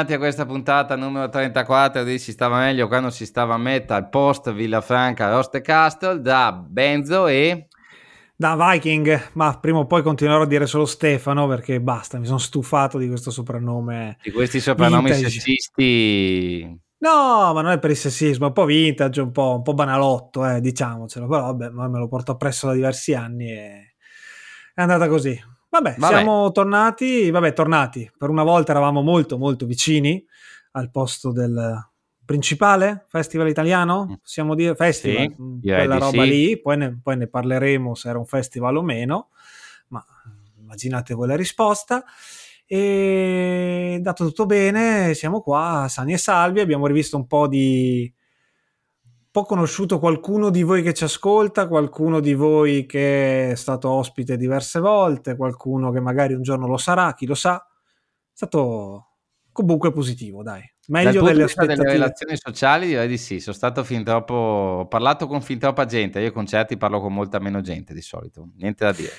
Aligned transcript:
Bentornati 0.00 0.12
a 0.14 0.18
questa 0.18 0.46
puntata 0.46 0.96
numero 0.96 1.28
34 1.28 2.04
di 2.04 2.18
Si 2.18 2.32
stava 2.32 2.60
meglio 2.60 2.88
quando 2.88 3.10
si 3.10 3.26
stava 3.26 3.52
a 3.52 3.58
metal 3.58 4.08
post 4.08 4.50
Villafranca 4.50 5.28
Roste 5.28 5.60
Castle 5.60 6.22
da 6.22 6.52
Benzo 6.52 7.26
e 7.26 7.66
da 8.34 8.56
Viking, 8.56 9.32
ma 9.34 9.58
prima 9.60 9.80
o 9.80 9.86
poi 9.86 10.02
continuerò 10.02 10.40
a 10.40 10.46
dire 10.46 10.64
solo 10.64 10.86
Stefano 10.86 11.46
perché 11.46 11.82
basta, 11.82 12.18
mi 12.18 12.24
sono 12.24 12.38
stufato 12.38 12.96
di 12.96 13.08
questo 13.08 13.30
soprannome. 13.30 14.16
Di 14.22 14.30
questi 14.30 14.58
soprannomi 14.58 15.10
vintage. 15.10 15.28
sessisti. 15.28 16.80
No, 17.00 17.52
ma 17.52 17.60
non 17.60 17.72
è 17.72 17.78
per 17.78 17.90
il 17.90 17.96
sessismo, 17.96 18.46
è 18.46 18.48
un 18.48 18.54
po' 18.54 18.64
vintage, 18.64 19.20
un 19.20 19.32
po', 19.32 19.56
un 19.56 19.62
po 19.62 19.74
banalotto, 19.74 20.46
eh, 20.48 20.62
diciamocelo, 20.62 21.26
però 21.26 21.42
vabbè, 21.52 21.68
me 21.68 21.98
lo 21.98 22.08
porto 22.08 22.32
appresso 22.32 22.68
da 22.68 22.72
diversi 22.72 23.12
anni 23.12 23.50
e 23.50 23.96
è 24.74 24.80
andata 24.80 25.08
così. 25.08 25.49
Vabbè, 25.70 25.94
vabbè, 25.98 26.14
siamo 26.14 26.50
tornati, 26.50 27.30
vabbè, 27.30 27.52
tornati. 27.52 28.10
Per 28.18 28.28
una 28.28 28.42
volta 28.42 28.72
eravamo 28.72 29.02
molto, 29.02 29.38
molto 29.38 29.66
vicini 29.66 30.22
al 30.72 30.90
posto 30.90 31.30
del 31.30 31.88
principale 32.24 33.06
festival 33.08 33.48
italiano, 33.48 34.06
mm. 34.08 34.14
possiamo 34.20 34.54
dire 34.56 34.74
festival, 34.74 35.32
sì, 35.34 35.42
mm, 35.42 35.60
quella 35.60 35.98
roba 35.98 36.22
sì. 36.22 36.28
lì, 36.28 36.60
poi 36.60 36.76
ne, 36.76 37.00
poi 37.00 37.16
ne, 37.16 37.28
parleremo 37.28 37.94
se 37.94 38.08
era 38.08 38.18
un 38.18 38.26
festival 38.26 38.76
o 38.76 38.82
meno, 38.82 39.28
ma 39.88 40.04
immaginate 40.58 41.14
voi 41.14 41.28
la 41.28 41.36
risposta. 41.36 42.04
E 42.66 43.98
dato 44.00 44.26
tutto 44.26 44.46
bene, 44.46 45.14
siamo 45.14 45.40
qua, 45.40 45.86
sani 45.88 46.12
e 46.12 46.18
salvi, 46.18 46.60
abbiamo 46.60 46.86
rivisto 46.86 47.16
un 47.16 47.26
po' 47.26 47.46
di 47.46 48.12
po' 49.30 49.44
conosciuto 49.44 49.98
qualcuno 49.98 50.50
di 50.50 50.62
voi 50.62 50.82
che 50.82 50.92
ci 50.92 51.04
ascolta, 51.04 51.68
qualcuno 51.68 52.20
di 52.20 52.34
voi 52.34 52.86
che 52.86 53.52
è 53.52 53.54
stato 53.54 53.88
ospite 53.90 54.36
diverse 54.36 54.80
volte, 54.80 55.36
qualcuno 55.36 55.92
che 55.92 56.00
magari 56.00 56.34
un 56.34 56.42
giorno 56.42 56.66
lo 56.66 56.76
sarà, 56.76 57.14
chi 57.14 57.26
lo 57.26 57.34
sa. 57.34 57.56
È 57.64 58.32
stato 58.32 59.10
comunque 59.52 59.92
positivo, 59.92 60.42
dai. 60.42 60.62
Meglio 60.88 61.22
delle 61.22 61.44
aspettative. 61.44 61.76
delle 61.76 61.92
relazioni 61.92 62.36
sociali 62.36 62.86
direi 62.88 63.06
di 63.06 63.18
sì, 63.18 63.38
sono 63.38 63.54
stato 63.54 63.84
fin 63.84 64.02
troppo 64.02 64.34
ho 64.34 64.88
parlato 64.88 65.28
con 65.28 65.40
fin 65.40 65.58
troppa 65.58 65.84
gente, 65.84 66.18
io 66.18 66.26
ai 66.26 66.32
concerti 66.32 66.76
parlo 66.76 67.00
con 67.00 67.12
molta 67.12 67.38
meno 67.38 67.60
gente 67.60 67.94
di 67.94 68.02
solito, 68.02 68.48
niente 68.56 68.84
da 68.84 68.92
dire. 68.92 69.12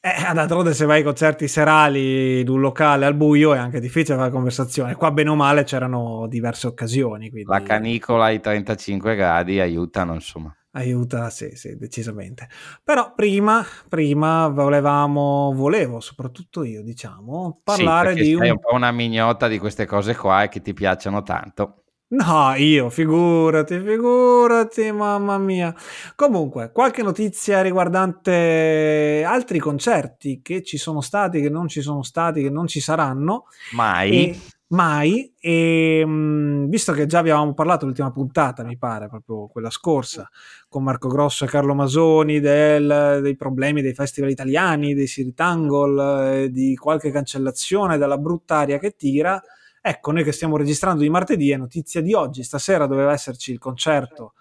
Eh, 0.00 0.32
d'altronde 0.32 0.72
se 0.72 0.84
vai 0.84 0.98
ai 0.98 1.02
concerti 1.02 1.48
serali 1.48 2.40
in 2.40 2.48
un 2.48 2.60
locale 2.60 3.06
al 3.06 3.14
buio 3.14 3.54
è 3.54 3.58
anche 3.58 3.80
difficile 3.80 4.16
fare 4.16 4.30
conversazione. 4.30 4.94
Qua 4.94 5.10
bene 5.10 5.30
o 5.30 5.34
male 5.34 5.64
c'erano 5.64 6.26
diverse 6.28 6.66
occasioni. 6.68 7.30
Quindi... 7.30 7.50
La 7.50 7.62
canicola 7.62 8.26
ai 8.26 8.40
35 8.40 9.16
gradi 9.16 9.58
aiutano, 9.58 10.14
insomma. 10.14 10.54
Aiuta, 10.76 11.30
sì, 11.30 11.52
sì, 11.54 11.76
decisamente. 11.76 12.48
Però 12.84 13.14
prima, 13.14 13.64
prima 13.88 14.46
volevamo, 14.48 15.52
volevo, 15.54 16.00
soprattutto 16.00 16.62
io, 16.64 16.82
diciamo, 16.82 17.60
parlare 17.64 18.14
sì, 18.14 18.22
di 18.22 18.34
un... 18.34 18.42
un 18.42 18.60
po' 18.60 18.74
una 18.74 18.92
mignota 18.92 19.48
di 19.48 19.58
queste 19.58 19.86
cose 19.86 20.14
qua 20.14 20.42
e 20.42 20.48
che 20.48 20.60
ti 20.60 20.74
piacciono 20.74 21.22
tanto. 21.22 21.85
No, 22.08 22.54
io, 22.54 22.88
figurati, 22.88 23.80
figurati, 23.80 24.92
mamma 24.92 25.38
mia. 25.38 25.74
Comunque, 26.14 26.70
qualche 26.70 27.02
notizia 27.02 27.62
riguardante 27.62 29.24
altri 29.26 29.58
concerti 29.58 30.40
che 30.40 30.62
ci 30.62 30.78
sono 30.78 31.00
stati, 31.00 31.40
che 31.40 31.50
non 31.50 31.66
ci 31.66 31.80
sono 31.80 32.04
stati, 32.04 32.42
che 32.42 32.50
non 32.50 32.68
ci 32.68 32.78
saranno. 32.78 33.46
Mai. 33.72 34.30
E, 34.30 34.38
mai. 34.68 35.34
E 35.40 36.04
mh, 36.06 36.68
visto 36.68 36.92
che 36.92 37.06
già 37.06 37.18
avevamo 37.18 37.54
parlato 37.54 37.86
l'ultima 37.86 38.12
puntata, 38.12 38.62
mi 38.62 38.78
pare, 38.78 39.08
proprio 39.08 39.48
quella 39.48 39.70
scorsa, 39.70 40.30
con 40.68 40.84
Marco 40.84 41.08
Grosso 41.08 41.44
e 41.44 41.48
Carlo 41.48 41.74
Masoni, 41.74 42.38
del, 42.38 43.18
dei 43.20 43.34
problemi 43.34 43.82
dei 43.82 43.94
festival 43.94 44.30
italiani, 44.30 44.94
dei 44.94 45.08
Siri 45.08 45.34
Tangle, 45.34 46.44
eh, 46.44 46.50
di 46.52 46.76
qualche 46.76 47.10
cancellazione 47.10 47.98
della 47.98 48.16
brutta 48.16 48.58
aria 48.58 48.78
che 48.78 48.94
tira 48.94 49.42
Ecco, 49.88 50.10
noi 50.10 50.24
che 50.24 50.32
stiamo 50.32 50.56
registrando 50.56 51.02
di 51.02 51.08
martedì 51.08 51.52
è 51.52 51.56
notizia 51.56 52.00
di 52.00 52.12
oggi. 52.12 52.42
Stasera 52.42 52.86
doveva 52.86 53.12
esserci 53.12 53.52
il 53.52 53.60
concerto 53.60 54.32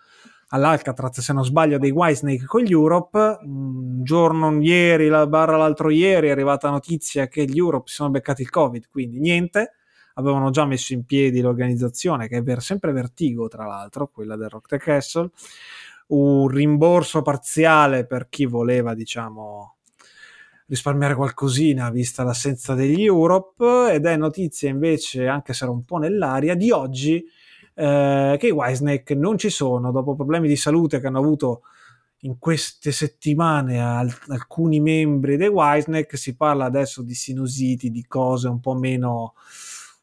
all'Alcatraz, 0.47 1.19
se 1.19 1.33
non 1.33 1.45
sbaglio, 1.45 1.77
dei 1.77 1.91
Whitesnake 1.91 2.45
con 2.45 2.61
gli 2.61 2.71
Europe. 2.71 3.37
Un 3.43 4.03
giorno 4.03 4.59
ieri, 4.59 5.07
la 5.07 5.27
barra 5.27 5.55
l'altro 5.55 5.91
ieri, 5.91 6.29
è 6.29 6.31
arrivata 6.31 6.71
notizia 6.71 7.27
che 7.27 7.45
gli 7.45 7.59
Europe 7.59 7.89
si 7.89 7.93
sono 7.93 8.09
beccati 8.09 8.41
il 8.41 8.49
Covid, 8.49 8.87
quindi 8.89 9.19
niente. 9.19 9.73
Avevano 10.15 10.49
già 10.49 10.65
messo 10.65 10.93
in 10.93 11.05
piedi 11.05 11.41
l'organizzazione, 11.41 12.27
che 12.27 12.41
è 12.43 12.59
sempre 12.59 12.91
Vertigo, 12.91 13.47
tra 13.47 13.67
l'altro, 13.67 14.07
quella 14.07 14.35
del 14.35 14.49
Rock 14.49 14.67
the 14.69 14.79
Castle. 14.79 15.29
Un 16.07 16.47
rimborso 16.47 17.21
parziale 17.21 18.07
per 18.07 18.29
chi 18.29 18.47
voleva, 18.47 18.95
diciamo, 18.95 19.75
risparmiare 20.67 21.15
qualcosina 21.15 21.89
vista 21.89 22.23
l'assenza 22.23 22.73
degli 22.73 23.03
Europe 23.03 23.93
ed 23.93 24.05
è 24.05 24.17
notizia 24.17 24.69
invece, 24.69 25.27
anche 25.27 25.53
se 25.53 25.63
era 25.63 25.73
un 25.73 25.83
po' 25.83 25.97
nell'aria, 25.97 26.55
di 26.55 26.71
oggi 26.71 27.23
eh, 27.75 28.35
che 28.39 28.47
i 28.47 28.51
Wisnake 28.51 29.15
non 29.15 29.37
ci 29.37 29.49
sono 29.49 29.91
dopo 29.91 30.15
problemi 30.15 30.47
di 30.47 30.55
salute 30.55 30.99
che 30.99 31.07
hanno 31.07 31.19
avuto 31.19 31.61
in 32.19 32.39
queste 32.39 32.91
settimane 32.91 33.79
al- 33.79 34.13
alcuni 34.29 34.79
membri 34.79 35.37
dei 35.37 35.49
Wisnake 35.49 36.17
si 36.17 36.35
parla 36.35 36.65
adesso 36.65 37.03
di 37.03 37.13
sinusiti, 37.13 37.91
di 37.91 38.05
cose 38.07 38.47
un 38.47 38.59
po' 38.59 38.73
meno 38.73 39.33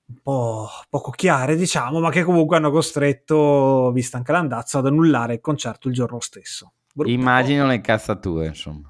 un 0.05 0.17
po' 0.23 0.69
poco 0.91 1.11
chiare 1.11 1.57
diciamo 1.57 1.99
ma 1.99 2.11
che 2.11 2.23
comunque 2.23 2.57
hanno 2.57 2.71
costretto 2.71 3.91
vista 3.93 4.19
anche 4.19 4.33
l'andazzo 4.33 4.79
ad 4.79 4.87
annullare 4.87 5.35
il 5.35 5.41
concerto 5.41 5.89
il 5.89 5.95
giorno 5.95 6.21
stesso. 6.21 6.75
Brutta 6.93 7.11
immagino 7.11 7.67
le 7.67 7.81
cazzature 7.81 8.47
insomma 8.49 8.89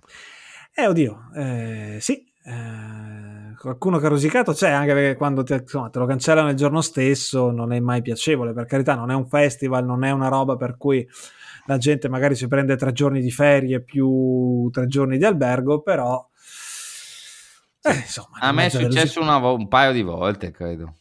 eh, 0.74 0.86
oddio, 0.86 1.30
eh, 1.34 1.98
sì, 2.00 2.24
eh, 2.44 3.54
qualcuno 3.58 3.98
che 3.98 4.06
ha 4.06 4.08
rosicato 4.08 4.52
c'è, 4.52 4.70
anche 4.70 4.92
perché 4.92 5.16
quando 5.16 5.42
te, 5.42 5.56
insomma, 5.56 5.90
te, 5.90 5.98
lo 5.98 6.06
cancellano 6.06 6.50
il 6.50 6.56
giorno 6.56 6.80
stesso 6.80 7.50
non 7.50 7.72
è 7.72 7.80
mai 7.80 8.02
piacevole, 8.02 8.52
per 8.52 8.66
carità, 8.66 8.94
non 8.94 9.10
è 9.10 9.14
un 9.14 9.26
festival, 9.26 9.84
non 9.84 10.04
è 10.04 10.10
una 10.10 10.28
roba 10.28 10.56
per 10.56 10.76
cui 10.76 11.06
la 11.66 11.78
gente 11.78 12.08
magari 12.08 12.34
si 12.34 12.48
prende 12.48 12.76
tre 12.76 12.92
giorni 12.92 13.20
di 13.20 13.30
ferie 13.30 13.82
più 13.82 14.68
tre 14.70 14.86
giorni 14.86 15.18
di 15.18 15.24
albergo, 15.24 15.82
però... 15.82 16.26
Eh, 17.84 17.94
insomma, 17.94 18.38
a 18.40 18.52
me 18.52 18.66
è 18.66 18.68
successo 18.68 19.20
una, 19.20 19.36
un 19.36 19.66
paio 19.66 19.92
di 19.92 20.02
volte, 20.02 20.52
credo 20.52 20.98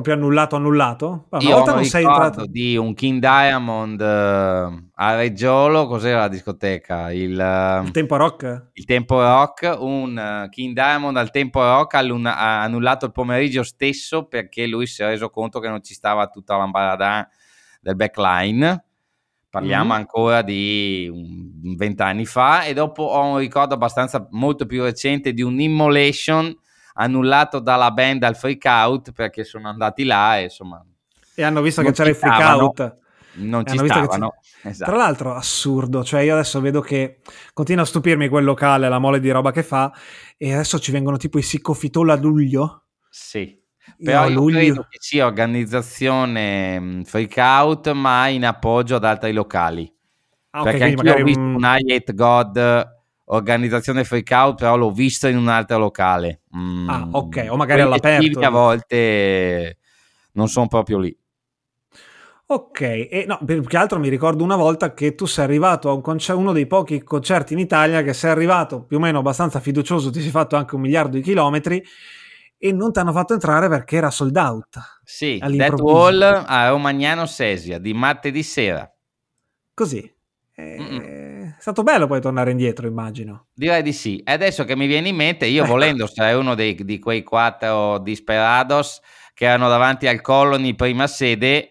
proprio 0.00 0.14
annullato 0.14 0.54
annullato? 0.54 1.26
Ma 1.30 1.38
Io 1.40 1.64
non 1.64 1.84
sei 1.84 2.04
entrato 2.04 2.46
di 2.46 2.76
un 2.76 2.94
King 2.94 3.18
Diamond 3.18 4.00
uh, 4.00 4.88
a 4.94 5.16
Reggiolo, 5.16 5.86
cos'era 5.86 6.20
la 6.20 6.28
discoteca? 6.28 7.10
Il, 7.10 7.32
uh, 7.32 7.84
il 7.84 7.90
Tempo 7.90 8.16
Rock? 8.16 8.70
Il 8.74 8.84
Tempo 8.84 9.20
Rock, 9.20 9.76
un 9.80 10.44
uh, 10.44 10.48
King 10.50 10.72
Diamond 10.74 11.16
al 11.16 11.30
Tempo 11.30 11.60
Rock 11.62 11.94
ha 11.94 12.62
annullato 12.62 13.06
il 13.06 13.12
pomeriggio 13.12 13.64
stesso 13.64 14.26
perché 14.26 14.66
lui 14.66 14.86
si 14.86 15.02
è 15.02 15.06
reso 15.06 15.30
conto 15.30 15.58
che 15.58 15.68
non 15.68 15.82
ci 15.82 15.94
stava 15.94 16.28
tutta 16.28 16.56
l'ambarada 16.56 17.28
del 17.80 17.96
backline. 17.96 18.84
Parliamo 19.50 19.94
mm. 19.94 19.96
ancora 19.96 20.42
di 20.42 21.10
vent'anni 21.76 22.26
fa 22.26 22.64
e 22.64 22.74
dopo 22.74 23.02
ho 23.02 23.32
un 23.32 23.38
ricordo 23.38 23.74
abbastanza 23.74 24.28
molto 24.30 24.66
più 24.66 24.82
recente 24.82 25.32
di 25.32 25.42
un 25.42 25.58
Immolation 25.58 26.54
annullato 26.98 27.60
dalla 27.60 27.90
band 27.90 28.22
al 28.24 28.36
freak 28.36 28.64
out 28.64 29.12
perché 29.12 29.44
sono 29.44 29.68
andati 29.68 30.04
là 30.04 30.38
e 30.38 30.44
insomma... 30.44 30.84
E 31.34 31.42
hanno 31.42 31.62
visto 31.62 31.82
che 31.82 31.92
c'era 31.92 32.08
il 32.08 32.16
freak 32.16 32.40
out. 32.40 32.96
Non 33.34 33.64
ci 33.64 33.78
stavano. 33.78 34.34
Esatto. 34.62 34.90
Tra 34.90 35.00
l'altro, 35.00 35.34
assurdo, 35.34 36.02
cioè 36.02 36.22
io 36.22 36.34
adesso 36.34 36.60
vedo 36.60 36.80
che 36.80 37.20
continua 37.52 37.84
a 37.84 37.86
stupirmi 37.86 38.26
quel 38.28 38.42
locale, 38.42 38.88
la 38.88 38.98
mole 38.98 39.20
di 39.20 39.30
roba 39.30 39.52
che 39.52 39.62
fa, 39.62 39.92
e 40.36 40.52
adesso 40.52 40.80
ci 40.80 40.90
vengono 40.90 41.16
tipo 41.16 41.38
i 41.38 41.42
siccofitol 41.42 42.10
a 42.10 42.16
luglio. 42.16 42.86
Sì, 43.08 43.56
però 44.02 44.24
io, 44.24 44.30
io 44.30 44.34
luglio... 44.34 44.58
credo 44.58 44.86
che 44.90 44.98
sia 44.98 45.26
organizzazione 45.26 46.80
mm, 46.80 47.02
freak 47.02 47.36
out, 47.36 47.92
ma 47.92 48.26
in 48.26 48.44
appoggio 48.44 48.96
ad 48.96 49.04
altri 49.04 49.32
locali. 49.32 49.88
Ah, 50.50 50.62
okay, 50.62 50.72
perché 50.72 50.86
anche 50.86 51.06
io 51.06 51.14
ho 51.14 51.24
visto 51.24 51.40
un 51.40 51.78
I 51.78 51.92
Hate 51.94 52.14
God 52.14 52.96
organizzazione 53.30 54.04
freak 54.04 54.30
out, 54.30 54.58
però 54.58 54.76
l'ho 54.76 54.90
visto 54.90 55.26
in 55.26 55.36
un 55.36 55.48
altro 55.48 55.78
locale. 55.78 56.42
Mm, 56.56 56.88
ah, 56.88 57.08
ok, 57.10 57.46
o 57.50 57.56
magari 57.56 57.80
all'aperto. 57.80 58.40
A 58.40 58.50
volte 58.50 59.78
non 60.32 60.48
sono 60.48 60.68
proprio 60.68 60.98
lì. 60.98 61.16
Ok, 62.50 62.80
e 62.80 63.24
no, 63.26 63.38
più 63.44 63.62
che 63.62 63.76
altro 63.76 63.98
mi 63.98 64.08
ricordo 64.08 64.42
una 64.42 64.56
volta 64.56 64.94
che 64.94 65.14
tu 65.14 65.26
sei 65.26 65.44
arrivato 65.44 65.90
a 65.90 65.92
un 65.92 66.00
concerto, 66.00 66.40
uno 66.40 66.52
dei 66.52 66.66
pochi 66.66 67.02
concerti 67.02 67.52
in 67.52 67.58
Italia 67.58 68.02
che 68.02 68.14
sei 68.14 68.30
arrivato 68.30 68.84
più 68.84 68.96
o 68.96 69.00
meno 69.00 69.18
abbastanza 69.18 69.60
fiducioso, 69.60 70.10
ti 70.10 70.22
sei 70.22 70.30
fatto 70.30 70.56
anche 70.56 70.74
un 70.74 70.80
miliardo 70.80 71.16
di 71.16 71.22
chilometri 71.22 71.84
e 72.56 72.72
non 72.72 72.90
ti 72.90 73.00
hanno 73.00 73.12
fatto 73.12 73.34
entrare 73.34 73.68
perché 73.68 73.96
era 73.96 74.10
sold 74.10 74.36
out. 74.36 75.00
Sì, 75.04 75.38
Dead 75.38 75.78
Wall 75.78 76.22
a 76.22 76.70
Romagnano 76.70 77.26
Sesia 77.26 77.78
di 77.78 77.92
martedì 77.92 78.42
sera. 78.42 78.90
Così. 79.74 80.10
È 80.58 81.54
stato 81.60 81.84
bello 81.84 82.08
poi 82.08 82.20
tornare 82.20 82.50
indietro, 82.50 82.88
immagino. 82.88 83.46
Direi 83.54 83.82
di 83.82 83.92
sì. 83.92 84.18
E 84.18 84.32
adesso 84.32 84.64
che 84.64 84.74
mi 84.74 84.86
viene 84.86 85.08
in 85.08 85.14
mente, 85.14 85.46
io 85.46 85.64
volendo 85.64 86.06
sarei 86.12 86.34
uno 86.34 86.56
dei, 86.56 86.74
di 86.74 86.98
quei 86.98 87.22
quattro 87.22 87.98
disperados 87.98 89.00
che 89.34 89.44
erano 89.44 89.68
davanti 89.68 90.08
al 90.08 90.20
Colony 90.20 90.74
prima 90.74 91.06
sede 91.06 91.70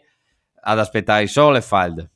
ad 0.62 0.80
aspettare 0.80 1.24
il 1.24 1.30
Solefald. 1.30 2.10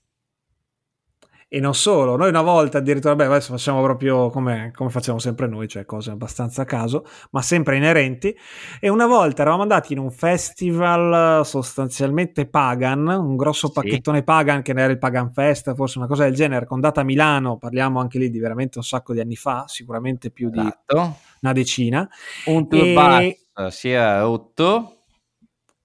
E 1.53 1.59
non 1.59 1.75
solo, 1.75 2.15
noi 2.15 2.29
una 2.29 2.41
volta 2.41 2.77
addirittura, 2.77 3.13
beh, 3.13 3.25
adesso 3.25 3.51
facciamo 3.51 3.81
proprio 3.81 4.29
come, 4.29 4.71
come, 4.73 4.89
facciamo 4.89 5.19
sempre 5.19 5.47
noi, 5.47 5.67
cioè 5.67 5.83
cose 5.83 6.09
abbastanza 6.09 6.61
a 6.61 6.65
caso, 6.65 7.05
ma 7.31 7.41
sempre 7.41 7.75
inerenti. 7.75 8.33
E 8.79 8.87
una 8.87 9.05
volta 9.05 9.41
eravamo 9.41 9.63
andati 9.63 9.91
in 9.91 9.99
un 9.99 10.11
festival 10.11 11.45
sostanzialmente 11.45 12.45
pagan, 12.45 13.05
un 13.05 13.35
grosso 13.35 13.69
pacchettone 13.69 14.19
sì. 14.19 14.23
pagan 14.23 14.61
che 14.61 14.71
era 14.71 14.85
il 14.85 14.97
Pagan 14.97 15.33
Fest, 15.33 15.75
forse 15.75 15.97
una 15.97 16.07
cosa 16.07 16.23
del 16.23 16.35
genere, 16.35 16.65
con 16.65 16.79
data 16.79 17.01
a 17.01 17.03
Milano, 17.03 17.57
parliamo 17.57 17.99
anche 17.99 18.17
lì 18.17 18.29
di 18.29 18.39
veramente 18.39 18.77
un 18.77 18.85
sacco 18.85 19.11
di 19.11 19.19
anni 19.19 19.35
fa, 19.35 19.65
sicuramente 19.67 20.31
più 20.31 20.49
di 20.49 20.57
esatto. 20.57 21.17
una 21.41 21.51
decina. 21.51 22.07
Un 22.45 22.69
tour 22.69 22.81
e... 22.85 23.39
bus 23.53 23.67
si 23.73 23.89
è 23.89 24.19
rotto 24.21 24.99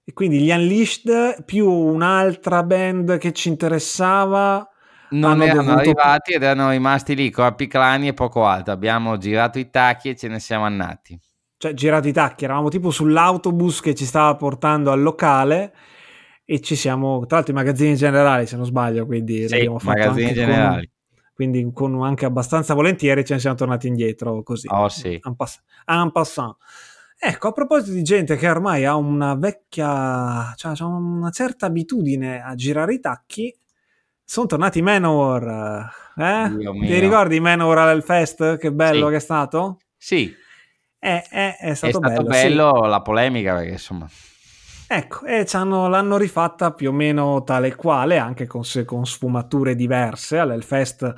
e 0.01 0.13
quindi 0.13 0.39
gli 0.39 0.49
Unleashed 0.49 1.43
più 1.43 1.69
un'altra 1.69 2.63
band 2.63 3.17
che 3.17 3.33
ci 3.33 3.49
interessava 3.49 4.65
non 5.11 5.41
erano 5.41 5.61
dovuto... 5.61 5.79
arrivati 5.79 6.33
ed 6.33 6.43
erano 6.43 6.71
rimasti 6.71 7.15
lì 7.15 7.29
corpi 7.29 7.67
clani 7.67 8.07
e 8.07 8.13
poco 8.13 8.45
altro. 8.45 8.73
Abbiamo 8.73 9.17
girato 9.17 9.59
i 9.59 9.69
tacchi 9.69 10.09
e 10.09 10.15
ce 10.15 10.27
ne 10.27 10.39
siamo 10.39 10.65
andati. 10.65 11.19
Cioè, 11.57 11.73
girato 11.73 12.07
i 12.07 12.13
tacchi, 12.13 12.43
eravamo 12.43 12.69
tipo 12.69 12.91
sull'autobus 12.91 13.81
che 13.81 13.95
ci 13.95 14.05
stava 14.05 14.35
portando 14.35 14.91
al 14.91 15.01
locale 15.01 15.73
e 16.45 16.61
ci 16.61 16.75
siamo, 16.75 17.25
tra 17.25 17.37
l'altro 17.37 17.53
i 17.53 17.57
magazzini 17.57 17.95
generali 17.95 18.45
se 18.45 18.55
non 18.55 18.65
sbaglio, 18.65 19.05
quindi 19.05 19.47
sì, 19.47 19.55
l'abbiamo 19.55 19.79
fatto 19.79 19.97
magazzini 19.97 20.33
generali. 20.33 20.85
Con, 20.85 21.23
quindi 21.33 21.69
con 21.73 22.03
anche 22.03 22.25
abbastanza 22.25 22.73
volentieri 22.73 23.25
ce 23.25 23.33
ne 23.33 23.39
siamo 23.39 23.55
tornati 23.55 23.87
indietro 23.87 24.43
così. 24.43 24.67
Oh 24.69 24.87
sì. 24.87 25.19
En, 25.23 25.35
pass- 25.35 25.61
en 25.85 26.11
passant. 26.11 26.55
Ecco, 27.19 27.47
a 27.47 27.51
proposito 27.51 27.91
di 27.91 28.03
gente 28.03 28.35
che 28.35 28.47
ormai 28.47 28.85
ha 28.85 28.95
una 28.95 29.33
vecchia, 29.33 30.53
cioè 30.55 30.79
una 30.83 31.31
certa 31.31 31.65
abitudine 31.65 32.39
a 32.39 32.53
girare 32.53 32.93
i 32.93 32.99
tacchi, 32.99 33.51
sono 34.29 34.45
tornati 34.45 34.81
Manowar. 34.81 35.89
Eh? 36.17 36.51
Ti 36.57 36.99
ricordi 36.99 37.39
Manowar 37.39 37.77
al 37.87 38.03
Fest? 38.03 38.57
Che 38.57 38.71
bello 38.73 39.05
sì. 39.05 39.11
che 39.11 39.15
è 39.15 39.19
stato? 39.19 39.77
Sì. 39.95 40.35
Eh, 40.99 41.23
eh, 41.31 41.55
è 41.55 41.73
stato, 41.75 41.99
è 41.99 42.09
stato 42.09 42.23
bello, 42.23 42.23
bello 42.23 42.83
sì. 42.83 42.89
la 42.89 43.01
polemica 43.01 43.55
perché 43.55 43.71
insomma... 43.71 44.07
Ecco, 44.89 45.25
e 45.25 45.45
l'hanno 45.53 46.17
rifatta 46.17 46.71
più 46.71 46.89
o 46.89 46.93
meno 46.93 47.43
tale 47.43 47.75
quale, 47.75 48.17
anche 48.17 48.47
con, 48.47 48.63
con 48.85 49.05
sfumature 49.05 49.75
diverse. 49.75 50.37
All'Hellfest 50.37 51.13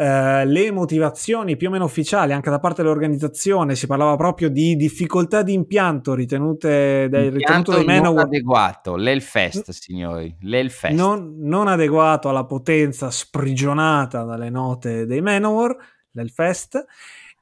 eh, 0.00 0.46
le 0.46 0.70
motivazioni 0.70 1.56
più 1.56 1.66
o 1.66 1.70
meno 1.72 1.84
ufficiali 1.84 2.32
anche 2.32 2.50
da 2.50 2.60
parte 2.60 2.82
dell'organizzazione 2.82 3.74
si 3.74 3.88
parlava 3.88 4.14
proprio 4.14 4.48
di 4.48 4.76
difficoltà 4.76 5.42
di 5.42 5.54
impianto 5.54 6.14
ritenute 6.14 7.08
dai, 7.10 7.30
ritenuto 7.30 7.72
dai 7.72 7.84
Manowar 7.84 8.12
non 8.12 8.18
adeguato 8.18 8.94
l'Elfest 8.94 9.70
signori 9.70 10.36
l'Elfest 10.42 10.94
non, 10.94 11.38
non 11.38 11.66
adeguato 11.66 12.28
alla 12.28 12.44
potenza 12.44 13.10
sprigionata 13.10 14.22
dalle 14.22 14.50
note 14.50 15.04
dei 15.04 15.20
Manowar 15.20 15.76
l'Elfest 16.12 16.86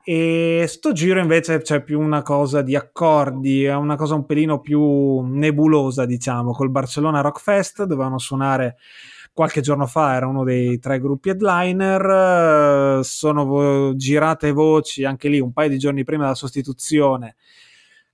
e 0.03 0.65
sto 0.67 0.93
giro 0.93 1.21
invece 1.21 1.61
c'è 1.61 1.83
più 1.83 1.99
una 1.99 2.23
cosa 2.23 2.63
di 2.63 2.77
accordi, 2.77 3.65
è 3.65 3.75
una 3.75 3.97
cosa 3.97 4.15
un 4.15 4.25
pelino 4.25 4.61
più 4.61 5.19
nebulosa, 5.23 6.07
diciamo, 6.07 6.53
col 6.53 6.71
Barcellona 6.71 7.23
Rock 7.23 7.41
Fest 7.41 7.83
dovevano 7.83 8.19
suonare 8.19 8.77
qualche 9.37 9.61
giorno 9.61 9.87
fa 9.87 10.15
era 10.15 10.27
uno 10.27 10.45
dei 10.45 10.79
tre 10.79 10.99
gruppi 10.99 11.29
headliner, 11.29 13.05
sono 13.05 13.95
girate 13.95 14.51
voci 14.51 15.05
anche 15.05 15.29
lì 15.29 15.39
un 15.41 15.53
paio 15.53 15.69
di 15.69 15.77
giorni 15.77 16.05
prima 16.05 16.23
della 16.23 16.35
sostituzione 16.35 17.37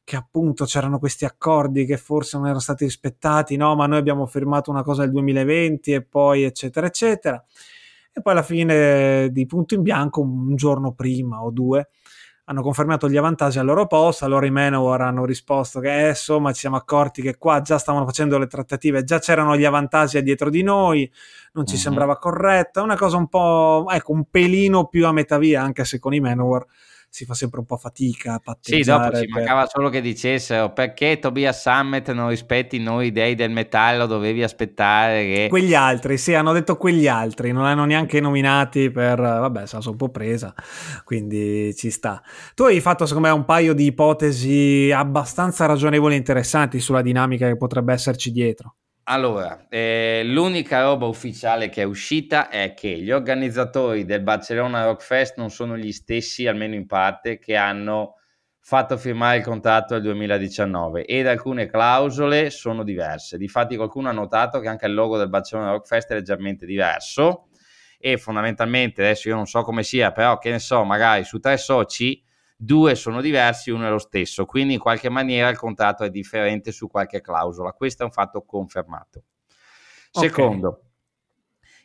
che 0.03 0.17
appunto 0.17 0.65
c'erano 0.65 0.99
questi 0.99 1.25
accordi 1.25 1.85
che 1.85 1.97
forse 1.97 2.37
non 2.37 2.47
erano 2.47 2.59
stati 2.61 2.83
rispettati, 2.83 3.55
no, 3.55 3.77
ma 3.77 3.87
noi 3.87 3.99
abbiamo 3.99 4.27
firmato 4.27 4.73
una 4.73 4.83
cosa 4.83 5.03
nel 5.03 5.13
2020 5.13 5.93
e 5.93 6.03
poi 6.03 6.43
eccetera 6.43 6.89
eccetera. 6.89 7.45
E 8.13 8.21
poi 8.21 8.33
alla 8.33 8.43
fine 8.43 9.31
di 9.31 9.47
punto 9.47 9.75
in 9.75 9.83
bianco 9.83 10.23
un 10.23 10.57
giorno 10.57 10.93
prima 10.93 11.45
o 11.45 11.53
due 11.53 11.91
hanno 12.45 12.63
confermato 12.63 13.09
gli 13.09 13.17
avvantaggi 13.17 13.59
al 13.59 13.67
loro 13.67 13.87
posto, 13.87 14.25
allora 14.25 14.47
i 14.47 14.51
Manowar 14.51 15.03
hanno 15.03 15.25
risposto 15.25 15.81
che 15.81 16.07
eh, 16.07 16.09
insomma 16.11 16.53
ci 16.53 16.61
siamo 16.61 16.77
accorti 16.77 17.23
che 17.23 17.37
qua 17.37 17.61
già 17.61 17.79
stavano 17.79 18.05
facendo 18.05 18.37
le 18.39 18.47
trattative, 18.47 19.05
già 19.05 19.19
c'erano 19.21 19.57
gli 19.57 19.65
avvantaggi 19.65 20.21
dietro 20.23 20.51
di 20.51 20.63
noi, 20.63 21.11
non 21.53 21.67
ci 21.67 21.75
mm-hmm. 21.75 21.83
sembrava 21.83 22.19
corretto, 22.19 22.81
è 22.81 22.83
una 22.83 22.97
cosa 22.97 23.17
un 23.17 23.29
po', 23.29 23.87
ecco, 23.89 24.13
un 24.13 24.25
pelino 24.29 24.87
più 24.87 25.07
a 25.07 25.13
metà 25.13 25.39
via, 25.39 25.63
anche 25.63 25.85
se 25.85 25.99
con 25.99 26.15
i 26.15 26.21
Manowar 26.21 26.67
si 27.13 27.27
fa 27.27 27.35
sempre 27.35 27.61
un 27.61 27.67
po' 27.67 27.77
fatica 27.77 28.33
a 28.33 28.39
patteggiare. 28.39 28.83
Sì, 28.83 28.89
dopo 28.89 29.17
ci 29.19 29.27
per... 29.27 29.43
mancava 29.43 29.67
solo 29.67 29.91
che 29.91 30.01
dicessero 30.01 30.73
perché 30.73 31.19
Tobias 31.19 31.61
Summit 31.61 32.11
non 32.13 32.31
rispetti 32.31 32.79
noi 32.79 33.13
dei 33.13 33.35
del 33.35 33.51
metallo, 33.51 34.07
dovevi 34.07 34.43
aspettare 34.43 35.23
che... 35.25 35.47
Quegli 35.51 35.75
altri, 35.75 36.17
sì, 36.17 36.33
hanno 36.33 36.55
detto 36.55 36.79
quegli 36.79 37.07
altri, 37.07 37.53
non 37.53 37.67
hanno 37.67 37.85
neanche 37.85 38.19
nominati 38.19 38.91
per... 38.91 39.21
vabbè, 39.21 39.67
sono 39.67 39.83
un 39.91 39.97
po' 39.97 40.09
presa, 40.09 40.55
quindi 41.05 41.75
ci 41.75 41.91
sta. 41.91 42.23
Tu 42.55 42.63
hai 42.63 42.81
fatto 42.81 43.05
secondo 43.05 43.29
me 43.29 43.35
un 43.35 43.45
paio 43.45 43.75
di 43.75 43.85
ipotesi 43.85 44.91
abbastanza 44.91 45.67
ragionevoli 45.67 46.15
e 46.15 46.17
interessanti 46.17 46.81
sulla 46.81 47.03
dinamica 47.03 47.47
che 47.47 47.59
potrebbe 47.59 47.93
esserci 47.93 48.33
dietro. 48.33 48.77
Allora, 49.05 49.67
eh, 49.69 50.23
l'unica 50.25 50.83
roba 50.83 51.07
ufficiale 51.07 51.69
che 51.69 51.83
è 51.83 51.85
uscita 51.85 52.49
è 52.49 52.73
che 52.73 52.89
gli 53.01 53.11
organizzatori 53.11 54.05
del 54.05 54.23
Barcellona 54.23 54.85
Rock 54.85 55.03
Fest 55.03 55.39
non 55.39 55.51
sono 55.51 55.77
gli 55.77 55.91
stessi, 55.91 56.47
almeno 56.47 56.75
in 56.75 56.87
parte, 56.87 57.39
che 57.41 57.57
hanno 57.57 58.15
fatto 58.61 58.97
firmare 58.97 59.39
il 59.39 59.43
contratto 59.43 59.95
nel 59.95 60.05
2019 60.05 61.05
ed 61.05 61.27
alcune 61.27 61.67
clausole 61.67 62.51
sono 62.51 62.85
diverse. 62.85 63.39
Difatti 63.39 63.75
qualcuno 63.75 64.09
ha 64.09 64.13
notato 64.13 64.61
che 64.61 64.69
anche 64.69 64.87
il 64.87 64.95
logo 64.95 65.19
del 65.19 65.29
Barcellona 65.29 65.73
Rock 65.73 65.89
Fest 65.89 66.11
è 66.13 66.15
leggermente 66.15 66.65
diverso 66.65 67.49
e 67.99 68.19
fondamentalmente, 68.19 69.03
adesso 69.03 69.29
io 69.29 69.35
non 69.35 69.47
so 69.47 69.63
come 69.63 69.83
sia, 69.83 70.13
però 70.13 70.39
che 70.39 70.51
ne 70.51 70.61
so, 70.61 70.85
magari 70.85 71.25
su 71.25 71.41
tre 71.41 71.57
soci 71.57 72.23
due 72.65 72.95
sono 72.95 73.21
diversi, 73.21 73.71
uno 73.71 73.87
è 73.87 73.91
lo 73.91 73.99
stesso, 73.99 74.45
quindi 74.45 74.75
in 74.75 74.79
qualche 74.79 75.09
maniera 75.09 75.49
il 75.49 75.57
contratto 75.57 76.05
è 76.05 76.11
differente 76.11 76.71
su 76.71 76.87
qualche 76.87 77.21
clausola. 77.21 77.73
Questo 77.73 78.03
è 78.03 78.07
un 78.07 78.13
fatto 78.13 78.45
confermato. 78.45 79.25
Secondo, 80.11 80.69
okay. 80.69 80.81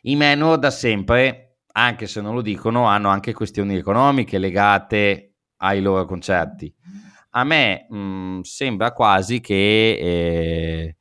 i 0.02 0.16
meno 0.16 0.56
da 0.56 0.70
sempre, 0.70 1.56
anche 1.72 2.06
se 2.06 2.20
non 2.20 2.34
lo 2.34 2.42
dicono, 2.42 2.84
hanno 2.84 3.08
anche 3.08 3.32
questioni 3.32 3.76
economiche 3.76 4.38
legate 4.38 5.32
ai 5.56 5.80
loro 5.80 6.04
concerti. 6.04 6.72
A 7.30 7.42
me 7.42 7.86
mh, 7.88 7.98
mm, 7.98 8.40
sembra 8.42 8.92
quasi 8.92 9.40
che 9.40 9.54
eh, 9.54 10.96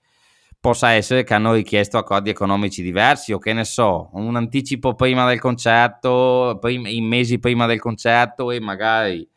possa 0.60 0.92
essere 0.92 1.24
che 1.24 1.34
hanno 1.36 1.54
richiesto 1.54 1.98
accordi 2.00 2.32
economici 2.32 2.82
diversi 2.82 3.32
o 3.32 3.38
che 3.38 3.54
ne 3.54 3.64
so, 3.64 4.10
un 4.14 4.36
anticipo 4.36 4.96
prima 4.96 5.28
del 5.28 5.40
concerto, 5.40 6.58
prim- 6.60 6.88
in 6.88 7.06
mesi 7.06 7.38
prima 7.40 7.68
del 7.68 7.80
concerto 7.80 8.50
e 8.52 8.60
magari 8.60 9.30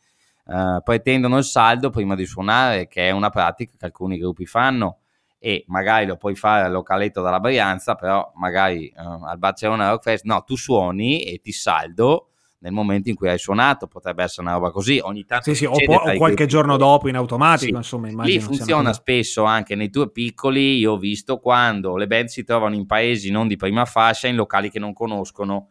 eh, 0.50 0.80
pretendono 0.82 1.38
il 1.38 1.44
saldo 1.44 1.90
prima 1.90 2.16
di 2.16 2.26
suonare, 2.26 2.88
che 2.88 3.06
è 3.08 3.10
una 3.12 3.30
pratica 3.30 3.72
che 3.78 3.84
alcuni 3.84 4.18
gruppi 4.18 4.46
fanno 4.46 4.98
e 5.38 5.64
magari 5.68 6.06
lo 6.06 6.16
puoi 6.16 6.34
fare 6.34 6.66
al 6.66 6.72
localetto 6.72 7.22
della 7.22 7.38
Brianza, 7.38 7.94
però 7.94 8.32
magari 8.34 8.92
uh, 8.94 9.24
al 9.24 9.38
Barcellona 9.38 9.90
Rock 9.90 10.02
Fest, 10.02 10.24
no, 10.24 10.42
tu 10.42 10.56
suoni 10.56 11.22
e 11.22 11.40
ti 11.40 11.52
saldo 11.52 12.30
nel 12.58 12.72
momento 12.72 13.08
in 13.08 13.14
cui 13.14 13.28
hai 13.28 13.38
suonato, 13.38 13.86
potrebbe 13.86 14.22
essere 14.22 14.42
una 14.42 14.56
roba 14.56 14.70
così, 14.70 14.98
ogni 15.02 15.24
tanto 15.24 15.44
sì, 15.44 15.54
sì, 15.54 15.64
o, 15.64 15.72
po- 15.82 15.94
o 15.94 16.14
qualche 16.16 16.44
giorno 16.44 16.76
dopo 16.76 17.08
in 17.08 17.16
automatico, 17.16 17.70
sì. 17.70 17.96
insomma, 17.96 18.24
Lì 18.24 18.38
funziona 18.38 18.92
spesso 18.92 19.44
anche 19.44 19.74
nei 19.76 19.88
tour 19.88 20.10
piccoli, 20.10 20.76
io 20.76 20.92
ho 20.92 20.98
visto 20.98 21.38
quando 21.38 21.96
le 21.96 22.06
band 22.06 22.26
si 22.26 22.44
trovano 22.44 22.74
in 22.74 22.84
paesi 22.84 23.30
non 23.30 23.48
di 23.48 23.56
prima 23.56 23.86
fascia, 23.86 24.28
in 24.28 24.36
locali 24.36 24.68
che 24.68 24.78
non 24.78 24.92
conoscono, 24.92 25.68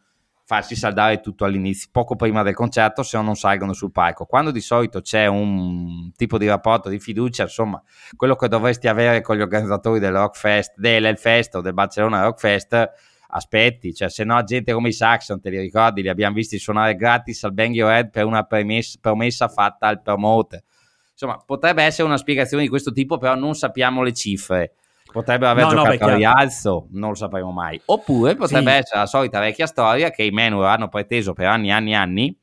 farsi 0.50 0.76
saldare 0.76 1.20
tutto 1.20 1.46
all'inizio, 1.46 1.90
poco 1.92 2.16
prima 2.16 2.42
del 2.42 2.56
concerto, 2.56 3.04
se 3.04 3.18
no 3.18 3.24
non 3.24 3.36
salgono 3.36 3.72
sul 3.74 3.92
palco. 3.92 4.26
Quando 4.26 4.50
di 4.50 4.62
solito 4.62 5.00
c'è 5.00 5.28
un 5.28 6.12
tipo 6.16 6.40
di 6.40 6.48
rapporto 6.48 6.90
di 6.90 6.98
fiducia, 7.00 7.44
insomma, 7.44 7.80
quello 8.16 8.36
che 8.36 8.48
dovresti 8.48 8.88
avere 8.88 9.22
con 9.22 9.36
gli 9.36 9.42
organizzatori 9.42 10.00
del 10.00 10.12
Rock 10.12 10.36
Fest, 10.36 10.74
dell'Elfest 10.76 11.54
o 11.54 11.62
del 11.62 11.76
Barcellona 11.76 12.24
Rock 12.24 12.40
Fest, 12.40 12.92
aspetti, 13.28 13.94
cioè 13.94 14.10
se 14.10 14.24
no 14.24 14.44
gente 14.44 14.74
come 14.74 14.88
i 14.88 14.92
Saxon, 14.92 15.40
te 15.40 15.52
li 15.52 15.60
ricordi, 15.60 16.02
li 16.02 16.10
abbiamo 16.10 16.34
visti 16.34 16.58
suonare 16.58 16.96
gratis 16.96 17.44
al 17.44 17.54
Bang 17.54 17.76
Your 17.76 17.92
Head 17.92 18.10
per 18.10 18.26
una 18.26 18.42
promessa, 18.42 18.98
promessa 19.00 19.50
fatta 19.50 19.86
al 19.86 20.02
promoter. 20.02 20.64
Insomma, 21.12 21.38
potrebbe 21.46 21.84
essere 21.84 22.08
una 22.08 22.18
spiegazione 22.18 22.64
di 22.64 22.70
questo 22.70 22.92
tipo, 22.92 23.20
però 23.20 23.36
non 23.36 23.54
sappiamo 23.54 24.02
le 24.02 24.14
cifre 24.14 24.74
potrebbero 25.12 25.52
aver 25.52 25.66
no, 25.66 25.70
giocato 25.72 26.06
no, 26.06 26.12
a 26.12 26.16
rialzo, 26.16 26.88
non 26.92 27.10
lo 27.10 27.16
sapremo 27.16 27.52
mai. 27.52 27.80
Oppure 27.86 28.36
potrebbe 28.36 28.72
sì. 28.72 28.78
essere 28.78 29.00
la 29.00 29.06
solita 29.06 29.40
vecchia 29.40 29.66
storia 29.66 30.12
che 30.12 30.24
i 30.24 30.32
Manowar 30.32 30.76
hanno 30.76 30.88
preteso 30.88 31.34
per 31.34 31.48
anni 31.48 31.70
e 31.70 31.72
anni 31.72 31.92
e 31.92 31.96
anni 31.96 32.38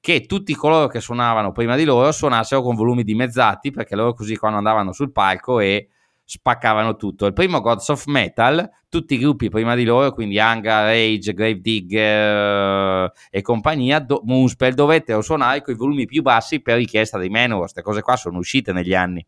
che 0.00 0.26
tutti 0.26 0.54
coloro 0.54 0.86
che 0.86 1.00
suonavano 1.00 1.50
prima 1.52 1.76
di 1.76 1.84
loro 1.84 2.12
suonassero 2.12 2.62
con 2.62 2.76
volumi 2.76 3.02
dimezzati 3.02 3.70
perché 3.70 3.96
loro 3.96 4.14
così 4.14 4.36
quando 4.36 4.58
andavano 4.58 4.92
sul 4.92 5.10
palco 5.10 5.58
e 5.60 5.88
spaccavano 6.24 6.96
tutto. 6.96 7.26
Il 7.26 7.32
primo 7.32 7.60
Gods 7.60 7.88
of 7.88 8.04
Metal, 8.06 8.68
tutti 8.88 9.14
i 9.14 9.18
gruppi 9.18 9.48
prima 9.48 9.74
di 9.74 9.84
loro, 9.84 10.12
quindi 10.12 10.38
Anga, 10.38 10.82
Rage, 10.82 11.32
Gravedigger 11.32 13.06
uh, 13.06 13.12
e 13.30 13.40
compagnia, 13.40 13.98
do- 13.98 14.20
Moonspell, 14.24 14.74
dovettero 14.74 15.22
suonare 15.22 15.62
con 15.62 15.72
i 15.72 15.76
volumi 15.76 16.04
più 16.04 16.20
bassi 16.20 16.60
per 16.60 16.76
richiesta 16.76 17.16
dei 17.16 17.30
Manowar. 17.30 17.62
Queste 17.62 17.82
cose 17.82 18.02
qua 18.02 18.16
sono 18.16 18.38
uscite 18.38 18.72
negli 18.72 18.94
anni 18.94 19.26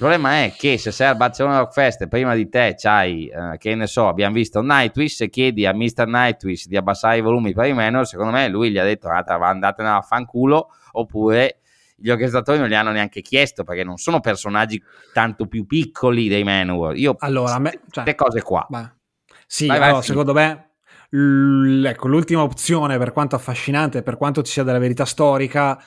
Il 0.00 0.06
problema 0.06 0.44
è 0.44 0.54
che 0.56 0.78
se 0.78 0.92
sei 0.92 1.08
al 1.08 1.16
Barcellona 1.18 1.58
Rock 1.58 1.74
Fest 1.74 2.00
e 2.00 2.08
prima 2.08 2.34
di 2.34 2.48
te 2.48 2.74
c'hai, 2.74 3.28
eh, 3.28 3.58
che 3.58 3.74
ne 3.74 3.86
so, 3.86 4.08
abbiamo 4.08 4.32
visto 4.32 4.62
Nightwish, 4.62 5.16
se 5.16 5.28
chiedi 5.28 5.66
a 5.66 5.74
Mr. 5.74 6.06
Nightwish 6.06 6.68
di 6.68 6.78
abbassare 6.78 7.18
i 7.18 7.20
volumi 7.20 7.52
per 7.52 7.66
i 7.66 7.74
menor, 7.74 8.06
secondo 8.06 8.32
me 8.32 8.48
lui 8.48 8.70
gli 8.70 8.78
ha 8.78 8.82
detto 8.82 9.08
andatene 9.08 9.90
a 9.90 10.00
fanculo, 10.00 10.70
oppure 10.92 11.58
gli 11.96 12.08
organizzatori 12.08 12.58
non 12.58 12.68
gli 12.68 12.74
hanno 12.74 12.92
neanche 12.92 13.20
chiesto 13.20 13.62
perché 13.62 13.84
non 13.84 13.98
sono 13.98 14.20
personaggi 14.20 14.82
tanto 15.12 15.44
più 15.44 15.66
piccoli 15.66 16.28
dei 16.28 16.44
Manowar. 16.44 16.96
Io 16.96 17.16
allora, 17.18 17.58
me, 17.58 17.70
cioè, 17.90 18.02
queste 18.04 18.14
cose 18.14 18.40
qua. 18.40 18.66
Beh, 18.70 18.90
sì, 19.46 19.66
vai, 19.66 19.76
allora, 19.76 19.92
vai, 19.92 20.02
secondo 20.02 20.32
me 20.32 20.70
l- 21.10 21.84
ecco, 21.84 22.08
l'ultima 22.08 22.42
opzione 22.42 22.96
per 22.96 23.12
quanto 23.12 23.36
affascinante, 23.36 24.02
per 24.02 24.16
quanto 24.16 24.42
ci 24.42 24.52
sia 24.52 24.62
della 24.62 24.78
verità 24.78 25.04
storica, 25.04 25.78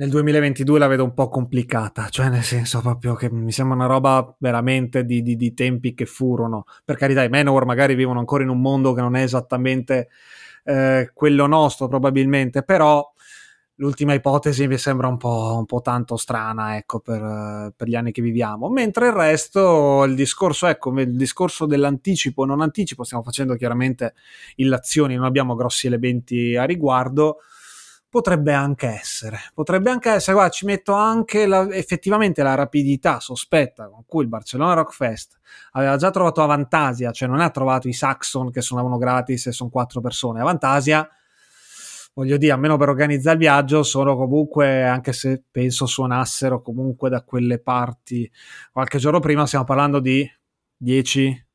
nel 0.00 0.08
2022 0.08 0.78
la 0.78 0.86
vedo 0.86 1.04
un 1.04 1.12
po' 1.12 1.28
complicata, 1.28 2.08
cioè 2.08 2.30
nel 2.30 2.42
senso 2.42 2.80
proprio 2.80 3.14
che 3.14 3.30
mi 3.30 3.52
sembra 3.52 3.76
una 3.76 3.86
roba 3.86 4.34
veramente 4.38 5.04
di, 5.04 5.20
di, 5.20 5.36
di 5.36 5.52
tempi 5.52 5.92
che 5.92 6.06
furono. 6.06 6.64
Per 6.86 6.96
carità, 6.96 7.22
i 7.22 7.28
Manowar 7.28 7.66
magari 7.66 7.94
vivono 7.94 8.18
ancora 8.18 8.42
in 8.42 8.48
un 8.48 8.62
mondo 8.62 8.94
che 8.94 9.02
non 9.02 9.14
è 9.14 9.22
esattamente 9.22 10.08
eh, 10.64 11.10
quello 11.12 11.46
nostro 11.46 11.86
probabilmente, 11.88 12.62
però 12.62 13.12
l'ultima 13.74 14.14
ipotesi 14.14 14.66
mi 14.66 14.78
sembra 14.78 15.06
un 15.06 15.18
po', 15.18 15.56
un 15.58 15.66
po 15.66 15.82
tanto 15.82 16.16
strana 16.16 16.78
ecco, 16.78 17.00
per, 17.00 17.74
per, 17.76 17.86
gli 17.86 17.94
anni 17.94 18.10
che 18.10 18.22
viviamo. 18.22 18.70
Mentre 18.70 19.08
il 19.08 19.12
resto, 19.12 20.04
il 20.04 20.14
discorso, 20.14 20.66
ecco, 20.66 20.98
il 20.98 21.14
discorso 21.14 21.66
dell'anticipo, 21.66 22.46
non 22.46 22.62
anticipo, 22.62 23.04
stiamo 23.04 23.22
facendo 23.22 23.54
chiaramente 23.54 24.14
illazioni, 24.56 25.14
non 25.14 25.26
abbiamo 25.26 25.54
grossi 25.54 25.88
elementi 25.88 26.56
a 26.56 26.64
riguardo. 26.64 27.40
Potrebbe 28.10 28.52
anche 28.52 28.88
essere, 28.88 29.38
potrebbe 29.54 29.88
anche 29.88 30.10
essere, 30.10 30.32
guarda, 30.32 30.52
ci 30.52 30.64
metto 30.64 30.94
anche 30.94 31.46
la, 31.46 31.68
effettivamente 31.70 32.42
la 32.42 32.56
rapidità 32.56 33.20
sospetta 33.20 33.88
con 33.88 34.02
cui 34.04 34.24
il 34.24 34.28
Barcellona 34.28 34.74
Rock 34.74 34.92
Fest 34.92 35.38
aveva 35.72 35.96
già 35.96 36.10
trovato 36.10 36.42
Avantasia, 36.42 37.12
cioè 37.12 37.28
non 37.28 37.38
ha 37.38 37.50
trovato 37.50 37.86
i 37.86 37.92
Saxon 37.92 38.50
che 38.50 38.62
suonavano 38.62 38.98
gratis 38.98 39.46
e 39.46 39.52
sono 39.52 39.70
quattro 39.70 40.00
persone, 40.00 40.40
Avantasia 40.40 41.08
voglio 42.12 42.36
dire, 42.36 42.52
almeno 42.52 42.76
per 42.76 42.88
organizzare 42.88 43.36
il 43.36 43.42
viaggio, 43.42 43.82
sono 43.82 44.16
comunque, 44.16 44.84
anche 44.84 45.12
se 45.12 45.42
penso 45.50 45.86
suonassero 45.86 46.60
comunque 46.62 47.08
da 47.08 47.22
quelle 47.22 47.58
parti. 47.58 48.30
Qualche 48.72 48.98
giorno 48.98 49.20
prima 49.20 49.46
stiamo 49.46 49.64
parlando 49.64 50.00
di 50.00 50.28
10, 50.76 51.46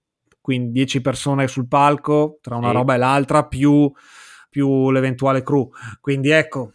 quindi 0.42 0.72
10 0.72 1.02
persone 1.02 1.48
sul 1.48 1.68
palco, 1.68 2.40
tra 2.42 2.56
una 2.56 2.70
sì. 2.70 2.74
roba 2.74 2.96
e 2.96 2.98
l'altra, 2.98 3.46
più, 3.46 3.92
più 4.56 4.90
l'eventuale 4.90 5.44
crew. 5.44 5.70
Quindi 6.00 6.30
ecco, 6.30 6.72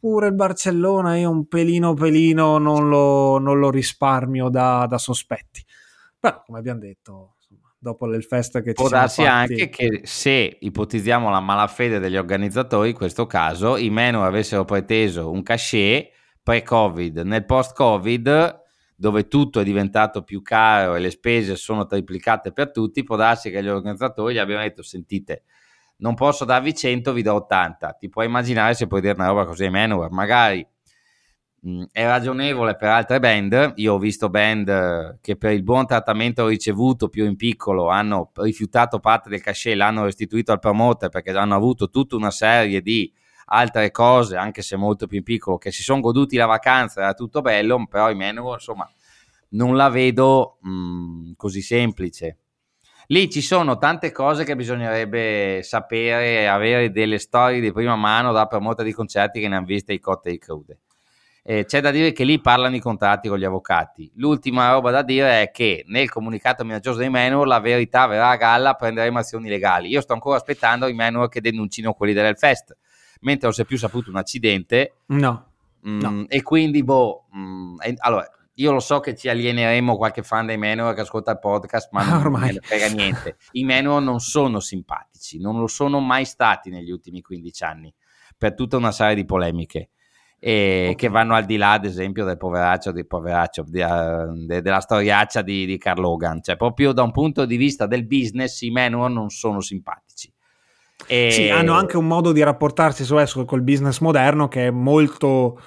pure 0.00 0.26
il 0.26 0.34
Barcellona 0.34 1.16
io 1.16 1.30
un 1.30 1.46
pelino 1.46 1.94
pelino 1.94 2.58
non 2.58 2.88
lo, 2.88 3.38
non 3.38 3.60
lo 3.60 3.70
risparmio 3.70 4.48
da, 4.48 4.84
da 4.88 4.98
sospetti. 4.98 5.64
Però, 6.18 6.42
come 6.44 6.58
abbiamo 6.58 6.80
detto, 6.80 7.36
dopo 7.78 8.12
il 8.12 8.24
fest 8.24 8.60
che 8.60 8.70
ci 8.70 8.82
Può 8.82 8.88
darsi 8.88 9.22
fatti. 9.22 9.52
anche 9.52 9.68
che 9.68 10.00
se 10.02 10.56
ipotizziamo 10.58 11.30
la 11.30 11.38
malafede 11.38 12.00
degli 12.00 12.16
organizzatori, 12.16 12.88
in 12.88 12.96
questo 12.96 13.26
caso 13.26 13.76
i 13.76 13.88
menu 13.88 14.18
avessero 14.18 14.64
preteso 14.64 15.30
un 15.30 15.44
cachet 15.44 16.10
pre-Covid, 16.42 17.18
nel 17.18 17.44
post-Covid 17.44 18.66
dove 18.96 19.28
tutto 19.28 19.60
è 19.60 19.64
diventato 19.64 20.24
più 20.24 20.42
caro 20.42 20.96
e 20.96 20.98
le 20.98 21.10
spese 21.10 21.54
sono 21.54 21.86
triplicate 21.86 22.50
per 22.50 22.72
tutti, 22.72 23.04
può 23.04 23.14
darsi 23.14 23.48
che 23.48 23.62
gli 23.62 23.68
organizzatori 23.68 24.34
gli 24.34 24.38
abbiano 24.38 24.62
detto 24.62 24.82
sentite, 24.82 25.44
non 25.98 26.14
posso 26.14 26.44
darvi 26.44 26.74
100, 26.74 27.12
vi 27.12 27.22
do 27.22 27.34
80. 27.34 27.92
Ti 27.92 28.08
puoi 28.08 28.26
immaginare 28.26 28.74
se 28.74 28.86
puoi 28.86 29.00
dire 29.00 29.14
una 29.14 29.28
roba 29.28 29.44
così 29.44 29.64
ai 29.64 29.70
menu, 29.70 30.06
magari 30.10 30.66
Mm, 31.66 31.84
è 31.90 32.04
ragionevole 32.04 32.76
per 32.76 32.88
altre 32.88 33.18
band. 33.18 33.72
Io 33.76 33.94
ho 33.94 33.98
visto 33.98 34.28
band 34.28 34.68
eh, 34.68 35.18
che 35.20 35.36
per 35.36 35.52
il 35.52 35.64
buon 35.64 35.86
trattamento 35.86 36.46
ricevuto 36.46 37.08
più 37.08 37.24
in 37.24 37.34
piccolo 37.36 37.88
hanno 37.88 38.30
rifiutato 38.34 39.00
parte 39.00 39.28
del 39.28 39.40
cachet, 39.42 39.74
l'hanno 39.74 40.04
restituito 40.04 40.52
al 40.52 40.60
promoter 40.60 41.08
perché 41.08 41.30
hanno 41.32 41.56
avuto 41.56 41.90
tutta 41.90 42.14
una 42.14 42.30
serie 42.30 42.80
di 42.80 43.12
altre 43.46 43.90
cose, 43.90 44.36
anche 44.36 44.62
se 44.62 44.76
molto 44.76 45.06
più 45.06 45.18
in 45.18 45.24
piccolo, 45.24 45.58
che 45.58 45.72
si 45.72 45.82
sono 45.82 46.00
goduti 46.00 46.36
la 46.36 46.46
vacanza, 46.46 47.00
era 47.00 47.14
tutto 47.14 47.40
bello, 47.40 47.84
però 47.88 48.10
i 48.10 48.14
menu, 48.14 48.52
insomma, 48.52 48.88
non 49.50 49.74
la 49.74 49.88
vedo 49.88 50.58
mh, 50.60 50.70
mm, 50.70 51.32
così 51.36 51.62
semplice. 51.62 52.38
Lì 53.10 53.30
ci 53.30 53.40
sono 53.40 53.78
tante 53.78 54.12
cose 54.12 54.44
che 54.44 54.54
bisognerebbe 54.54 55.60
sapere, 55.62 56.48
avere 56.48 56.90
delle 56.90 57.18
storie 57.18 57.60
di 57.60 57.72
prima 57.72 57.96
mano 57.96 58.32
da 58.32 58.46
promoter 58.46 58.84
di 58.84 58.92
concerti 58.92 59.40
che 59.40 59.48
ne 59.48 59.56
hanno 59.56 59.66
viste 59.66 59.92
i 59.92 60.00
cotte 60.00 60.30
e 60.30 60.38
crude 60.38 60.78
eh, 61.50 61.64
c'è 61.64 61.80
da 61.80 61.90
dire 61.90 62.12
che 62.12 62.24
lì 62.24 62.42
parlano 62.42 62.76
i 62.76 62.78
contratti 62.78 63.26
con 63.26 63.38
gli 63.38 63.44
avvocati. 63.44 64.12
L'ultima 64.16 64.70
roba 64.70 64.90
da 64.90 65.00
dire 65.00 65.40
è 65.40 65.50
che 65.50 65.82
nel 65.86 66.10
comunicato 66.10 66.62
minaccioso 66.62 66.98
dei 66.98 67.08
Manor 67.08 67.46
la 67.46 67.58
verità 67.58 68.06
verrà 68.06 68.28
a 68.28 68.36
galla, 68.36 68.74
prenderemo 68.74 69.18
azioni 69.18 69.48
legali. 69.48 69.88
Io 69.88 70.02
sto 70.02 70.12
ancora 70.12 70.36
aspettando 70.36 70.88
i 70.88 70.92
Manor 70.92 71.30
che 71.30 71.40
denuncino 71.40 71.94
quelli 71.94 72.12
dell'Elfest, 72.12 72.76
mentre 73.20 73.46
non 73.46 73.54
si 73.54 73.62
è 73.62 73.64
più 73.64 73.78
saputo 73.78 74.10
un 74.10 74.16
accidente. 74.16 74.96
No. 75.06 75.52
Mm, 75.88 76.00
no. 76.00 76.24
E 76.28 76.42
quindi, 76.42 76.84
boh, 76.84 77.28
mm, 77.34 77.76
allora, 78.00 78.30
io 78.58 78.72
lo 78.72 78.80
so 78.80 79.00
che 79.00 79.14
ci 79.14 79.28
alieneremo 79.28 79.96
qualche 79.96 80.22
fan 80.22 80.46
dei 80.46 80.56
Manor 80.56 80.94
che 80.94 81.02
ascolta 81.02 81.30
il 81.32 81.38
podcast, 81.38 81.90
ma 81.92 82.04
non 82.04 82.20
Ormai. 82.20 82.54
me 82.54 82.60
frega 82.60 82.88
niente. 82.88 83.36
I 83.52 83.64
Manor 83.64 84.02
non 84.02 84.18
sono 84.18 84.58
simpatici, 84.60 85.38
non 85.38 85.58
lo 85.58 85.68
sono 85.68 86.00
mai 86.00 86.24
stati 86.24 86.68
negli 86.70 86.90
ultimi 86.90 87.20
15 87.20 87.64
anni, 87.64 87.94
per 88.36 88.54
tutta 88.54 88.76
una 88.76 88.90
serie 88.90 89.14
di 89.14 89.24
polemiche 89.24 89.90
okay. 90.40 90.94
che 90.96 91.08
vanno 91.08 91.34
al 91.34 91.44
di 91.44 91.56
là, 91.56 91.72
ad 91.72 91.84
esempio, 91.84 92.24
del 92.24 92.36
poveraccio, 92.36 92.90
del 92.90 93.06
poveraccio 93.06 93.64
di, 93.66 93.80
uh, 93.80 94.46
de, 94.46 94.60
della 94.60 94.80
storiaccia 94.80 95.42
di, 95.42 95.64
di 95.64 95.78
Carl 95.78 96.00
Logan. 96.00 96.42
Cioè, 96.42 96.56
proprio 96.56 96.92
da 96.92 97.02
un 97.02 97.12
punto 97.12 97.44
di 97.44 97.56
vista 97.56 97.86
del 97.86 98.06
business, 98.06 98.60
i 98.62 98.70
Manowar 98.70 99.10
non 99.10 99.30
sono 99.30 99.60
simpatici. 99.60 100.32
E... 101.06 101.30
Sì, 101.30 101.48
hanno 101.48 101.74
anche 101.74 101.96
un 101.96 102.08
modo 102.08 102.32
di 102.32 102.42
rapportarsi 102.42 103.04
su 103.04 103.16
esso 103.18 103.44
col 103.44 103.62
business 103.62 104.00
moderno 104.00 104.48
che 104.48 104.66
è 104.66 104.70
molto 104.70 105.60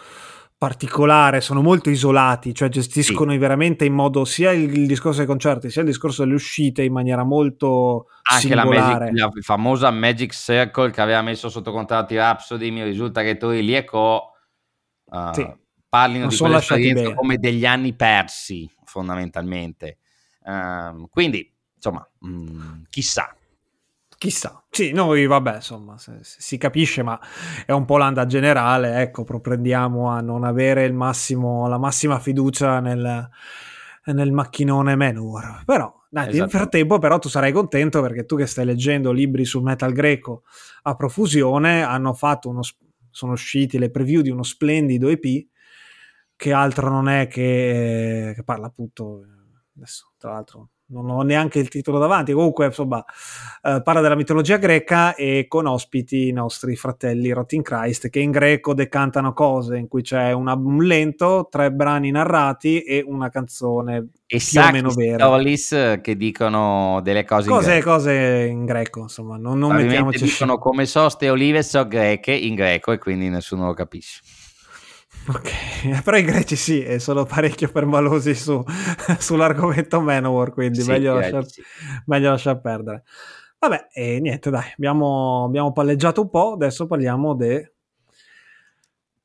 particolare, 0.61 1.41
sono 1.41 1.63
molto 1.63 1.89
isolati, 1.89 2.53
cioè 2.53 2.69
gestiscono 2.69 3.31
sì. 3.31 3.39
veramente 3.39 3.83
in 3.83 3.93
modo 3.93 4.25
sia 4.25 4.51
il, 4.51 4.71
il, 4.77 4.85
discorso 4.85 5.17
dei 5.17 5.25
concerti 5.25 5.71
sia 5.71 5.81
il 5.81 5.87
discorso 5.87 6.21
delle 6.21 6.35
uscite 6.35 6.83
in 6.83 6.93
maniera 6.93 7.23
molto 7.23 8.09
anche 8.21 8.47
singolare. 8.47 9.05
La, 9.05 9.11
Magic, 9.11 9.35
la 9.35 9.41
famosa 9.41 9.89
Magic 9.89 10.31
Circle 10.33 10.91
che 10.91 11.01
aveva 11.01 11.23
messo 11.23 11.49
sotto 11.49 11.71
contratto 11.71 12.13
i 12.13 12.17
Rhapsody, 12.17 12.69
mi 12.69 12.83
risulta 12.83 13.23
che 13.23 13.37
tu 13.37 13.49
lì 13.49 13.73
ecco 13.73 14.27
Uh, 15.11 15.33
sì. 15.33 15.55
Parlino 15.89 16.21
non 16.21 16.29
di 16.29 16.37
quell'esperienza 16.37 17.13
come 17.15 17.37
degli 17.37 17.65
anni 17.65 17.93
persi, 17.93 18.69
fondamentalmente. 18.85 19.97
Uh, 20.39 21.09
quindi, 21.09 21.53
insomma, 21.75 22.07
mh, 22.19 22.29
mm, 22.29 22.81
chissà. 22.89 23.35
Chissà, 24.17 24.60
sì, 24.73 24.93
noi 24.93 25.25
vabbè, 25.25 25.55
insomma, 25.55 25.97
se, 25.97 26.19
se 26.21 26.37
si 26.39 26.57
capisce, 26.57 27.03
ma 27.03 27.19
è 27.65 27.73
un 27.73 27.83
po' 27.83 27.97
l'anda 27.97 28.25
generale, 28.25 29.01
ecco, 29.01 29.25
proprendiamo 29.25 30.07
a 30.07 30.21
non 30.21 30.45
avere 30.45 30.85
il 30.85 30.93
massimo, 30.93 31.67
la 31.67 31.77
massima 31.77 32.19
fiducia 32.19 32.79
nel, 32.79 33.29
nel 34.05 34.31
macchinone 34.31 34.95
Manowar. 34.95 35.63
Però, 35.65 35.93
dai, 36.09 36.29
esatto. 36.29 36.37
nel 36.39 36.49
frattempo, 36.49 36.99
però, 36.99 37.19
tu 37.19 37.27
sarai 37.27 37.51
contento 37.51 38.01
perché 38.01 38.25
tu 38.25 38.37
che 38.37 38.45
stai 38.45 38.63
leggendo 38.63 39.11
libri 39.11 39.43
sul 39.43 39.61
metal 39.61 39.91
greco 39.91 40.43
a 40.83 40.95
profusione 40.95 41.83
hanno 41.83 42.13
fatto 42.13 42.47
uno, 42.47 42.61
sono 43.09 43.33
usciti 43.33 43.77
le 43.77 43.91
preview 43.91 44.21
di 44.21 44.29
uno 44.29 44.43
splendido 44.43 45.09
EP 45.09 45.47
che 46.37 46.53
altro 46.53 46.89
non 46.89 47.09
è 47.09 47.27
che, 47.27 48.31
che 48.33 48.43
parla 48.45 48.67
appunto 48.67 49.21
adesso 49.75 50.13
tra 50.17 50.31
l'altro 50.31 50.69
non 50.91 51.09
ho 51.09 51.21
neanche 51.21 51.59
il 51.59 51.69
titolo 51.69 51.99
davanti, 51.99 52.33
comunque 52.33 52.65
insomma 52.65 53.03
eh, 53.63 53.81
parla 53.83 54.01
della 54.01 54.15
mitologia 54.15 54.57
greca 54.57 55.15
e 55.15 55.45
con 55.47 55.65
ospiti 55.65 56.27
i 56.27 56.31
nostri 56.31 56.75
fratelli 56.75 57.31
Rotting 57.31 57.63
Christ 57.63 58.09
che 58.09 58.19
in 58.19 58.31
greco 58.31 58.73
decantano 58.73 59.33
cose 59.33 59.77
in 59.77 59.87
cui 59.87 60.01
c'è 60.01 60.31
un 60.31 60.47
album 60.47 60.81
lento, 60.81 61.47
tre 61.49 61.71
brani 61.71 62.11
narrati 62.11 62.81
e 62.81 63.03
una 63.05 63.29
canzone 63.29 64.07
e 64.27 64.37
più 64.37 64.61
o 64.61 64.71
meno 64.71 64.89
vera. 64.91 65.25
Stolis 65.25 65.99
che 66.01 66.15
dicono 66.15 66.99
delle 67.03 67.25
cose, 67.25 67.49
cose 67.49 67.73
in 67.73 67.79
greco. 67.79 67.89
Cose 67.91 68.47
in 68.49 68.65
greco, 68.65 68.99
insomma, 69.01 69.37
non, 69.37 69.57
non 69.57 69.75
mettiamoci... 69.75 70.23
dicono 70.23 70.57
come 70.59 70.85
soste 70.85 71.29
olive 71.29 71.63
so 71.63 71.87
greche 71.87 72.31
in 72.31 72.55
greco 72.55 72.91
e 72.91 72.97
quindi 72.97 73.29
nessuno 73.29 73.65
lo 73.65 73.73
capisce. 73.73 74.21
Ok, 75.27 76.01
però 76.03 76.17
i 76.17 76.23
greci 76.23 76.55
sì, 76.55 76.83
e 76.83 76.99
sono 76.99 77.25
parecchio 77.25 77.69
permalosi 77.69 78.33
su, 78.33 78.63
sull'argomento 79.19 80.01
Manowar, 80.01 80.51
quindi 80.51 80.81
sì, 80.81 80.89
meglio, 80.89 81.13
lasciar, 81.13 81.45
sì. 81.45 81.61
meglio 82.05 82.31
lasciar 82.31 82.59
perdere. 82.59 83.03
Vabbè, 83.59 83.89
e 83.93 84.19
niente, 84.19 84.49
dai, 84.49 84.71
abbiamo, 84.75 85.43
abbiamo 85.45 85.71
palleggiato 85.71 86.21
un 86.21 86.29
po', 86.29 86.53
adesso 86.53 86.87
parliamo 86.87 87.35
di... 87.35 87.69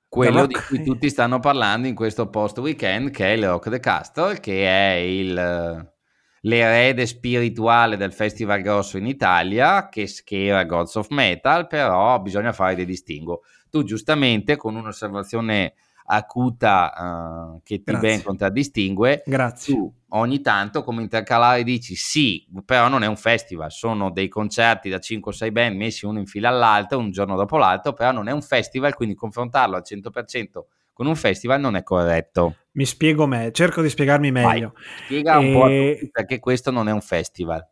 Quello 0.09 0.47
di 0.47 0.55
cui 0.55 0.83
tutti 0.83 1.09
stanno 1.11 1.41
parlando 1.41 1.89
in 1.89 1.95
questo 1.95 2.29
post 2.29 2.59
weekend, 2.59 3.11
che 3.11 3.27
è 3.27 3.31
il 3.31 3.47
Rock 3.47 3.71
the 3.71 3.81
Castle, 3.81 4.39
che 4.41 4.65
è 4.65 4.95
il, 4.95 5.93
l'erede 6.41 7.07
spirituale 7.07 7.97
del 7.97 8.13
Festival 8.13 8.63
Grosso 8.63 8.99
in 8.99 9.07
Italia, 9.07 9.89
che 9.89 10.07
schiera 10.07 10.65
Gods 10.65 10.95
of 10.95 11.09
Metal, 11.11 11.67
però 11.67 12.19
bisogna 12.21 12.53
fare 12.53 12.75
dei 12.75 12.87
distinguo. 12.87 13.43
Tu 13.69 13.83
giustamente, 13.83 14.57
con 14.57 14.75
un'osservazione 14.77 15.75
acuta 16.07 17.55
uh, 17.57 17.61
che 17.63 17.77
ti 17.79 17.93
Grazie. 17.93 18.09
ben 18.09 18.23
contraddistingue. 18.23 19.23
Grazie. 19.27 19.75
Tu 19.75 19.93
ogni 20.11 20.41
tanto 20.41 20.83
come 20.83 21.03
intercalare 21.03 21.63
dici 21.63 21.95
sì, 21.95 22.47
però 22.65 22.89
non 22.89 23.03
è 23.03 23.07
un 23.07 23.17
festival, 23.17 23.71
sono 23.71 24.11
dei 24.11 24.29
concerti 24.29 24.89
da 24.89 24.99
5-6 24.99 25.53
band 25.53 25.77
messi 25.77 26.07
uno 26.07 26.19
in 26.19 26.27
fila 26.27 26.49
all'altro, 26.49 26.99
un 26.99 27.11
giorno 27.11 27.37
dopo 27.37 27.57
l'altro, 27.59 27.93
però 27.93 28.13
non 28.13 28.29
è 28.29 28.33
un 28.33 28.43
festival, 28.43 28.95
quindi 28.95 29.15
confrontarlo 29.15 29.77
al 29.77 29.83
100% 29.85 30.65
con 30.97 31.07
un 31.07 31.17
festival 31.17 31.61
non 31.61 31.77
è 31.77 31.83
corretto. 31.83 32.57
Mi 32.73 32.87
spiego 32.87 33.27
me, 33.27 33.53
cerco 33.53 33.83
di 33.83 33.91
spiegarmi 33.91 34.31
meglio. 34.31 34.73
Vai, 34.75 35.05
spiega 35.05 35.39
un 35.39 35.45
e... 35.45 35.53
po' 35.53 35.67
tutti 35.99 36.11
perché 36.11 36.39
questo 36.39 36.71
non 36.71 36.89
è 36.89 36.93
un 36.93 37.03
festival. 37.03 37.69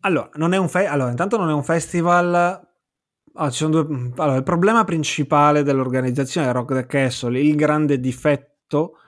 Allora, 0.00 0.30
non 0.36 0.54
è 0.54 0.56
un 0.56 0.68
fe- 0.70 0.86
allora, 0.86 1.10
intanto 1.10 1.36
non 1.36 1.50
è 1.50 1.52
un 1.52 1.62
festival 1.62 2.66
Ah, 3.38 3.50
due... 3.50 4.12
allora, 4.16 4.36
il 4.36 4.42
problema 4.42 4.84
principale 4.84 5.62
dell'organizzazione 5.62 6.50
Rock 6.52 6.74
the 6.74 6.86
Castle, 6.86 7.38
il 7.38 7.54
grande 7.54 8.00
difetto 8.00 8.98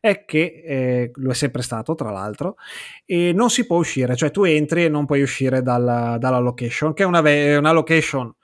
è 0.00 0.24
che 0.24 0.62
eh, 0.64 1.10
lo 1.14 1.30
è 1.30 1.34
sempre 1.34 1.62
stato, 1.62 1.94
tra 1.94 2.10
l'altro, 2.10 2.56
e 3.04 3.32
non 3.34 3.50
si 3.50 3.66
può 3.66 3.78
uscire, 3.78 4.16
cioè 4.16 4.30
tu 4.30 4.44
entri 4.44 4.84
e 4.84 4.88
non 4.88 5.06
puoi 5.06 5.22
uscire 5.22 5.62
dalla, 5.62 6.16
dalla 6.18 6.38
location, 6.38 6.94
che 6.94 7.02
è 7.02 7.06
una, 7.06 7.20
ve- 7.20 7.56
una 7.56 7.72
location 7.72 8.34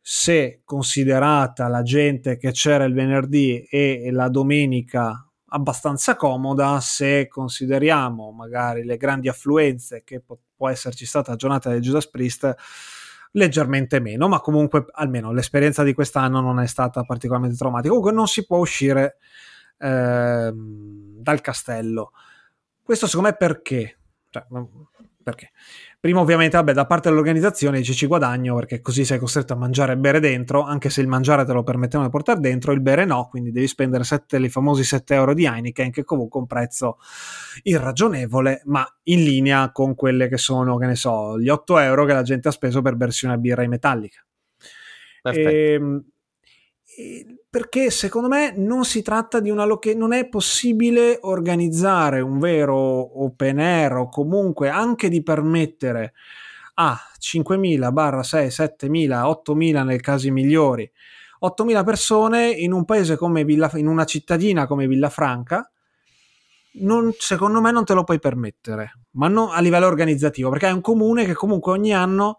se 0.00 0.62
considerata 0.64 1.68
la 1.68 1.82
gente 1.82 2.36
che 2.36 2.52
c'era 2.52 2.84
il 2.84 2.94
venerdì 2.94 3.62
e 3.68 4.08
la 4.10 4.28
domenica 4.28 5.24
abbastanza 5.52 6.16
comoda 6.16 6.80
se 6.80 7.28
consideriamo 7.28 8.30
magari 8.30 8.84
le 8.84 8.96
grandi 8.96 9.28
affluenze 9.28 10.02
che 10.04 10.20
po- 10.20 10.40
può 10.56 10.68
esserci 10.68 11.06
stata 11.06 11.32
la 11.32 11.36
giornata 11.36 11.70
del 11.70 11.80
Judas 11.80 12.08
Priest 12.08 12.54
leggermente 13.32 14.00
meno, 14.00 14.28
ma 14.28 14.40
comunque 14.40 14.86
almeno 14.92 15.32
l'esperienza 15.32 15.82
di 15.82 15.94
quest'anno 15.94 16.40
non 16.40 16.60
è 16.60 16.66
stata 16.66 17.02
particolarmente 17.02 17.56
traumatica. 17.56 17.88
Comunque 17.88 18.12
non 18.12 18.26
si 18.26 18.44
può 18.44 18.58
uscire 18.58 19.18
eh, 19.78 20.52
dal 20.54 21.40
castello. 21.40 22.12
Questo 22.82 23.06
secondo 23.06 23.30
me 23.30 23.36
perché? 23.36 23.98
Cioè, 24.30 24.44
perché? 25.22 25.50
Prima 26.00 26.20
ovviamente, 26.20 26.56
vabbè, 26.56 26.72
da 26.72 26.86
parte 26.86 27.08
dell'organizzazione 27.08 27.78
dici 27.78 27.94
ci 27.94 28.06
guadagno 28.06 28.54
perché 28.54 28.80
così 28.80 29.04
sei 29.04 29.18
costretto 29.18 29.52
a 29.52 29.56
mangiare 29.56 29.92
e 29.92 29.96
bere 29.96 30.18
dentro, 30.18 30.62
anche 30.62 30.88
se 30.88 31.00
il 31.00 31.06
mangiare 31.06 31.44
te 31.44 31.52
lo 31.52 31.62
permettevano 31.62 32.04
di 32.06 32.10
portare 32.10 32.40
dentro, 32.40 32.72
il 32.72 32.80
bere 32.80 33.04
no, 33.04 33.28
quindi 33.28 33.52
devi 33.52 33.66
spendere 33.66 34.04
7, 34.04 34.38
i 34.38 34.48
famosi 34.48 34.82
7 34.82 35.14
euro 35.14 35.34
di 35.34 35.44
Heineken, 35.44 35.90
che 35.90 36.04
comunque 36.04 36.38
è 36.38 36.42
un 36.42 36.48
prezzo 36.48 36.98
irragionevole, 37.64 38.62
ma 38.64 38.86
in 39.04 39.22
linea 39.22 39.70
con 39.72 39.94
quelle 39.94 40.28
che 40.28 40.38
sono, 40.38 40.78
che 40.78 40.86
ne 40.86 40.96
so, 40.96 41.38
gli 41.38 41.48
8 41.48 41.78
euro 41.78 42.04
che 42.06 42.12
la 42.14 42.22
gente 42.22 42.48
ha 42.48 42.52
speso 42.52 42.80
per 42.80 42.96
bersi 42.96 43.26
una 43.26 43.36
birra 43.36 43.62
in 43.62 43.70
metallica. 43.70 44.24
Perfetto. 45.22 45.48
Ehm, 45.48 46.04
e, 46.04 46.19
perché 47.50 47.90
secondo 47.90 48.28
me 48.28 48.54
non 48.56 48.84
si 48.84 49.02
tratta 49.02 49.40
di 49.40 49.50
una 49.50 49.64
location, 49.64 49.98
non 49.98 50.12
è 50.12 50.28
possibile 50.28 51.18
organizzare 51.22 52.20
un 52.20 52.38
vero 52.38 52.76
open 53.22 53.58
air 53.58 53.92
o 53.94 54.08
comunque 54.08 54.68
anche 54.68 55.08
di 55.08 55.22
permettere 55.22 56.12
a 56.74 56.96
5.000 57.18 57.92
barra 57.92 58.22
6, 58.22 58.46
7.000, 58.46 59.42
8.000 59.48 59.84
nei 59.84 60.00
casi 60.00 60.30
migliori, 60.30 60.90
8.000 61.44 61.84
persone 61.84 62.48
in 62.50 62.72
un 62.72 62.84
paese 62.84 63.16
come 63.16 63.44
Villa, 63.44 63.70
in 63.74 63.88
una 63.88 64.04
cittadina 64.04 64.66
come 64.66 64.86
Villafranca, 64.86 65.70
non, 66.72 67.12
secondo 67.18 67.60
me 67.60 67.72
non 67.72 67.84
te 67.84 67.94
lo 67.94 68.04
puoi 68.04 68.20
permettere, 68.20 69.00
ma 69.12 69.26
non 69.26 69.50
a 69.50 69.60
livello 69.60 69.86
organizzativo, 69.86 70.50
perché 70.50 70.68
è 70.68 70.72
un 70.72 70.80
comune 70.80 71.24
che 71.24 71.34
comunque 71.34 71.72
ogni 71.72 71.92
anno 71.92 72.38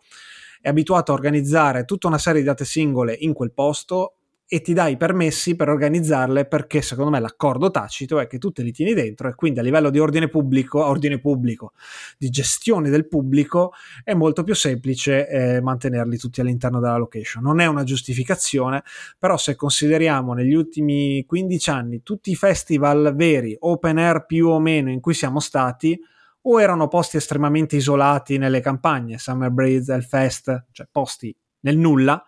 è 0.61 0.69
abituato 0.69 1.11
a 1.11 1.15
organizzare 1.15 1.85
tutta 1.85 2.07
una 2.07 2.17
serie 2.17 2.39
di 2.39 2.47
date 2.47 2.63
singole 2.63 3.13
in 3.19 3.33
quel 3.33 3.51
posto 3.51 4.15
e 4.53 4.59
ti 4.59 4.73
dai 4.73 4.91
i 4.91 4.97
permessi 4.97 5.55
per 5.55 5.69
organizzarle 5.69 6.43
perché 6.43 6.81
secondo 6.81 7.09
me 7.09 7.21
l'accordo 7.21 7.71
tacito 7.71 8.19
è 8.19 8.27
che 8.27 8.37
tu 8.37 8.51
te 8.51 8.63
li 8.63 8.73
tieni 8.73 8.93
dentro 8.93 9.29
e 9.29 9.33
quindi 9.33 9.59
a 9.59 9.61
livello 9.61 9.89
di 9.89 9.97
ordine 9.97 10.27
pubblico, 10.27 10.83
ordine 10.83 11.19
pubblico 11.19 11.71
di 12.17 12.29
gestione 12.29 12.89
del 12.89 13.07
pubblico 13.07 13.71
è 14.03 14.13
molto 14.13 14.43
più 14.43 14.53
semplice 14.53 15.29
eh, 15.29 15.61
mantenerli 15.61 16.17
tutti 16.17 16.41
all'interno 16.41 16.81
della 16.81 16.97
location. 16.97 17.41
Non 17.41 17.61
è 17.61 17.65
una 17.65 17.83
giustificazione, 17.83 18.83
però 19.17 19.37
se 19.37 19.55
consideriamo 19.55 20.33
negli 20.33 20.53
ultimi 20.53 21.23
15 21.25 21.69
anni 21.69 22.03
tutti 22.03 22.29
i 22.29 22.35
festival 22.35 23.13
veri, 23.15 23.55
open 23.57 23.99
air 23.99 24.25
più 24.25 24.49
o 24.49 24.59
meno 24.59 24.91
in 24.91 24.99
cui 24.99 25.13
siamo 25.13 25.39
stati, 25.39 25.97
o 26.41 26.61
erano 26.61 26.89
posti 26.89 27.15
estremamente 27.15 27.77
isolati 27.77 28.37
nelle 28.37 28.59
campagne, 28.59 29.17
Summer 29.17 29.49
Breeze, 29.49 29.93
Hellfest, 29.93 30.65
cioè 30.73 30.89
posti 30.91 31.33
nel 31.61 31.77
nulla, 31.77 32.21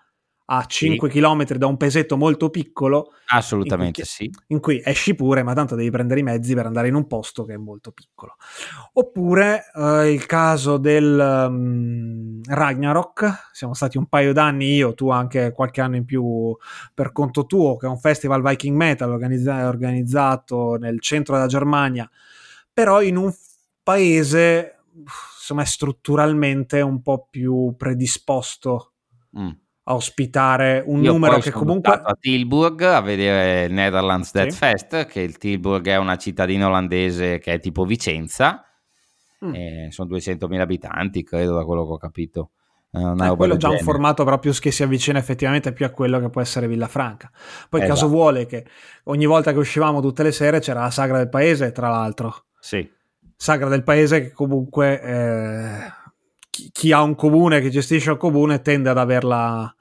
a 0.46 0.66
5 0.66 1.10
sì. 1.10 1.20
km 1.20 1.46
da 1.54 1.68
un 1.68 1.78
pesetto 1.78 2.18
molto 2.18 2.50
piccolo. 2.50 3.14
Assolutamente 3.28 4.02
in 4.02 4.06
cui, 4.06 4.14
sì. 4.14 4.32
In 4.48 4.60
cui 4.60 4.82
esci 4.84 5.16
pure, 5.16 5.44
ma 5.44 5.54
tanto 5.54 5.76
devi 5.76 5.90
prendere 5.90 6.20
i 6.20 6.24
mezzi 6.24 6.54
per 6.54 6.66
andare 6.66 6.90
in 6.90 6.96
un 6.96 7.08
posto 7.08 7.46
che 7.46 7.54
è 7.54 7.58
molto 7.58 7.92
piccolo. 7.92 8.36
Oppure 8.94 9.66
eh, 9.74 10.12
il 10.12 10.26
caso 10.26 10.78
del 10.78 11.48
um, 11.50 12.42
Ragnarok, 12.46 13.50
siamo 13.54 13.74
stati 13.74 13.98
un 13.98 14.08
paio 14.08 14.34
d'anni, 14.34 14.76
io, 14.76 14.94
tu 14.94 15.10
anche 15.10 15.52
qualche 15.54 15.82
anno 15.82 15.96
in 15.96 16.06
più 16.06 16.56
per 16.94 17.12
conto 17.12 17.46
tuo, 17.46 17.78
che 17.78 17.86
è 17.86 17.90
un 17.90 18.00
festival 18.00 18.42
Viking 18.42 18.76
Metal 18.76 19.10
organizza- 19.10 19.68
organizzato 19.68 20.76
nel 20.76 21.00
centro 21.00 21.36
della 21.36 21.48
Germania, 21.48 22.10
però 22.72 23.02
in 23.02 23.16
un 23.16 23.34
paese 23.82 24.80
insomma 25.36 25.66
strutturalmente 25.66 26.82
un 26.82 27.02
po' 27.02 27.28
più 27.30 27.74
predisposto. 27.78 28.92
Mm 29.38 29.62
a 29.86 29.96
ospitare 29.96 30.82
un 30.86 31.04
Io 31.04 31.12
numero 31.12 31.40
che 31.40 31.52
comunque 31.52 31.92
a 31.92 32.16
Tilburg 32.18 32.82
a 32.84 33.02
vedere 33.02 33.66
il 33.66 33.74
Netherlands 33.74 34.32
Dead 34.32 34.50
sì. 34.50 34.58
Fest 34.58 35.06
che 35.08 35.20
il 35.20 35.38
Tilburg 35.38 35.86
è 35.88 35.98
una 35.98 36.16
cittadina 36.16 36.68
olandese 36.68 37.40
che 37.40 37.54
è 37.54 37.60
tipo 37.60 37.84
Vicenza 37.84 38.64
mm. 39.44 39.54
eh, 39.54 39.88
sono 39.92 40.16
200.000 40.16 40.60
abitanti 40.60 41.24
credo 41.24 41.56
da 41.56 41.66
quello 41.66 41.86
che 41.86 41.92
ho 41.92 41.98
capito 41.98 42.52
eh, 42.92 43.02
eh, 43.02 43.36
quello 43.36 43.56
è 43.56 43.58
già 43.58 43.68
genere. 43.68 43.80
un 43.80 43.80
formato 43.80 44.24
proprio 44.24 44.54
che 44.54 44.72
si 44.72 44.84
avvicina 44.84 45.20
effettivamente 45.20 45.74
più 45.74 45.86
a 45.86 45.90
quello 45.90 46.20
che 46.22 46.30
può 46.30 46.40
essere 46.40 46.70
Villafranca 46.70 47.30
poi 47.68 47.82
eh, 47.82 47.86
caso 47.86 48.08
vuole 48.08 48.46
che 48.46 48.66
ogni 49.06 49.26
volta 49.26 49.52
che 49.52 49.58
uscivamo 49.58 50.00
tutte 50.00 50.24
le 50.24 50.32
sere 50.32 50.60
c'era 50.60 50.84
la 50.84 50.92
sagra 50.92 51.18
del 51.18 51.30
paese 51.30 51.74
tra 51.74 51.90
l'altro 51.90 52.46
sì 52.58 52.90
sagra 53.36 53.68
del 53.68 53.84
paese 53.84 54.22
che 54.22 54.32
comunque 54.32 55.02
eh 55.02 56.02
chi, 56.54 56.70
chi, 56.72 56.92
ha 56.92 57.02
un 57.02 57.16
comune, 57.16 57.62
che 57.62 57.72
gestisce 57.72 58.12
un 58.12 58.18
comune, 58.18 58.62
tende 58.62 58.90
ad 58.90 59.00
averla 59.00 59.76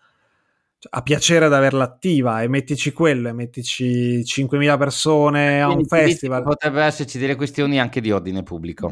a 0.91 1.03
piacere 1.03 1.45
ad 1.45 1.53
averla 1.53 1.85
attiva 1.85 2.43
e 2.43 2.49
mettici 2.49 2.93
quello 2.93 3.29
e 3.29 3.33
mettici 3.33 4.21
5.000 4.21 4.79
persone 4.79 5.61
a 5.61 5.69
un 5.69 5.85
festival. 5.85 6.43
Potrebbero 6.43 6.87
esserci 6.87 7.19
delle 7.19 7.37
questioni 7.37 7.79
anche 7.79 8.01
di 8.01 8.11
ordine 8.11 8.43
pubblico. 8.43 8.91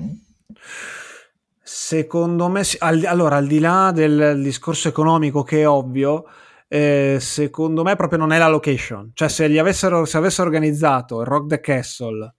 Secondo 1.62 2.48
me, 2.48 2.62
al, 2.78 3.04
allora 3.06 3.36
al 3.36 3.46
di 3.46 3.58
là 3.58 3.92
del 3.92 4.40
discorso 4.42 4.88
economico 4.88 5.42
che 5.42 5.62
è 5.62 5.68
ovvio, 5.68 6.26
eh, 6.68 7.16
secondo 7.18 7.82
me 7.82 7.96
proprio 7.96 8.18
non 8.18 8.32
è 8.32 8.38
la 8.38 8.48
location. 8.48 9.10
Cioè 9.14 9.28
se, 9.28 9.48
gli 9.48 9.58
avessero, 9.58 10.04
se 10.04 10.18
avessero 10.18 10.46
organizzato 10.46 11.20
il 11.20 11.26
Rock 11.26 11.48
the 11.48 11.60
Castle 11.60 12.34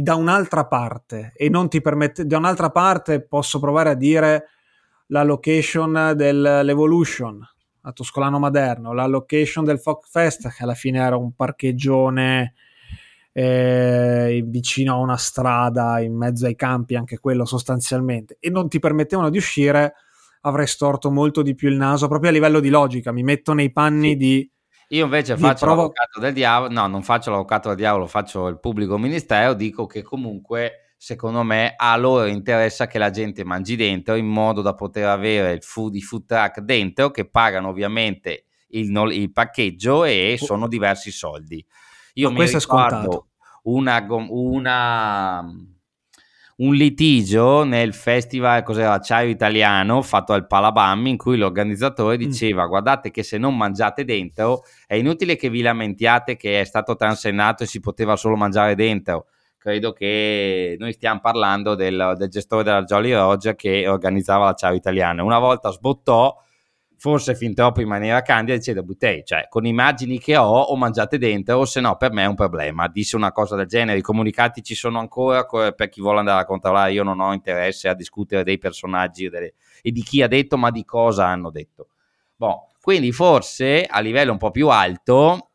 da 0.00 0.14
un'altra 0.14 0.66
parte 0.66 1.32
e 1.34 1.48
non 1.48 1.68
ti 1.68 1.80
permette, 1.80 2.26
da 2.26 2.36
un'altra 2.36 2.70
parte 2.70 3.22
posso 3.22 3.58
provare 3.58 3.90
a 3.90 3.94
dire 3.94 4.48
la 5.06 5.22
location 5.22 6.12
dell'Evolution 6.14 7.46
a 7.82 7.92
Toscolano 7.92 8.38
Maderno, 8.38 8.92
la 8.92 9.06
location 9.06 9.64
del 9.64 9.78
Folk 9.78 10.08
Fest 10.08 10.48
che 10.48 10.62
alla 10.64 10.74
fine 10.74 10.98
era 10.98 11.16
un 11.16 11.34
parcheggione 11.34 12.54
eh, 13.32 14.42
vicino 14.44 14.94
a 14.94 14.98
una 14.98 15.16
strada 15.16 16.00
in 16.00 16.16
mezzo 16.16 16.46
ai 16.46 16.56
campi, 16.56 16.96
anche 16.96 17.18
quello 17.18 17.44
sostanzialmente, 17.44 18.38
e 18.40 18.50
non 18.50 18.68
ti 18.68 18.78
permettevano 18.78 19.30
di 19.30 19.36
uscire, 19.36 19.94
avrei 20.40 20.66
storto 20.66 21.10
molto 21.10 21.42
di 21.42 21.54
più 21.54 21.68
il 21.68 21.76
naso 21.76 22.08
proprio 22.08 22.30
a 22.30 22.32
livello 22.32 22.60
di 22.60 22.70
logica. 22.70 23.12
Mi 23.12 23.22
metto 23.22 23.52
nei 23.52 23.70
panni 23.70 24.10
sì. 24.10 24.16
di. 24.16 24.50
Io 24.88 25.04
invece 25.04 25.36
faccio 25.36 25.66
provo... 25.66 25.82
l'avvocato 25.82 26.18
del 26.18 26.32
diavolo, 26.32 26.72
no, 26.72 26.86
non 26.86 27.02
faccio 27.02 27.30
l'avvocato 27.30 27.68
del 27.68 27.76
diavolo, 27.76 28.06
faccio 28.06 28.48
il 28.48 28.58
pubblico 28.58 28.98
ministero, 28.98 29.54
dico 29.54 29.86
che 29.86 30.02
comunque 30.02 30.85
secondo 30.96 31.42
me 31.42 31.74
a 31.76 31.96
loro 31.96 32.26
interessa 32.26 32.86
che 32.86 32.98
la 32.98 33.10
gente 33.10 33.44
mangi 33.44 33.76
dentro 33.76 34.14
in 34.14 34.26
modo 34.26 34.62
da 34.62 34.74
poter 34.74 35.06
avere 35.06 35.52
il 35.52 35.62
food, 35.62 35.94
i 35.94 36.00
food 36.00 36.24
truck 36.26 36.60
dentro 36.60 37.10
che 37.10 37.28
pagano 37.28 37.68
ovviamente 37.68 38.44
il, 38.68 38.90
il 39.12 39.32
parcheggio 39.32 40.04
e 40.04 40.36
sono 40.40 40.66
diversi 40.66 41.10
soldi. 41.10 41.64
Io 42.14 42.30
Ma 42.30 42.40
mi 42.40 42.46
ricordo 42.46 43.28
una, 43.64 44.04
una, 44.08 45.44
un 46.56 46.74
litigio 46.74 47.64
nel 47.64 47.92
festival 47.92 48.62
cos'era 48.62 48.94
Acciaio 48.94 49.28
Italiano 49.28 50.00
fatto 50.02 50.32
al 50.32 50.46
Palabam 50.46 51.06
in 51.06 51.16
cui 51.16 51.36
l'organizzatore 51.36 52.16
mm. 52.16 52.18
diceva 52.18 52.64
mm. 52.64 52.68
guardate 52.68 53.10
che 53.10 53.22
se 53.22 53.36
non 53.38 53.56
mangiate 53.56 54.04
dentro 54.04 54.62
è 54.86 54.94
inutile 54.94 55.36
che 55.36 55.50
vi 55.50 55.60
lamentiate 55.60 56.36
che 56.36 56.60
è 56.60 56.64
stato 56.64 56.96
transennato 56.96 57.64
e 57.64 57.66
si 57.66 57.80
poteva 57.80 58.16
solo 58.16 58.36
mangiare 58.36 58.74
dentro 58.74 59.26
credo 59.66 59.92
che 59.92 60.76
noi 60.78 60.92
stiamo 60.92 61.18
parlando 61.18 61.74
del, 61.74 62.14
del 62.16 62.28
gestore 62.28 62.62
della 62.62 62.84
Jolly 62.84 63.12
Roger 63.12 63.56
che 63.56 63.88
organizzava 63.88 64.44
la 64.44 64.54
Ciao 64.54 64.72
Italiana. 64.74 65.24
Una 65.24 65.40
volta 65.40 65.72
sbottò 65.72 66.40
forse 66.96 67.34
fin 67.34 67.52
troppo 67.52 67.80
in 67.80 67.88
maniera 67.88 68.22
candida, 68.22 68.56
dicendo 68.56 68.84
Buttei, 68.84 69.24
cioè 69.24 69.48
con 69.48 69.66
immagini 69.66 70.20
che 70.20 70.36
ho 70.36 70.60
o 70.60 70.76
mangiate 70.76 71.18
dentro 71.18 71.56
o 71.56 71.64
se 71.64 71.80
no 71.80 71.96
per 71.96 72.12
me 72.12 72.22
è 72.22 72.26
un 72.26 72.36
problema. 72.36 72.86
Disse 72.86 73.16
una 73.16 73.32
cosa 73.32 73.56
del 73.56 73.66
genere, 73.66 73.98
i 73.98 74.02
comunicati 74.02 74.62
ci 74.62 74.76
sono 74.76 75.00
ancora 75.00 75.44
per 75.44 75.88
chi 75.88 76.00
vuole 76.00 76.20
andare 76.20 76.42
a 76.42 76.44
controllare, 76.44 76.92
io 76.92 77.02
non 77.02 77.18
ho 77.18 77.32
interesse 77.32 77.88
a 77.88 77.94
discutere 77.94 78.44
dei 78.44 78.58
personaggi 78.58 79.28
delle, 79.28 79.54
e 79.82 79.90
di 79.90 80.02
chi 80.02 80.22
ha 80.22 80.28
detto 80.28 80.56
ma 80.56 80.70
di 80.70 80.84
cosa 80.84 81.26
hanno 81.26 81.50
detto. 81.50 81.88
Boh, 82.36 82.68
quindi 82.80 83.10
forse 83.10 83.84
a 83.84 83.98
livello 83.98 84.30
un 84.30 84.38
po' 84.38 84.52
più 84.52 84.68
alto 84.68 85.48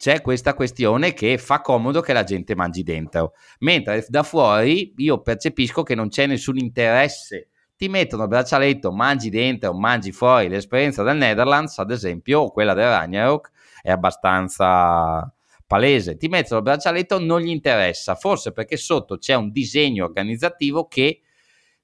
c'è 0.00 0.22
questa 0.22 0.54
questione 0.54 1.12
che 1.12 1.36
fa 1.36 1.60
comodo 1.60 2.00
che 2.00 2.14
la 2.14 2.24
gente 2.24 2.54
mangi 2.54 2.82
dentro, 2.82 3.34
mentre 3.58 4.02
da 4.08 4.22
fuori 4.22 4.94
io 4.96 5.20
percepisco 5.20 5.82
che 5.82 5.94
non 5.94 6.08
c'è 6.08 6.24
nessun 6.24 6.56
interesse 6.56 7.50
ti 7.80 7.88
mettono 7.88 8.24
il 8.24 8.28
braccialetto, 8.28 8.92
mangi 8.92 9.30
dentro, 9.30 9.72
mangi 9.72 10.12
fuori. 10.12 10.50
L'esperienza 10.50 11.02
del 11.02 11.16
Netherlands, 11.16 11.78
ad 11.78 11.90
esempio, 11.90 12.40
o 12.40 12.50
quella 12.50 12.74
del 12.74 12.84
Ragnarok, 12.84 13.50
è 13.80 13.90
abbastanza 13.90 15.32
palese. 15.66 16.18
Ti 16.18 16.28
mettono 16.28 16.58
il 16.58 16.64
braccialetto, 16.64 17.18
non 17.18 17.40
gli 17.40 17.48
interessa, 17.48 18.16
forse 18.16 18.52
perché 18.52 18.76
sotto 18.76 19.16
c'è 19.16 19.32
un 19.32 19.50
disegno 19.50 20.04
organizzativo 20.04 20.88
che 20.88 21.22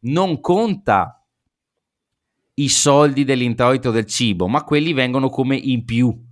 non 0.01 0.39
conta 0.43 1.25
i 2.53 2.69
soldi 2.69 3.25
dell'introito 3.25 3.91
del 3.91 4.05
cibo, 4.05 4.49
ma 4.49 4.65
quelli 4.65 4.93
vengono 4.93 5.31
come 5.31 5.57
in 5.57 5.87
più. 5.87 6.26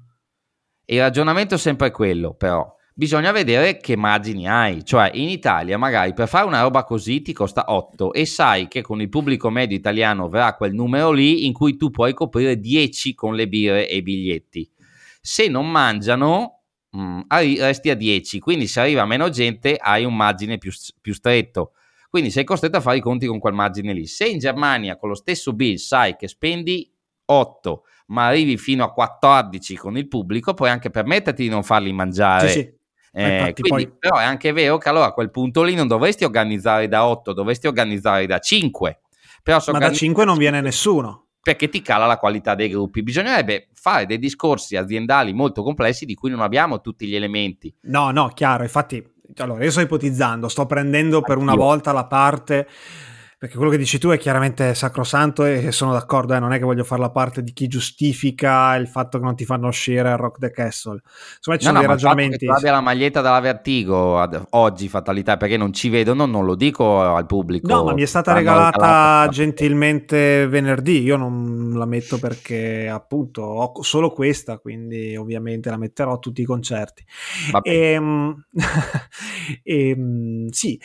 Il 0.86 1.00
ragionamento 1.00 1.54
è 1.54 1.58
sempre 1.58 1.90
quello, 1.90 2.34
però 2.34 2.74
bisogna 2.94 3.32
vedere 3.32 3.78
che 3.78 3.96
margini 3.96 4.46
hai. 4.46 4.84
Cioè, 4.84 5.10
in 5.14 5.28
Italia, 5.28 5.78
magari 5.78 6.12
per 6.12 6.28
fare 6.28 6.46
una 6.46 6.60
roba 6.60 6.84
così 6.84 7.22
ti 7.22 7.32
costa 7.32 7.64
8 7.68 8.12
e 8.12 8.26
sai 8.26 8.68
che 8.68 8.82
con 8.82 9.00
il 9.00 9.08
pubblico 9.08 9.48
medio 9.50 9.76
italiano 9.76 10.28
verrà 10.28 10.54
quel 10.54 10.74
numero 10.74 11.10
lì 11.10 11.46
in 11.46 11.52
cui 11.52 11.76
tu 11.76 11.90
puoi 11.90 12.12
coprire 12.12 12.60
10 12.60 13.14
con 13.14 13.34
le 13.34 13.48
birre 13.48 13.88
e 13.88 13.96
i 13.96 14.02
biglietti. 14.02 14.70
Se 15.20 15.48
non 15.48 15.70
mangiano, 15.70 16.60
mh, 16.90 17.00
mm, 17.00 17.20
resti 17.30 17.88
a 17.88 17.94
10. 17.94 18.38
Quindi, 18.38 18.66
se 18.66 18.80
arriva 18.80 19.06
meno 19.06 19.30
gente, 19.30 19.76
hai 19.76 20.04
un 20.04 20.14
margine 20.14 20.58
più, 20.58 20.70
più 21.00 21.14
stretto. 21.14 21.72
Quindi 22.10 22.30
sei 22.30 22.44
costretto 22.44 22.76
a 22.76 22.80
fare 22.80 22.98
i 22.98 23.00
conti 23.00 23.26
con 23.26 23.40
quel 23.40 23.54
margine 23.54 23.92
lì. 23.92 24.06
Se 24.06 24.26
in 24.26 24.38
Germania 24.38 24.96
con 24.96 25.08
lo 25.08 25.16
stesso 25.16 25.52
bill 25.52 25.76
sai 25.76 26.14
che 26.14 26.28
spendi 26.28 26.88
8, 27.24 27.82
ma 28.06 28.26
arrivi 28.26 28.56
fino 28.56 28.84
a 28.84 28.92
14 28.92 29.76
con 29.76 29.96
il 29.96 30.08
pubblico, 30.08 30.54
puoi 30.54 30.70
anche 30.70 30.90
permetterti 30.90 31.42
di 31.42 31.48
non 31.48 31.62
farli 31.62 31.92
mangiare. 31.92 32.48
Sì, 32.48 32.60
sì. 32.60 32.82
Eh, 33.16 33.54
quindi, 33.54 33.86
poi... 33.86 33.96
Però 33.96 34.16
è 34.18 34.24
anche 34.24 34.52
vero 34.52 34.76
che 34.76 34.88
allora 34.88 35.06
a 35.06 35.12
quel 35.12 35.30
punto 35.30 35.62
lì 35.62 35.74
non 35.74 35.86
dovresti 35.86 36.24
organizzare 36.24 36.88
da 36.88 37.06
8, 37.06 37.32
dovresti 37.32 37.66
organizzare 37.66 38.26
da 38.26 38.38
5. 38.38 39.00
Però 39.42 39.62
Ma 39.72 39.78
da 39.78 39.92
5 39.92 40.24
non 40.24 40.36
viene 40.36 40.60
nessuno. 40.60 41.26
Perché 41.40 41.68
ti 41.68 41.82
cala 41.82 42.06
la 42.06 42.16
qualità 42.16 42.54
dei 42.54 42.70
gruppi. 42.70 43.02
Bisognerebbe 43.02 43.68
fare 43.74 44.06
dei 44.06 44.18
discorsi 44.18 44.76
aziendali 44.76 45.34
molto 45.34 45.62
complessi 45.62 46.06
di 46.06 46.14
cui 46.14 46.30
non 46.30 46.40
abbiamo 46.40 46.80
tutti 46.80 47.06
gli 47.06 47.14
elementi. 47.14 47.72
No, 47.82 48.10
no, 48.10 48.28
chiaro. 48.28 48.62
Infatti, 48.62 49.06
allora, 49.36 49.62
io 49.62 49.70
sto 49.70 49.80
ipotizzando, 49.80 50.48
sto 50.48 50.64
prendendo 50.64 51.20
per 51.20 51.36
una 51.36 51.54
volta 51.54 51.92
la 51.92 52.06
parte 52.06 52.66
perché 53.44 53.58
quello 53.58 53.72
che 53.72 53.76
dici 53.76 53.98
tu 53.98 54.08
è 54.08 54.16
chiaramente 54.16 54.74
sacrosanto 54.74 55.44
e 55.44 55.70
sono 55.70 55.92
d'accordo, 55.92 56.32
eh, 56.32 56.38
non 56.38 56.54
è 56.54 56.58
che 56.58 56.64
voglio 56.64 56.82
fare 56.82 57.02
la 57.02 57.10
parte 57.10 57.42
di 57.42 57.52
chi 57.52 57.68
giustifica 57.68 58.74
il 58.76 58.88
fatto 58.88 59.18
che 59.18 59.24
non 59.24 59.36
ti 59.36 59.44
fanno 59.44 59.66
uscire 59.66 60.08
a 60.08 60.16
Rock 60.16 60.38
the 60.38 60.50
Castle. 60.50 61.02
Insomma, 61.36 61.58
ci 61.58 61.66
no, 61.66 61.70
sono 61.70 61.72
no, 61.72 61.78
dei 61.80 61.88
ragionamenti. 61.88 62.38
Se 62.38 62.46
tu 62.46 62.52
abbia 62.52 62.72
la 62.72 62.80
maglietta 62.80 63.20
della 63.20 63.40
Vertigo 63.40 64.18
ad, 64.18 64.46
oggi, 64.50 64.88
fatalità, 64.88 65.36
perché 65.36 65.58
non 65.58 65.74
ci 65.74 65.90
vedono, 65.90 66.24
non 66.24 66.46
lo 66.46 66.54
dico 66.54 67.02
al 67.02 67.26
pubblico. 67.26 67.68
No, 67.68 67.84
ma 67.84 67.92
mi 67.92 68.00
è 68.00 68.06
stata 68.06 68.32
regalata, 68.32 68.78
regalata 68.78 69.28
gentilmente 69.30 70.46
venerdì, 70.46 71.02
io 71.02 71.18
non 71.18 71.74
la 71.74 71.84
metto 71.84 72.18
perché 72.18 72.88
appunto 72.88 73.42
ho 73.42 73.82
solo 73.82 74.10
questa, 74.10 74.56
quindi 74.56 75.16
ovviamente 75.16 75.68
la 75.68 75.76
metterò 75.76 76.14
a 76.14 76.18
tutti 76.18 76.40
i 76.40 76.46
concerti. 76.46 77.04
E, 77.60 77.76
ehm, 77.90 78.44
e, 79.62 79.88
ehm, 79.90 80.48
sì. 80.48 80.80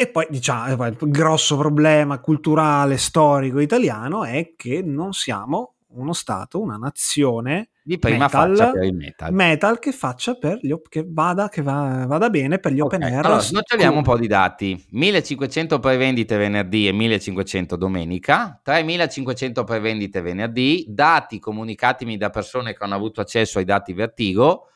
E 0.00 0.06
poi 0.06 0.28
diciamo, 0.30 0.86
il 0.86 0.96
grosso 1.00 1.56
problema 1.56 2.20
culturale, 2.20 2.96
storico 2.98 3.58
italiano 3.58 4.22
è 4.22 4.52
che 4.56 4.80
non 4.80 5.12
siamo 5.12 5.74
uno 5.94 6.12
Stato, 6.12 6.60
una 6.60 6.76
nazione 6.76 7.70
di 7.82 7.98
prima 7.98 8.26
metal, 8.26 8.56
faccia 8.56 8.70
per 8.70 8.84
il 8.84 8.94
metal. 8.94 9.32
metal 9.32 9.78
che 9.80 9.90
faccia 9.90 10.34
per 10.34 10.60
gli 10.62 10.70
op- 10.70 10.88
che 10.88 11.04
vada, 11.04 11.48
che 11.48 11.62
va, 11.62 12.04
vada 12.06 12.30
bene 12.30 12.60
per 12.60 12.70
gli 12.74 12.78
okay. 12.78 13.00
open 13.00 13.12
air. 13.12 13.26
Allora, 13.26 13.44
noi 13.50 13.62
abbiamo 13.72 13.96
un 13.96 14.04
po' 14.04 14.16
di 14.16 14.28
dati: 14.28 14.86
1500 14.90 15.80
prevendite 15.80 16.36
venerdì 16.36 16.86
e 16.86 16.92
1500 16.92 17.74
domenica, 17.74 18.60
3500 18.62 19.64
prevendite 19.64 20.20
venerdì, 20.20 20.84
dati 20.86 21.40
comunicatimi 21.40 22.16
da 22.16 22.30
persone 22.30 22.72
che 22.72 22.84
hanno 22.84 22.94
avuto 22.94 23.20
accesso 23.20 23.58
ai 23.58 23.64
dati 23.64 23.92
Vertigo 23.94 24.68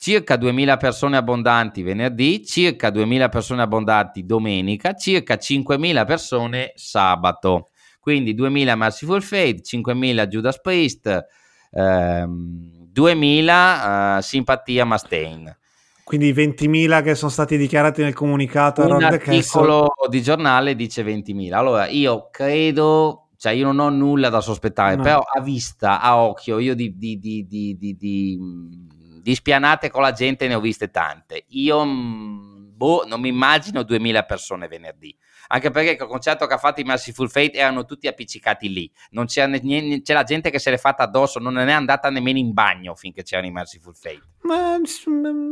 circa 0.00 0.36
2000 0.36 0.78
persone 0.78 1.18
abbondanti 1.18 1.82
venerdì, 1.82 2.42
circa 2.42 2.88
2000 2.88 3.28
persone 3.28 3.60
abbondanti 3.60 4.24
domenica, 4.24 4.94
circa 4.94 5.36
5000 5.36 6.04
persone 6.06 6.72
sabato. 6.74 7.68
Quindi 8.00 8.32
2000 8.32 8.76
Merciful 8.76 9.22
Fate, 9.22 9.60
5000 9.60 10.26
Judas 10.26 10.58
Priest, 10.58 11.26
ehm, 11.72 12.86
2000 12.90 14.16
eh, 14.16 14.22
Simpatia 14.22 14.86
Mustaine. 14.86 15.58
Quindi 16.02 16.32
20.000 16.32 17.02
che 17.02 17.14
sono 17.14 17.30
stati 17.30 17.58
dichiarati 17.58 18.00
nel 18.02 18.14
comunicato. 18.14 18.82
Un 18.82 19.02
articolo 19.02 19.92
di 20.08 20.22
giornale 20.22 20.74
dice 20.76 21.04
20.000. 21.04 21.52
Allora, 21.52 21.86
io 21.88 22.30
credo, 22.30 23.28
cioè 23.36 23.52
io 23.52 23.66
non 23.66 23.78
ho 23.78 23.90
nulla 23.90 24.30
da 24.30 24.40
sospettare, 24.40 24.96
no. 24.96 25.02
però 25.02 25.20
a 25.20 25.42
vista, 25.42 26.00
a 26.00 26.16
occhio, 26.16 26.58
io 26.58 26.74
di, 26.74 26.96
di, 26.96 27.18
di, 27.18 27.46
di 27.46 28.89
di 29.20 29.34
spianate 29.34 29.90
con 29.90 30.02
la 30.02 30.12
gente 30.12 30.48
ne 30.48 30.54
ho 30.54 30.60
viste 30.60 30.90
tante. 30.90 31.44
Io 31.48 31.84
mm, 31.84 32.50
boh, 32.80 33.04
non 33.06 33.20
mi 33.20 33.28
immagino 33.28 33.82
2000 33.82 34.22
persone 34.24 34.66
venerdì. 34.66 35.14
Anche 35.48 35.70
perché 35.70 36.02
il 36.02 36.08
concerto 36.08 36.46
che 36.46 36.54
ha 36.54 36.58
fatto 36.58 36.80
i 36.80 36.84
Merciful 36.84 37.28
Fate 37.28 37.52
erano 37.52 37.84
tutti 37.84 38.06
appiccicati 38.06 38.72
lì. 38.72 38.90
Non 39.10 39.26
c'era, 39.26 39.48
niente, 39.48 40.02
c'è 40.02 40.14
la 40.14 40.22
gente 40.22 40.48
che 40.48 40.58
se 40.58 40.70
l'è 40.70 40.78
fatta 40.78 41.02
addosso, 41.02 41.40
non 41.40 41.58
è 41.58 41.72
andata 41.72 42.08
nemmeno 42.08 42.38
in 42.38 42.52
bagno 42.52 42.94
finché 42.94 43.22
c'erano 43.22 43.48
i 43.48 43.50
Merciful 43.50 43.94
Fate. 43.94 44.22
Ma 44.42 44.78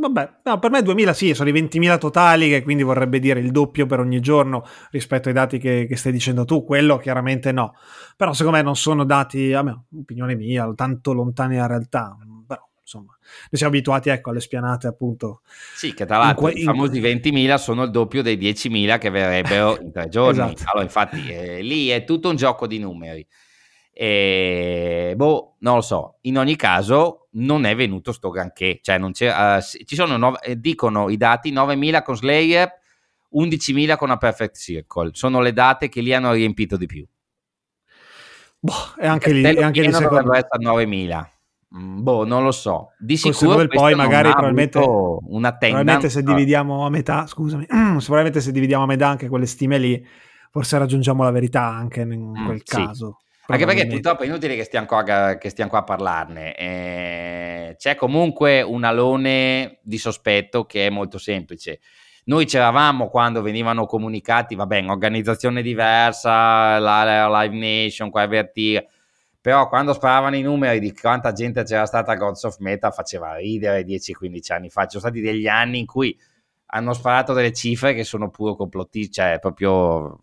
vabbè, 0.01 0.31
no, 0.45 0.59
per 0.59 0.71
me 0.71 0.83
2000 0.83 1.13
sì, 1.13 1.35
sono 1.35 1.51
i 1.51 1.53
20.000 1.53 1.99
totali, 1.99 2.49
che 2.49 2.63
quindi 2.63 2.85
vorrebbe 2.85 3.19
dire 3.19 3.41
il 3.41 3.51
doppio 3.51 3.87
per 3.87 3.99
ogni 3.99 4.21
giorno 4.21 4.65
rispetto 4.91 5.29
ai 5.29 5.35
dati 5.35 5.59
che, 5.59 5.87
che 5.87 5.97
stai 5.97 6.13
dicendo 6.13 6.45
tu. 6.45 6.65
Quello 6.65 6.97
chiaramente 6.97 7.53
no. 7.53 7.75
Però 8.17 8.33
secondo 8.33 8.57
me 8.57 8.63
non 8.63 8.77
sono 8.77 9.05
dati, 9.05 9.53
a 9.53 9.63
me, 9.63 9.85
opinione 10.01 10.35
mia, 10.37 10.73
tanto 10.75 11.13
lontani 11.13 11.57
dalla 11.57 11.67
realtà 11.67 12.17
insomma, 12.89 13.17
noi 13.21 13.51
siamo 13.53 13.75
abituati 13.75 14.09
ecco, 14.09 14.31
alle 14.31 14.41
spianate 14.41 14.87
appunto. 14.87 15.43
Sì, 15.75 15.93
che 15.93 16.07
tra 16.07 16.17
l'altro 16.17 16.43
que- 16.43 16.53
i 16.53 16.63
famosi 16.63 17.01
20.000 17.01 17.55
sono 17.57 17.83
il 17.83 17.91
doppio 17.91 18.23
dei 18.23 18.39
10.000 18.39 18.99
che 18.99 19.11
verrebbero 19.11 19.79
in 19.79 19.93
tre 19.93 20.09
giorni. 20.09 20.39
esatto. 20.55 20.63
Allora, 20.71 20.83
infatti, 20.83 21.29
eh, 21.29 21.61
lì 21.61 21.89
è 21.89 22.05
tutto 22.05 22.31
un 22.31 22.37
gioco 22.37 22.67
di 22.67 22.79
numeri. 22.79 23.27
E, 23.93 25.13
boh, 25.17 25.57
non 25.59 25.77
lo 25.77 25.81
so. 25.83 26.19
In 26.23 26.39
ogni 26.39 26.57
caso, 26.57 27.29
non 27.33 27.67
è 27.67 27.77
venuto 27.77 28.13
sto 28.13 28.31
granché. 28.31 28.79
Cioè, 28.81 28.97
non 28.97 29.13
c'è, 29.13 29.57
uh, 29.57 29.61
ci 29.61 29.95
sono, 29.95 30.17
nove, 30.17 30.39
eh, 30.43 30.59
dicono 30.59 31.11
i 31.11 31.19
dati, 31.19 31.53
9.000 31.53 32.03
con 32.03 32.17
Slayer, 32.17 32.73
11.000 33.35 33.97
con 33.97 34.11
A 34.11 34.17
Perfect 34.17 34.57
Circle. 34.57 35.11
Sono 35.13 35.41
le 35.41 35.53
date 35.53 35.89
che 35.89 36.01
li 36.01 36.15
hanno 36.15 36.33
riempito 36.33 36.77
di 36.77 36.87
più. 36.87 37.07
Boh, 38.61 38.95
e 38.99 39.07
anche 39.07 39.33
lì, 39.33 39.43
e 39.43 39.63
anche 39.63 39.83
lì 39.83 39.93
secondo... 39.93 40.33
essere 40.33 40.59
9.000. 40.59 41.37
Mm, 41.77 42.03
boh, 42.03 42.25
non 42.25 42.45
lo 42.45 42.51
so. 42.51 42.93
Di 42.99 43.17
sicuro 43.17 43.67
poi 43.67 43.95
magari 43.95 44.31
probabilmente, 44.31 44.79
una 44.79 45.55
probabilmente 45.57 46.09
se 46.09 46.23
dividiamo 46.23 46.87
a 46.87 46.91
metà, 46.91 47.27
scusami, 47.27 47.67
sicuramente 47.99 48.41
se 48.41 48.53
dividiamo 48.53 48.85
a 48.85 48.87
metà 48.87 49.09
anche 49.09 49.29
quelle 49.29 49.47
stime 49.47 49.77
lì, 49.79 50.07
forse 50.51 50.79
raggiungiamo 50.79 51.23
la 51.23 51.31
verità 51.31 51.65
anche 51.65 52.01
in 52.01 52.31
mm, 52.31 52.47
quel 52.47 52.63
sì. 52.65 52.77
caso. 52.77 53.19
Anche 53.51 53.65
perché 53.65 53.87
purtroppo 53.87 54.25
è 54.25 54.27
inutile 54.27 54.57
che 54.57 54.65
stiamo 54.65 54.87
qua, 54.87 55.37
che 55.39 55.49
stiamo 55.49 55.71
qua 55.71 55.79
a 55.79 55.85
parlarne. 55.85 56.55
Eh, 56.55 57.77
c'è 57.79 57.95
comunque 57.95 58.61
un 58.61 58.85
alone 58.85 59.79
di 59.83 59.97
sospetto 59.97 60.65
che 60.65 60.87
è 60.87 60.91
molto 60.91 61.17
semplice. 61.17 61.81
Noi 62.25 62.45
c'eravamo 62.45 63.09
quando 63.09 63.41
venivano 63.41 63.87
comunicati, 63.87 64.55
vabbè, 64.55 64.85
organizzazione 64.89 65.63
diversa, 65.63 66.79
la, 66.79 67.05
la 67.05 67.41
Live 67.43 67.57
Nation, 67.57 68.11
qua 68.11 68.27
Vertiga 68.27 68.85
però 69.49 69.67
quando 69.67 69.95
sparavano 69.95 70.37
i 70.37 70.43
numeri 70.43 70.79
di 70.79 70.93
quanta 70.93 71.33
gente 71.33 71.63
c'era 71.63 71.87
stata 71.87 72.13
a 72.13 72.17
Gods 72.17 72.43
of 72.43 72.59
Metal 72.59 72.93
faceva 72.93 73.35
ridere 73.37 73.83
10-15 73.83 74.53
anni 74.53 74.69
fa, 74.69 74.83
ci 74.83 74.99
sono 74.99 75.05
stati 75.05 75.23
degli 75.23 75.47
anni 75.47 75.79
in 75.79 75.87
cui 75.87 76.15
hanno 76.67 76.93
sparato 76.93 77.33
delle 77.33 77.55
cifre 77.55 77.95
che 77.95 78.05
sono 78.05 78.29
puro 78.29 78.57
complotti, 78.57 79.11
cioè 79.11 79.39
proprio 79.41 80.21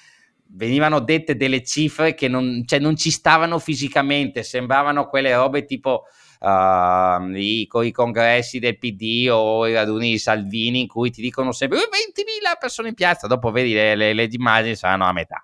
venivano 0.52 1.00
dette 1.00 1.36
delle 1.36 1.64
cifre 1.64 2.12
che 2.12 2.28
non, 2.28 2.64
cioè, 2.66 2.78
non 2.78 2.96
ci 2.96 3.10
stavano 3.10 3.58
fisicamente, 3.58 4.42
sembravano 4.42 5.06
quelle 5.06 5.34
robe 5.34 5.64
tipo 5.64 6.02
uh, 6.40 7.34
i, 7.34 7.66
i, 7.70 7.92
congressi 7.92 8.58
del 8.58 8.76
PD 8.76 9.28
o 9.30 9.66
i 9.66 9.72
raduni 9.72 10.10
di 10.10 10.18
Salvini 10.18 10.82
in 10.82 10.86
cui 10.86 11.10
ti 11.10 11.22
dicono 11.22 11.50
sempre 11.52 11.78
20.000 11.78 11.84
persone 12.60 12.88
in 12.88 12.94
piazza, 12.94 13.26
dopo 13.26 13.50
vedi 13.50 13.72
le, 13.72 13.94
le, 13.94 14.12
le 14.12 14.28
immagini 14.30 14.76
saranno 14.76 15.06
a 15.06 15.12
metà 15.14 15.42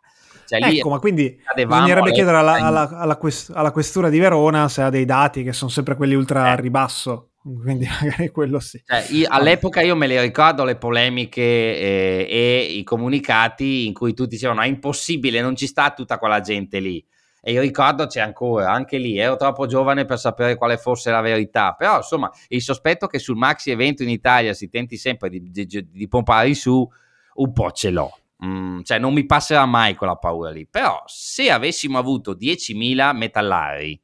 Cioè, 0.58 0.76
ecco, 0.76 0.90
ma 0.90 0.98
quindi 0.98 1.40
bisognerebbe 1.54 2.12
chiedere 2.12 2.36
alla, 2.36 2.54
alla, 2.54 2.88
alla, 2.88 3.16
quest- 3.16 3.52
alla, 3.54 3.70
questura 3.70 4.08
di 4.08 4.18
Verona 4.18 4.68
se 4.68 4.82
ha 4.82 4.90
dei 4.90 5.04
dati 5.04 5.42
che 5.42 5.52
sono 5.52 5.70
sempre 5.70 5.96
quelli 5.96 6.14
ultra 6.14 6.52
eh. 6.52 6.60
ribasso. 6.60 7.30
Quindi 7.42 7.86
magari 8.00 8.30
quello 8.30 8.60
sì. 8.60 8.82
Cioè, 8.84 9.06
io, 9.10 9.26
all'epoca 9.30 9.80
io 9.80 9.96
me 9.96 10.06
le 10.06 10.20
ricordo 10.20 10.64
le 10.64 10.76
polemiche 10.76 11.42
eh, 11.42 12.26
e 12.30 12.58
i 12.76 12.84
comunicati 12.84 13.86
in 13.86 13.94
cui 13.94 14.14
tutti 14.14 14.30
dicevano 14.30 14.60
è 14.60 14.66
impossibile, 14.66 15.40
non 15.40 15.56
ci 15.56 15.66
sta 15.66 15.90
tutta 15.90 16.18
quella 16.18 16.40
gente 16.40 16.78
lì. 16.80 17.04
E 17.44 17.50
io 17.50 17.60
ricordo 17.60 18.06
c'è 18.06 18.20
ancora, 18.20 18.70
anche 18.70 18.98
lì 18.98 19.18
ero 19.18 19.34
troppo 19.34 19.66
giovane 19.66 20.04
per 20.04 20.16
sapere 20.16 20.54
quale 20.54 20.76
fosse 20.76 21.10
la 21.10 21.20
verità, 21.20 21.72
però 21.72 21.96
insomma 21.96 22.30
il 22.48 22.62
sospetto 22.62 23.08
che 23.08 23.18
sul 23.18 23.36
maxi 23.36 23.72
evento 23.72 24.04
in 24.04 24.10
Italia 24.10 24.52
si 24.54 24.68
tenti 24.68 24.96
sempre 24.96 25.28
di, 25.28 25.50
di, 25.50 25.88
di 25.90 26.08
pompare 26.08 26.54
su 26.54 26.88
un 27.34 27.52
po' 27.52 27.72
ce 27.72 27.90
l'ho. 27.90 28.16
Mm, 28.44 28.80
cioè 28.82 28.98
non 28.98 29.12
mi 29.14 29.24
passerà 29.24 29.66
mai 29.66 29.94
quella 29.94 30.16
paura 30.16 30.50
lì, 30.50 30.66
però 30.66 31.02
se 31.06 31.50
avessimo 31.50 31.98
avuto 31.98 32.34
10.000 32.34 33.14
metallari 33.14 34.00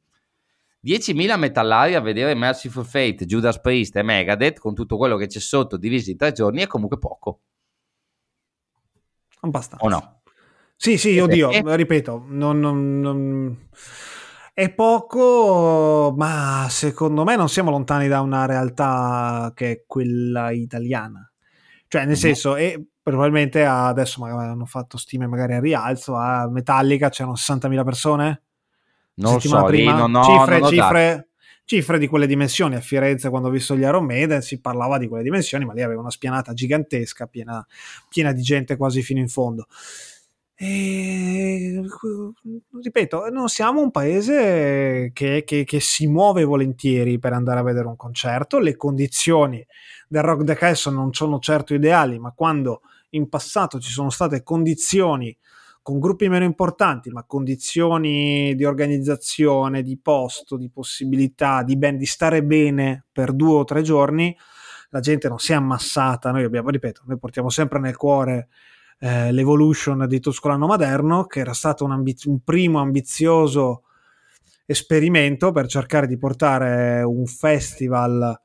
10.000 0.81 1.37
metallari 1.37 1.95
a 1.95 1.99
vedere 1.99 2.33
Merciful 2.35 2.85
Fate, 2.85 3.25
Judas 3.25 3.59
Priest 3.59 3.97
e 3.97 4.03
Megadeth 4.03 4.59
con 4.59 4.73
tutto 4.73 4.95
quello 4.95 5.17
che 5.17 5.27
c'è 5.27 5.39
sotto 5.39 5.75
divisi 5.75 6.11
in 6.11 6.17
tre 6.17 6.31
giorni 6.31 6.61
è 6.61 6.67
comunque 6.67 6.97
poco. 6.97 7.41
Abbastanza. 9.41 9.85
O 9.85 9.89
no? 9.89 10.21
Sì, 10.75 10.97
sì, 10.97 11.19
oddio, 11.19 11.49
perché? 11.49 11.75
ripeto, 11.75 12.25
non, 12.29 12.59
non, 12.59 12.99
non... 13.01 13.67
è 14.53 14.69
poco, 14.73 16.13
ma 16.17 16.67
secondo 16.69 17.25
me 17.25 17.35
non 17.35 17.49
siamo 17.49 17.69
lontani 17.69 18.07
da 18.07 18.21
una 18.21 18.45
realtà 18.45 19.51
che 19.53 19.71
è 19.71 19.83
quella 19.85 20.51
italiana. 20.51 21.29
Cioè, 21.89 22.01
nel 22.01 22.11
no. 22.11 22.15
senso, 22.15 22.55
e 22.55 22.81
probabilmente 23.09 23.65
adesso 23.65 24.21
magari 24.21 24.49
hanno 24.49 24.65
fatto 24.65 24.97
stime 24.97 25.27
magari 25.27 25.53
a 25.53 25.59
rialzo, 25.59 26.15
a 26.15 26.47
Metallica 26.49 27.09
c'erano 27.09 27.35
60.000 27.35 27.83
persone? 27.83 28.41
Non 29.15 29.39
so, 29.41 29.63
prima. 29.63 29.97
non 29.97 30.15
ho, 30.15 30.23
cifre, 30.23 30.59
non 30.59 30.69
cifre, 30.69 31.27
cifre, 31.65 31.99
di 31.99 32.07
quelle 32.07 32.25
dimensioni. 32.25 32.75
A 32.75 32.79
Firenze, 32.79 33.29
quando 33.29 33.49
ho 33.49 33.51
visto 33.51 33.75
gli 33.75 33.81
Iron 33.81 34.05
Maiden, 34.05 34.41
si 34.41 34.61
parlava 34.61 34.97
di 34.97 35.07
quelle 35.07 35.23
dimensioni, 35.23 35.65
ma 35.65 35.73
lì 35.73 35.81
aveva 35.81 35.99
una 35.99 36.09
spianata 36.09 36.53
gigantesca, 36.53 37.27
piena, 37.27 37.65
piena 38.07 38.31
di 38.31 38.41
gente 38.41 38.77
quasi 38.77 39.01
fino 39.01 39.19
in 39.19 39.27
fondo. 39.27 39.67
E, 40.61 41.81
ripeto, 42.81 43.29
non 43.29 43.47
siamo 43.47 43.81
un 43.81 43.91
paese 43.91 45.11
che, 45.13 45.43
che, 45.45 45.63
che, 45.63 45.79
si 45.79 46.05
muove 46.07 46.43
volentieri 46.43 47.17
per 47.17 47.31
andare 47.31 47.59
a 47.59 47.63
vedere 47.63 47.87
un 47.87 47.95
concerto. 47.95 48.59
Le 48.59 48.75
condizioni 48.75 49.65
del 50.09 50.21
Rock 50.21 50.43
the 50.43 50.55
Castle 50.55 50.93
non 50.93 51.13
sono 51.13 51.39
certo 51.39 51.73
ideali, 51.73 52.19
ma 52.19 52.33
quando 52.35 52.81
in 53.11 53.29
passato 53.29 53.79
ci 53.79 53.91
sono 53.91 54.09
state 54.09 54.43
condizioni 54.43 55.35
con 55.81 55.99
gruppi 55.99 56.27
meno 56.29 56.45
importanti, 56.45 57.09
ma 57.09 57.23
condizioni 57.23 58.53
di 58.55 58.63
organizzazione, 58.63 59.81
di 59.81 59.97
posto, 59.97 60.55
di 60.55 60.69
possibilità, 60.69 61.63
di, 61.63 61.77
ben, 61.77 61.97
di 61.97 62.05
stare 62.05 62.43
bene 62.43 63.05
per 63.11 63.33
due 63.33 63.55
o 63.55 63.63
tre 63.63 63.81
giorni, 63.81 64.35
la 64.89 64.99
gente 64.99 65.27
non 65.27 65.39
si 65.39 65.51
è 65.51 65.55
ammassata. 65.55 66.31
Noi 66.31 66.43
abbiamo, 66.43 66.69
ripeto, 66.69 67.03
noi 67.05 67.17
portiamo 67.17 67.49
sempre 67.49 67.79
nel 67.79 67.95
cuore 67.95 68.49
eh, 68.99 69.31
l'Evolution 69.31 70.05
di 70.07 70.19
Tuscolano 70.19 70.67
Maderno, 70.67 71.25
che 71.25 71.39
era 71.39 71.53
stato 71.53 71.85
un, 71.85 71.91
ambiz- 71.91 72.25
un 72.25 72.41
primo 72.43 72.79
ambizioso 72.79 73.83
esperimento 74.65 75.51
per 75.51 75.65
cercare 75.65 76.05
di 76.05 76.17
portare 76.17 77.01
un 77.01 77.25
festival 77.25 78.39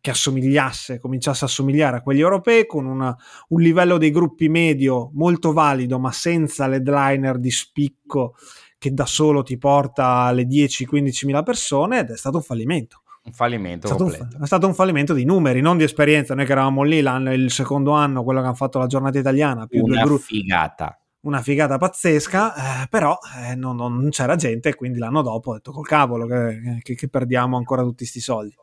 che 0.00 0.10
assomigliasse, 0.10 1.00
cominciasse 1.00 1.44
a 1.44 1.48
assomigliare 1.48 1.96
a 1.98 2.02
quelli 2.02 2.20
europei, 2.20 2.66
con 2.66 2.86
una, 2.86 3.16
un 3.48 3.60
livello 3.60 3.98
dei 3.98 4.10
gruppi 4.10 4.48
medio 4.48 5.10
molto 5.14 5.52
valido, 5.52 5.98
ma 5.98 6.12
senza 6.12 6.66
l'headliner 6.66 7.38
di 7.38 7.50
spicco 7.50 8.34
che 8.78 8.92
da 8.92 9.06
solo 9.06 9.42
ti 9.42 9.58
porta 9.58 10.06
alle 10.06 10.44
10-15 10.44 11.26
mila 11.26 11.42
persone 11.42 11.98
ed 12.00 12.10
è 12.10 12.16
stato 12.16 12.36
un 12.36 12.42
fallimento. 12.42 13.02
Un 13.24 13.32
fallimento 13.32 13.86
è 13.86 13.90
stato 13.90 14.04
un, 14.04 14.42
è 14.42 14.46
stato 14.46 14.66
un, 14.66 14.74
fallimento 14.74 15.12
di 15.12 15.24
numeri, 15.24 15.60
non 15.60 15.76
di 15.76 15.82
esperienza. 15.82 16.34
Noi 16.34 16.46
che 16.46 16.52
eravamo 16.52 16.82
lì 16.82 17.00
l'anno, 17.02 17.32
il 17.34 17.50
secondo 17.50 17.90
anno, 17.90 18.22
quello 18.22 18.40
che 18.40 18.46
hanno 18.46 18.54
fatto 18.54 18.78
la 18.78 18.86
giornata 18.86 19.18
italiana. 19.18 19.66
Più 19.66 19.82
una 19.82 20.02
gru- 20.02 20.20
figata. 20.20 20.98
Una 21.20 21.42
figata 21.42 21.76
pazzesca, 21.76 22.82
eh, 22.82 22.88
però 22.88 23.18
eh, 23.44 23.56
non, 23.56 23.76
non, 23.76 24.08
c'era 24.10 24.36
gente, 24.36 24.74
quindi 24.76 24.98
l'anno 24.98 25.20
dopo 25.20 25.50
ho 25.50 25.54
detto 25.54 25.72
col 25.72 25.84
cavolo 25.84 26.26
che, 26.26 26.78
che, 26.82 26.94
che 26.94 27.08
perdiamo 27.08 27.56
ancora 27.56 27.82
tutti 27.82 27.96
questi 27.96 28.20
soldi. 28.20 28.54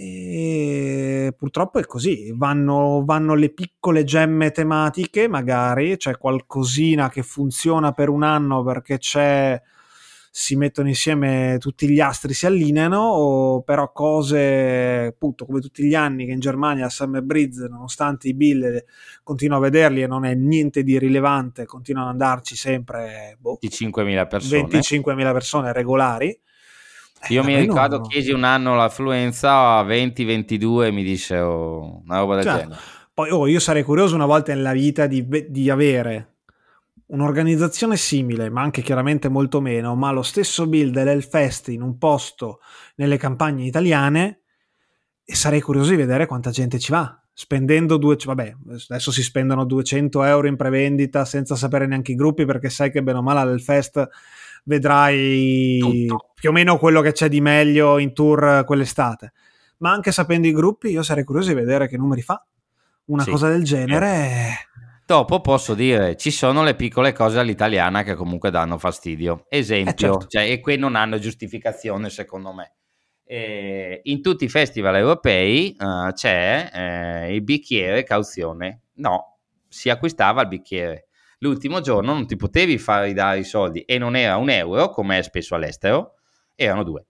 E 0.00 1.34
purtroppo 1.36 1.80
è 1.80 1.84
così, 1.84 2.32
vanno, 2.32 3.02
vanno, 3.04 3.34
le 3.34 3.48
piccole 3.48 4.04
gemme 4.04 4.52
tematiche, 4.52 5.26
magari 5.26 5.96
c'è 5.96 6.16
qualcosina 6.16 7.08
che 7.08 7.24
funziona 7.24 7.90
per 7.90 8.08
un 8.08 8.22
anno 8.22 8.62
perché 8.62 8.98
c'è, 8.98 9.60
si 10.30 10.54
mettono 10.54 10.86
insieme 10.86 11.56
tutti 11.58 11.88
gli 11.88 11.98
astri, 11.98 12.32
si 12.32 12.46
allineano, 12.46 12.96
o 12.96 13.62
però 13.62 13.90
cose 13.90 15.06
appunto 15.08 15.44
come 15.44 15.58
tutti 15.58 15.82
gli 15.82 15.96
anni 15.96 16.26
che 16.26 16.32
in 16.32 16.38
Germania 16.38 16.86
a 16.86 16.90
Summer 16.90 17.22
Breeze, 17.22 17.66
nonostante 17.66 18.28
i 18.28 18.34
bill 18.34 18.84
continuo 19.24 19.56
a 19.56 19.62
vederli 19.62 20.02
e 20.02 20.06
non 20.06 20.24
è 20.24 20.32
niente 20.34 20.84
di 20.84 20.96
rilevante, 20.96 21.66
continuano 21.66 22.10
ad 22.10 22.20
andarci 22.20 22.54
sempre 22.54 23.36
boh, 23.40 23.58
25.000 23.60 24.28
persone. 24.28 24.62
25.000 24.62 25.32
persone 25.32 25.72
regolari 25.72 26.40
io 27.28 27.42
eh, 27.42 27.44
mi 27.44 27.56
ricordo 27.56 27.96
no, 27.96 28.02
no. 28.02 28.08
chiesi 28.08 28.30
un 28.30 28.44
anno 28.44 28.74
l'affluenza 28.74 29.76
a 29.78 29.84
20-22 29.84 30.92
mi 30.92 31.02
disse 31.02 31.38
oh, 31.38 32.02
una 32.04 32.18
roba 32.18 32.36
del 32.36 32.44
cioè, 32.44 32.60
genere. 32.60 32.80
Poi 33.12 33.30
oh, 33.30 33.46
io 33.48 33.58
sarei 33.58 33.82
curioso 33.82 34.14
una 34.14 34.26
volta 34.26 34.54
nella 34.54 34.72
vita 34.72 35.08
di, 35.08 35.26
di, 35.48 35.68
avere 35.70 36.36
un'organizzazione 37.06 37.96
simile, 37.96 38.48
ma 38.48 38.62
anche 38.62 38.80
chiaramente 38.80 39.28
molto 39.28 39.60
meno, 39.60 39.96
ma 39.96 40.12
lo 40.12 40.22
stesso 40.22 40.68
build 40.68 40.92
dell'Hellfest 40.92 41.68
in 41.68 41.82
un 41.82 41.98
posto 41.98 42.60
nelle 42.94 43.16
campagne 43.16 43.64
italiane 43.64 44.42
e 45.24 45.34
sarei 45.34 45.60
curioso 45.60 45.90
di 45.90 45.96
vedere 45.96 46.26
quanta 46.26 46.50
gente 46.50 46.78
ci 46.78 46.92
va. 46.92 47.20
Spendendo 47.32 47.96
due, 47.96 48.16
vabbè, 48.24 48.54
adesso 48.88 49.10
si 49.10 49.22
spendono 49.24 49.64
200 49.64 50.22
euro 50.22 50.46
in 50.46 50.54
prevendita 50.54 51.24
senza 51.24 51.56
sapere 51.56 51.86
neanche 51.86 52.12
i 52.12 52.14
gruppi 52.14 52.44
perché 52.44 52.70
sai 52.70 52.92
che 52.92 53.02
bene 53.02 53.18
o 53.18 53.22
male 53.22 53.40
all'Hellfest 53.40 54.08
vedrai 54.64 55.78
Tutto. 55.78 56.30
più 56.34 56.50
o 56.50 56.52
meno 56.52 56.78
quello 56.78 57.00
che 57.00 57.12
c'è 57.12 57.28
di 57.28 57.40
meglio 57.40 57.98
in 57.98 58.12
tour 58.12 58.64
quell'estate. 58.64 59.32
Ma 59.78 59.90
anche 59.90 60.12
sapendo 60.12 60.46
i 60.46 60.52
gruppi, 60.52 60.90
io 60.90 61.02
sarei 61.02 61.24
curioso 61.24 61.48
di 61.48 61.54
vedere 61.54 61.88
che 61.88 61.96
numeri 61.96 62.22
fa. 62.22 62.44
Una 63.06 63.22
sì. 63.22 63.30
cosa 63.30 63.48
del 63.48 63.64
genere. 63.64 64.68
Dopo 65.06 65.40
posso 65.40 65.72
dire, 65.74 66.16
ci 66.16 66.30
sono 66.30 66.62
le 66.62 66.74
piccole 66.74 67.12
cose 67.12 67.38
all'italiana 67.38 68.02
che 68.02 68.14
comunque 68.14 68.50
danno 68.50 68.76
fastidio. 68.76 69.46
Esempio, 69.48 69.92
eh 69.92 69.96
certo. 69.96 70.26
cioè, 70.26 70.50
e 70.50 70.60
qui 70.60 70.76
non 70.76 70.96
hanno 70.96 71.18
giustificazione 71.18 72.10
secondo 72.10 72.52
me. 72.52 72.74
Eh, 73.24 74.00
in 74.04 74.20
tutti 74.20 74.44
i 74.44 74.48
festival 74.48 74.96
europei 74.96 75.74
uh, 75.78 76.12
c'è 76.12 76.70
eh, 76.72 77.34
il 77.34 77.42
bicchiere 77.42 78.04
cauzione. 78.04 78.82
No, 78.96 79.38
si 79.68 79.88
acquistava 79.88 80.42
il 80.42 80.48
bicchiere 80.48 81.07
l'ultimo 81.38 81.80
giorno 81.80 82.12
non 82.12 82.26
ti 82.26 82.36
potevi 82.36 82.78
far 82.78 83.04
ridare 83.04 83.38
i 83.38 83.44
soldi 83.44 83.80
e 83.80 83.98
non 83.98 84.16
era 84.16 84.36
un 84.36 84.50
euro 84.50 84.90
come 84.90 85.18
è 85.18 85.22
spesso 85.22 85.54
all'estero, 85.54 86.14
erano 86.54 86.82
due. 86.82 87.06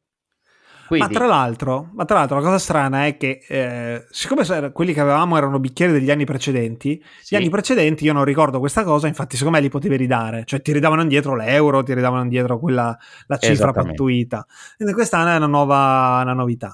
Quindi... 0.89 1.13
Ma, 1.13 1.19
tra 1.19 1.27
l'altro, 1.27 1.91
ma, 1.93 2.07
tra 2.07 2.17
l'altro, 2.17 2.37
la 2.37 2.43
cosa 2.43 2.59
strana 2.59 3.05
è 3.05 3.19
che 3.19 3.45
eh, 3.47 4.07
siccome 4.09 4.43
quelli 4.73 4.95
che 4.95 5.01
avevamo 5.01 5.37
erano 5.37 5.59
bicchieri 5.61 5.93
degli 5.93 6.11
anni 6.11 6.25
precedenti, 6.25 7.03
sì. 7.21 7.35
gli 7.35 7.39
anni 7.39 7.51
precedenti 7.51 8.05
io 8.07 8.15
non 8.15 8.25
ricordo 8.25 8.59
questa 8.59 8.85
cosa, 8.85 9.07
infatti 9.07 9.37
secondo 9.37 9.59
me 9.59 9.63
li 9.63 9.69
potevi 9.69 9.97
ridare, 9.97 10.45
cioè 10.47 10.63
ti 10.63 10.73
ridavano 10.73 11.03
indietro 11.03 11.37
l'euro, 11.37 11.83
ti 11.83 11.93
ridavano 11.93 12.23
indietro 12.23 12.59
quella, 12.59 12.97
la 13.27 13.37
cifra 13.37 13.71
pattuita. 13.71 14.47
Quindi 14.77 14.95
quest'anno 14.95 15.29
è 15.29 15.37
una, 15.37 15.47
nuova, 15.47 16.21
una 16.23 16.33
novità. 16.33 16.73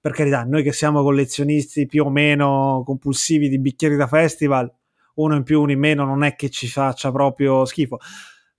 Per 0.00 0.12
carità, 0.12 0.44
noi 0.44 0.62
che 0.62 0.72
siamo 0.72 1.02
collezionisti 1.02 1.86
più 1.86 2.04
o 2.04 2.08
meno 2.08 2.82
compulsivi 2.86 3.48
di 3.48 3.58
bicchieri 3.58 3.96
da 3.96 4.06
festival, 4.06 4.72
uno 5.14 5.36
in 5.36 5.42
più, 5.42 5.60
uno 5.62 5.72
in 5.72 5.78
meno, 5.78 6.04
non 6.04 6.22
è 6.22 6.34
che 6.34 6.50
ci 6.50 6.68
faccia 6.68 7.10
proprio 7.10 7.64
schifo. 7.64 7.98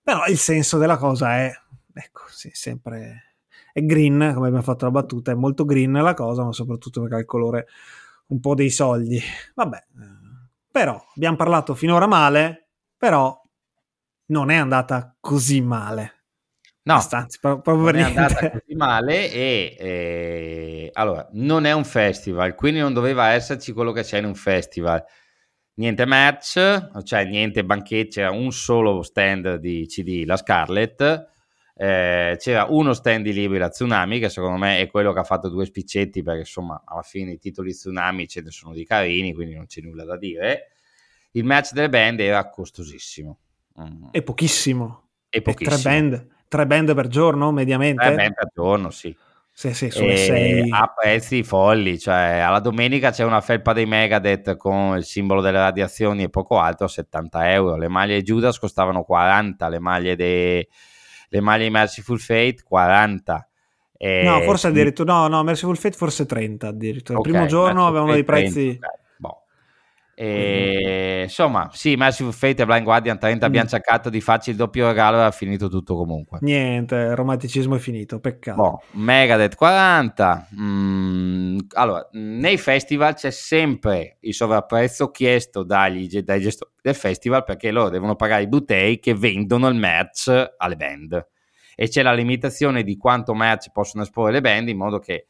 Però 0.02 0.26
il 0.26 0.38
senso 0.38 0.78
della 0.78 0.96
cosa 0.96 1.36
è, 1.36 1.52
ecco, 1.92 2.22
sì, 2.28 2.50
sempre 2.52 3.36
è 3.72 3.80
green, 3.82 4.32
come 4.34 4.48
abbiamo 4.48 4.62
fatto 4.62 4.84
la 4.84 4.90
battuta, 4.90 5.32
è 5.32 5.34
molto 5.34 5.64
green 5.64 5.92
la 5.92 6.14
cosa, 6.14 6.44
ma 6.44 6.52
soprattutto 6.52 7.00
perché 7.00 7.16
ha 7.16 7.18
il 7.20 7.24
colore 7.24 7.66
un 8.26 8.40
po' 8.40 8.54
dei 8.54 8.70
soldi. 8.70 9.20
Vabbè, 9.54 9.84
però 10.70 11.02
abbiamo 11.14 11.36
parlato 11.36 11.74
finora 11.74 12.06
male, 12.06 12.68
però 12.96 13.40
non 14.26 14.50
è 14.50 14.56
andata 14.56 15.16
così 15.20 15.60
male. 15.60 16.16
No, 16.84 16.94
Abbastanza, 16.94 17.38
proprio 17.38 17.76
non 17.76 17.84
per 17.84 17.94
è 17.94 18.02
andata 18.02 18.50
così 18.50 18.74
male 18.74 19.32
e 19.32 19.76
eh, 19.78 20.90
allora 20.94 21.28
non 21.32 21.64
è 21.64 21.72
un 21.72 21.84
festival, 21.84 22.56
quindi 22.56 22.80
non 22.80 22.92
doveva 22.92 23.28
esserci 23.28 23.72
quello 23.72 23.92
che 23.92 24.02
c'è 24.02 24.18
in 24.18 24.24
un 24.24 24.34
festival 24.34 25.04
niente 25.74 26.04
match, 26.04 27.02
cioè 27.02 27.24
niente 27.24 27.64
banchetti, 27.64 28.10
c'era 28.10 28.30
un 28.30 28.52
solo 28.52 29.02
stand 29.02 29.56
di 29.56 29.86
CD, 29.86 30.24
la 30.24 30.36
Scarlett, 30.36 31.28
eh, 31.74 32.36
c'era 32.38 32.66
uno 32.68 32.92
stand 32.92 33.24
di 33.24 33.32
libri, 33.32 33.58
la 33.58 33.68
Tsunami, 33.68 34.18
che 34.18 34.28
secondo 34.28 34.58
me 34.58 34.80
è 34.80 34.88
quello 34.88 35.12
che 35.12 35.20
ha 35.20 35.24
fatto 35.24 35.48
due 35.48 35.64
spiccetti, 35.64 36.22
perché 36.22 36.40
insomma 36.40 36.82
alla 36.84 37.02
fine 37.02 37.32
i 37.32 37.38
titoli 37.38 37.72
Tsunami 37.72 38.28
ce 38.28 38.42
ne 38.42 38.50
sono 38.50 38.74
di 38.74 38.84
carini, 38.84 39.32
quindi 39.34 39.54
non 39.54 39.66
c'è 39.66 39.80
nulla 39.80 40.04
da 40.04 40.16
dire. 40.16 40.68
Il 41.32 41.44
match 41.44 41.72
delle 41.72 41.88
band 41.88 42.20
era 42.20 42.48
costosissimo, 42.50 43.38
Mm. 43.80 44.08
È 44.10 44.22
pochissimo. 44.22 45.08
È 45.28 45.40
pochissimo. 45.40 45.76
E 45.76 45.80
tre 45.80 45.90
band, 45.90 46.26
tre 46.48 46.66
band 46.66 46.94
per 46.94 47.08
giorno, 47.08 47.52
mediamente? 47.52 48.04
Tre 48.04 48.14
band 48.14 48.34
per 48.34 48.50
giorno, 48.54 48.90
sì. 48.90 49.16
Sì, 49.54 49.74
sì, 49.74 49.90
sei. 49.90 50.68
A 50.70 50.92
prezzi 50.92 51.42
folli, 51.42 51.98
cioè 51.98 52.38
alla 52.38 52.58
domenica 52.58 53.10
c'è 53.10 53.22
una 53.22 53.40
felpa 53.40 53.72
dei 53.72 53.86
Megadeth 53.86 54.56
con 54.56 54.96
il 54.96 55.04
simbolo 55.04 55.40
delle 55.40 55.58
radiazioni 55.58 56.22
e 56.22 56.30
poco 56.30 56.58
altro, 56.58 56.88
70 56.88 57.52
euro. 57.52 57.76
Le 57.76 57.88
maglie 57.88 58.22
Judas 58.22 58.58
costavano 58.58 59.04
40, 59.04 59.68
le 59.68 59.78
maglie, 59.78 60.16
de... 60.16 60.68
le 61.28 61.40
maglie 61.40 61.70
Merciful 61.70 62.18
Fate 62.18 62.62
40. 62.64 63.48
E... 63.98 64.22
No, 64.24 64.40
forse 64.40 64.68
addirittura, 64.68 65.12
no, 65.12 65.28
no, 65.28 65.42
Merciful 65.44 65.76
Fate 65.76 65.96
forse 65.96 66.26
30 66.26 66.68
addirittura. 66.68 67.18
Il 67.18 67.20
okay, 67.20 67.32
primo 67.32 67.46
giorno 67.46 67.86
avevano 67.86 68.12
dei 68.12 68.24
prezzi... 68.24 68.78
30, 68.78 69.00
e, 70.14 71.22
insomma, 71.24 71.70
sì, 71.72 71.96
Massive 71.96 72.32
Fate 72.32 72.62
e 72.62 72.66
Blind 72.66 72.84
Guardian 72.84 73.18
30 73.18 73.46
abbiamo 73.46 73.66
mm. 73.66 73.68
cercato 73.68 74.10
di 74.10 74.20
farci 74.20 74.50
il 74.50 74.56
doppio 74.56 74.86
regalo 74.86 75.18
e 75.18 75.22
ha 75.22 75.30
finito 75.30 75.68
tutto 75.68 75.96
comunque. 75.96 76.38
Niente, 76.42 76.94
il 76.94 77.16
romanticismo 77.16 77.76
è 77.76 77.78
finito, 77.78 78.20
peccato. 78.20 78.60
Boh, 78.60 78.82
Megadeth 78.92 79.54
40. 79.54 80.48
Mm, 80.60 81.58
allora, 81.72 82.06
nei 82.12 82.58
festival 82.58 83.14
c'è 83.14 83.30
sempre 83.30 84.18
il 84.20 84.34
sovrapprezzo 84.34 85.10
chiesto 85.10 85.62
dagli, 85.62 86.20
dai 86.20 86.40
gestori 86.40 86.70
del 86.82 86.94
festival 86.94 87.44
perché 87.44 87.70
loro 87.70 87.88
devono 87.88 88.14
pagare 88.14 88.42
i 88.42 88.48
buttei 88.48 88.98
che 88.98 89.14
vendono 89.14 89.68
il 89.68 89.76
merch 89.76 90.54
alle 90.58 90.76
band. 90.76 91.26
E 91.74 91.88
c'è 91.88 92.02
la 92.02 92.12
limitazione 92.12 92.82
di 92.82 92.96
quanto 92.98 93.34
merch 93.34 93.70
possono 93.72 94.02
esporre 94.02 94.32
le 94.32 94.40
band 94.42 94.68
in 94.68 94.76
modo 94.76 94.98
che 94.98 95.28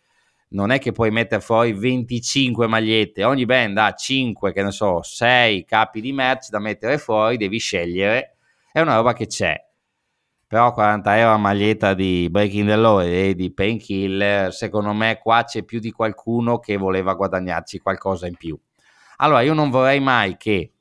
non 0.52 0.70
è 0.70 0.78
che 0.78 0.92
puoi 0.92 1.10
mettere 1.10 1.40
fuori 1.40 1.72
25 1.72 2.66
magliette, 2.66 3.24
ogni 3.24 3.44
band 3.44 3.78
ha 3.78 3.92
5, 3.92 4.52
che 4.52 4.62
ne 4.62 4.70
so, 4.70 5.02
6 5.02 5.64
capi 5.64 6.00
di 6.00 6.12
merch 6.12 6.48
da 6.50 6.58
mettere 6.58 6.98
fuori, 6.98 7.36
devi 7.36 7.58
scegliere, 7.58 8.36
è 8.72 8.80
una 8.80 8.96
roba 8.96 9.12
che 9.12 9.26
c'è. 9.26 9.56
Però 10.46 10.72
40 10.72 11.18
euro 11.18 11.32
a 11.32 11.38
maglietta 11.38 11.94
di 11.94 12.28
Breaking 12.30 12.68
the 12.68 12.76
Law 12.76 13.00
e 13.00 13.34
di 13.34 13.52
Painkiller, 13.52 14.52
secondo 14.52 14.92
me 14.92 15.18
qua 15.22 15.44
c'è 15.44 15.62
più 15.62 15.78
di 15.78 15.90
qualcuno 15.90 16.58
che 16.58 16.76
voleva 16.76 17.14
guadagnarci 17.14 17.78
qualcosa 17.78 18.26
in 18.26 18.36
più. 18.36 18.58
Allora 19.16 19.40
io 19.40 19.54
non 19.54 19.70
vorrei 19.70 20.00
mai 20.00 20.36
che 20.36 20.72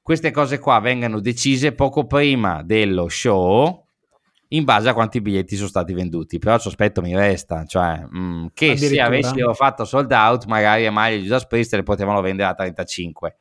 queste 0.00 0.30
cose 0.30 0.58
qua 0.58 0.78
vengano 0.80 1.18
decise 1.18 1.72
poco 1.72 2.06
prima 2.06 2.62
dello 2.62 3.08
show, 3.08 3.83
in 4.54 4.64
base 4.64 4.88
a 4.88 4.94
quanti 4.94 5.20
biglietti 5.20 5.56
sono 5.56 5.68
stati 5.68 5.92
venduti. 5.92 6.38
Però 6.38 6.54
il 6.54 6.60
sospetto 6.60 7.00
mi 7.00 7.14
resta, 7.14 7.64
cioè 7.64 8.04
mh, 8.08 8.18
mm, 8.18 8.46
che 8.54 8.76
se 8.76 9.00
avessero 9.00 9.54
fatto 9.54 9.84
sold 9.84 10.10
out, 10.12 10.46
magari 10.46 10.86
a 10.86 10.92
maglie 10.92 11.16
di 11.16 11.22
Judas 11.22 11.46
Priest 11.46 11.74
le 11.74 11.82
potevano 11.82 12.20
vendere 12.20 12.48
a 12.48 12.54
35. 12.54 13.36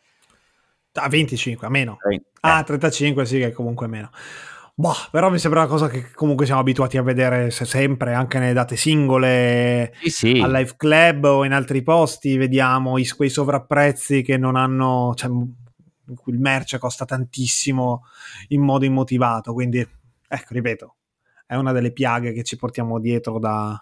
A 0.93 1.07
25, 1.07 1.67
a 1.67 1.69
meno. 1.69 1.97
Eh. 2.09 2.21
Ah, 2.41 2.63
35 2.63 3.25
sì, 3.25 3.39
che 3.39 3.51
comunque 3.51 3.87
meno. 3.87 4.09
Boh, 4.75 4.95
però 5.11 5.29
mi 5.29 5.37
sembra 5.37 5.61
una 5.61 5.69
cosa 5.69 5.87
che 5.87 6.11
comunque 6.13 6.45
siamo 6.45 6.61
abituati 6.61 6.97
a 6.97 7.03
vedere 7.03 7.51
sempre, 7.51 8.15
anche 8.15 8.39
nelle 8.39 8.53
date 8.53 8.75
singole, 8.75 9.93
sì, 10.01 10.09
sì. 10.09 10.39
al 10.39 10.51
live 10.51 10.73
club 10.77 11.25
o 11.25 11.45
in 11.45 11.51
altri 11.51 11.83
posti, 11.83 12.37
vediamo 12.37 12.97
i, 12.97 13.07
quei 13.07 13.29
sovrapprezzi 13.29 14.23
che 14.23 14.35
non 14.37 14.55
hanno, 14.55 15.13
cioè, 15.15 15.29
in 15.29 16.15
cui 16.15 16.33
il 16.33 16.39
merce 16.39 16.79
costa 16.79 17.05
tantissimo 17.05 18.03
in 18.47 18.61
modo 18.61 18.85
immotivato, 18.85 19.53
quindi, 19.53 19.87
ecco, 20.27 20.53
ripeto, 20.53 20.95
è 21.53 21.57
una 21.57 21.71
delle 21.71 21.91
piaghe 21.91 22.33
che 22.33 22.43
ci 22.43 22.55
portiamo 22.55 22.99
dietro 22.99 23.39
da, 23.39 23.81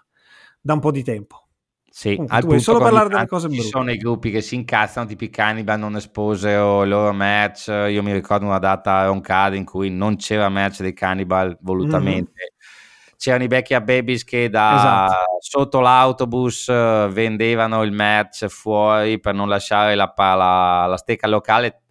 da 0.60 0.72
un 0.74 0.80
po' 0.80 0.90
di 0.90 1.02
tempo. 1.02 1.46
Sì, 1.94 2.16
Comunque, 2.16 2.54
al 2.54 2.60
solo 2.60 2.78
parlare 2.78 3.08
delle 3.08 3.26
cose 3.26 3.48
brutte. 3.48 3.64
Ci 3.64 3.68
sono 3.68 3.90
i 3.90 3.98
gruppi 3.98 4.30
che 4.30 4.40
si 4.40 4.54
incazzano, 4.54 5.06
tipo 5.06 5.24
i 5.24 5.30
Cannibal 5.30 5.78
non 5.78 5.96
esposero 5.96 6.84
il 6.84 6.88
loro 6.88 7.12
match. 7.12 7.66
Io 7.68 8.02
mi 8.02 8.12
ricordo 8.12 8.46
una 8.46 8.58
data 8.58 9.04
roncada 9.04 9.56
in 9.56 9.64
cui 9.64 9.90
non 9.90 10.16
c'era 10.16 10.48
match 10.48 10.80
dei 10.80 10.94
Cannibal 10.94 11.56
volutamente. 11.60 12.30
Mm. 12.30 13.16
C'erano 13.18 13.44
i 13.44 13.48
Backyard 13.48 13.84
Babies 13.84 14.24
che 14.24 14.48
da 14.48 14.74
esatto. 14.74 15.36
sotto 15.40 15.80
l'autobus 15.80 16.68
eh, 16.68 17.08
vendevano 17.12 17.82
il 17.82 17.92
match 17.92 18.46
fuori 18.46 19.20
per 19.20 19.34
non 19.34 19.48
lasciare 19.48 19.94
la, 19.94 20.12
la, 20.16 20.86
la 20.88 20.96
stecca 20.96 21.28
locale 21.28 21.81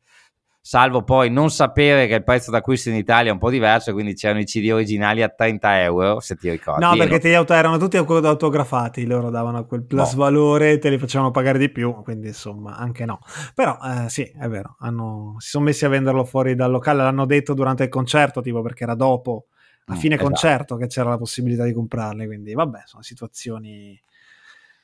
salvo 0.63 1.04
poi 1.04 1.32
non 1.32 1.50
sapere 1.50 2.06
che 2.06 2.13
il 2.13 2.24
prezzo 2.24 2.52
d'acquisto 2.52 2.89
in 2.89 2.95
Italia 2.95 3.32
è 3.32 3.34
un 3.34 3.39
po' 3.39 3.50
diverso, 3.50 3.91
quindi 3.93 4.13
c'erano 4.13 4.41
i 4.41 4.45
CD 4.45 4.69
originali 4.71 5.24
a 5.24 5.30
30 5.30 5.82
euro, 5.82 6.19
se 6.19 6.36
ti 6.36 6.50
ricordi. 6.52 6.86
No, 6.86 6.95
perché 6.95 7.19
te 7.19 7.34
auto- 7.36 7.54
erano 7.54 7.78
tutti 7.78 7.97
autografati, 7.97 9.06
loro 9.08 9.32
davano 9.32 9.65
quel 9.65 9.84
plus 9.84 10.13
boh. 10.13 10.24
valore 10.24 10.74
e 10.74 10.78
te 10.78 10.89
li 10.89 11.00
facevano 11.00 11.32
pagare 11.32 11.58
di 11.58 11.69
più, 11.69 11.93
quindi 12.04 12.28
insomma 12.28 12.78
anche 12.78 13.06
no. 13.06 13.19
Però 13.56 13.78
eh, 13.84 14.10
sì, 14.10 14.24
è 14.24 14.47
vero, 14.47 14.76
hanno, 14.80 15.36
si 15.39 15.50
sono 15.50 15.65
messi 15.65 15.84
a 15.86 15.89
venderlo 15.89 16.24
fuori 16.24 16.54
dal 16.54 16.69
locale, 16.69 17.02
l'hanno 17.02 17.26
detto 17.26 17.56
durante 17.56 17.84
il 17.84 17.89
concerto, 17.89 18.41
tipo 18.41 18.62
perché 18.62 18.84
era 18.84 18.93
dopo, 18.93 19.47
a 19.86 19.95
mm, 19.95 19.97
fine 19.97 20.13
esatto. 20.13 20.30
concerto, 20.30 20.76
che 20.78 20.86
c'era 20.86 21.10
la 21.10 21.17
possibilità 21.17 21.63
di 21.63 21.74
comprarli, 21.74 22.28
quindi 22.28 22.54
vabbè, 22.54 22.84
sono 22.86 23.02
situazioni... 23.02 24.00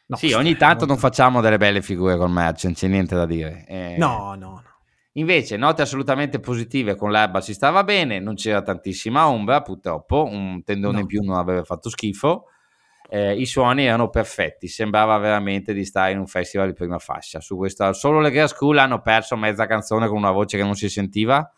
No, 0.10 0.16
sì, 0.16 0.32
ogni 0.32 0.56
tanto 0.56 0.86
non 0.86 0.98
facciamo 0.98 1.42
delle 1.42 1.58
belle 1.58 1.82
figure 1.82 2.16
col 2.16 2.32
merch, 2.32 2.63
non 2.63 2.74
c'è 2.74 2.88
niente 2.88 3.13
da 3.13 3.26
dire. 3.26 3.66
Eh... 3.68 3.96
No, 3.98 4.36
no, 4.36 4.62
no. 4.63 4.77
Invece, 5.18 5.58
note 5.58 5.82
assolutamente 5.82 6.40
positive 6.40 6.96
con 6.96 7.12
l'erba 7.12 7.42
si 7.42 7.54
stava 7.54 7.84
bene, 7.84 8.20
non 8.20 8.36
c'era 8.36 8.62
tantissima 8.62 9.28
ombra, 9.28 9.62
purtroppo, 9.62 10.24
un 10.24 10.64
tendone 10.64 10.96
no. 10.96 11.00
in 11.00 11.06
più 11.08 11.22
non 11.24 11.38
aveva 11.38 11.64
fatto 11.64 11.90
schifo. 11.90 12.46
Eh, 13.10 13.34
I 13.40 13.46
suoni 13.46 13.86
erano 13.86 14.10
perfetti, 14.10 14.68
sembrava 14.68 15.18
veramente 15.18 15.74
di 15.74 15.86
stare 15.86 16.12
in 16.12 16.20
un 16.20 16.28
festival 16.28 16.68
di 16.68 16.74
prima 16.74 17.00
fascia. 17.00 17.40
Su 17.40 17.56
questa, 17.56 17.94
solo 17.94 18.20
le 18.20 18.32
Girl 18.32 18.48
School 18.48 18.78
hanno 18.78 19.02
perso 19.02 19.36
mezza 19.36 19.66
canzone 19.66 20.08
con 20.08 20.18
una 20.18 20.32
voce 20.32 20.58
che 20.58 20.64
non 20.64 20.76
si 20.76 20.90
sentiva. 20.90 21.50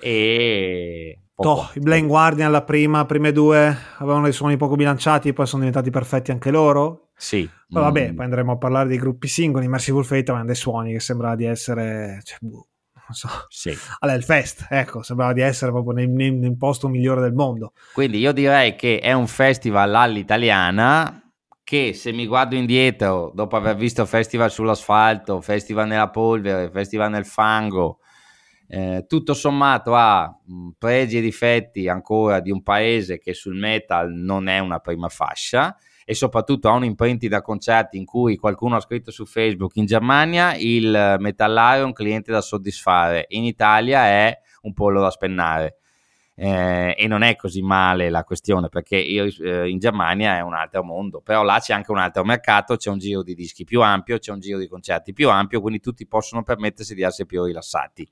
E 0.00 1.22
Toh, 1.34 1.70
i 1.74 1.80
Blind 1.80 2.06
Guardian 2.06 2.50
la 2.50 2.62
prima, 2.62 3.04
prime 3.06 3.32
due 3.32 3.76
avevano 3.98 4.24
dei 4.24 4.32
suoni 4.32 4.56
poco 4.56 4.76
bilanciati, 4.76 5.32
poi 5.32 5.46
sono 5.46 5.62
diventati 5.62 5.90
perfetti 5.90 6.30
anche 6.30 6.50
loro. 6.50 7.08
Sì. 7.16 7.48
Poi 7.68 7.82
vabbè, 7.82 8.12
mm. 8.12 8.14
poi 8.14 8.24
andremo 8.24 8.52
a 8.52 8.58
parlare 8.58 8.88
dei 8.88 8.98
gruppi 8.98 9.28
singoli. 9.28 9.66
Merciful 9.66 10.04
Fate 10.04 10.30
avevano 10.30 10.44
dei 10.44 10.54
suoni 10.54 10.92
che 10.92 11.00
sembrava 11.00 11.36
di 11.36 11.44
essere. 11.44 12.20
Cioè, 12.22 12.38
boh, 12.40 12.68
non 13.06 13.14
so, 13.14 13.28
sì. 13.48 13.76
all'Elfest, 13.98 14.66
ecco, 14.70 15.02
sembrava 15.02 15.32
di 15.32 15.40
essere 15.40 15.70
proprio 15.70 15.92
nel, 15.92 16.08
nel, 16.08 16.32
nel, 16.34 16.56
posto 16.56 16.88
migliore 16.88 17.20
del 17.20 17.32
mondo. 17.32 17.72
Quindi 17.92 18.18
io 18.18 18.32
direi 18.32 18.76
che 18.76 18.98
è 19.00 19.12
un 19.12 19.26
festival 19.26 19.94
all'italiana 19.94 21.22
che 21.64 21.92
se 21.94 22.12
mi 22.12 22.26
guardo 22.26 22.54
indietro, 22.54 23.32
dopo 23.34 23.56
aver 23.56 23.76
visto 23.76 24.04
festival 24.04 24.50
sull'asfalto, 24.50 25.40
festival 25.40 25.86
nella 25.86 26.10
polvere, 26.10 26.70
festival 26.70 27.10
nel 27.10 27.24
fango, 27.24 27.98
eh, 28.68 29.04
tutto 29.06 29.34
sommato 29.34 29.94
ha 29.94 30.26
mh, 30.26 30.70
pregi 30.78 31.18
e 31.18 31.20
difetti 31.20 31.88
ancora 31.88 32.40
di 32.40 32.50
un 32.50 32.62
paese 32.62 33.18
che 33.18 33.34
sul 33.34 33.54
metal 33.54 34.12
non 34.12 34.48
è 34.48 34.58
una 34.58 34.78
prima 34.78 35.08
fascia, 35.08 35.76
e 36.12 36.14
soprattutto 36.14 36.68
ha 36.68 36.72
un 36.72 36.84
imprinting 36.84 37.30
da 37.30 37.40
concerti 37.40 37.96
in 37.96 38.04
cui 38.04 38.36
qualcuno 38.36 38.76
ha 38.76 38.80
scritto 38.80 39.10
su 39.10 39.24
Facebook 39.24 39.76
in 39.76 39.86
Germania 39.86 40.54
il 40.54 41.16
metallare 41.18 41.80
è 41.80 41.84
un 41.84 41.94
cliente 41.94 42.30
da 42.30 42.42
soddisfare, 42.42 43.24
in 43.30 43.44
Italia 43.44 44.04
è 44.04 44.38
un 44.62 44.74
pollo 44.74 45.00
da 45.00 45.10
spennare. 45.10 45.78
Eh, 46.34 46.94
e 46.96 47.06
non 47.06 47.22
è 47.22 47.36
così 47.36 47.60
male 47.60 48.08
la 48.08 48.24
questione 48.24 48.68
perché 48.68 48.96
io, 48.96 49.24
eh, 49.24 49.68
in 49.68 49.78
Germania 49.78 50.36
è 50.36 50.40
un 50.40 50.54
altro 50.54 50.82
mondo, 50.82 51.20
però 51.20 51.42
là 51.42 51.58
c'è 51.60 51.74
anche 51.74 51.90
un 51.90 51.98
altro 51.98 52.24
mercato, 52.24 52.76
c'è 52.76 52.90
un 52.90 52.98
giro 52.98 53.22
di 53.22 53.34
dischi 53.34 53.64
più 53.64 53.82
ampio, 53.82 54.18
c'è 54.18 54.32
un 54.32 54.40
giro 54.40 54.58
di 54.58 54.66
concerti 54.66 55.12
più 55.12 55.28
ampio, 55.30 55.60
quindi 55.60 55.80
tutti 55.80 56.06
possono 56.06 56.42
permettersi 56.42 56.94
di 56.94 57.02
essere 57.02 57.26
più 57.26 57.44
rilassati. 57.44 58.08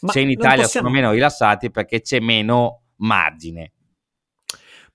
Ma 0.00 0.12
se 0.12 0.20
in 0.20 0.30
Italia 0.30 0.62
possiamo... 0.62 0.88
sono 0.88 1.00
meno 1.00 1.12
rilassati 1.12 1.70
perché 1.70 2.00
c'è 2.00 2.20
meno 2.20 2.82
margine. 2.96 3.72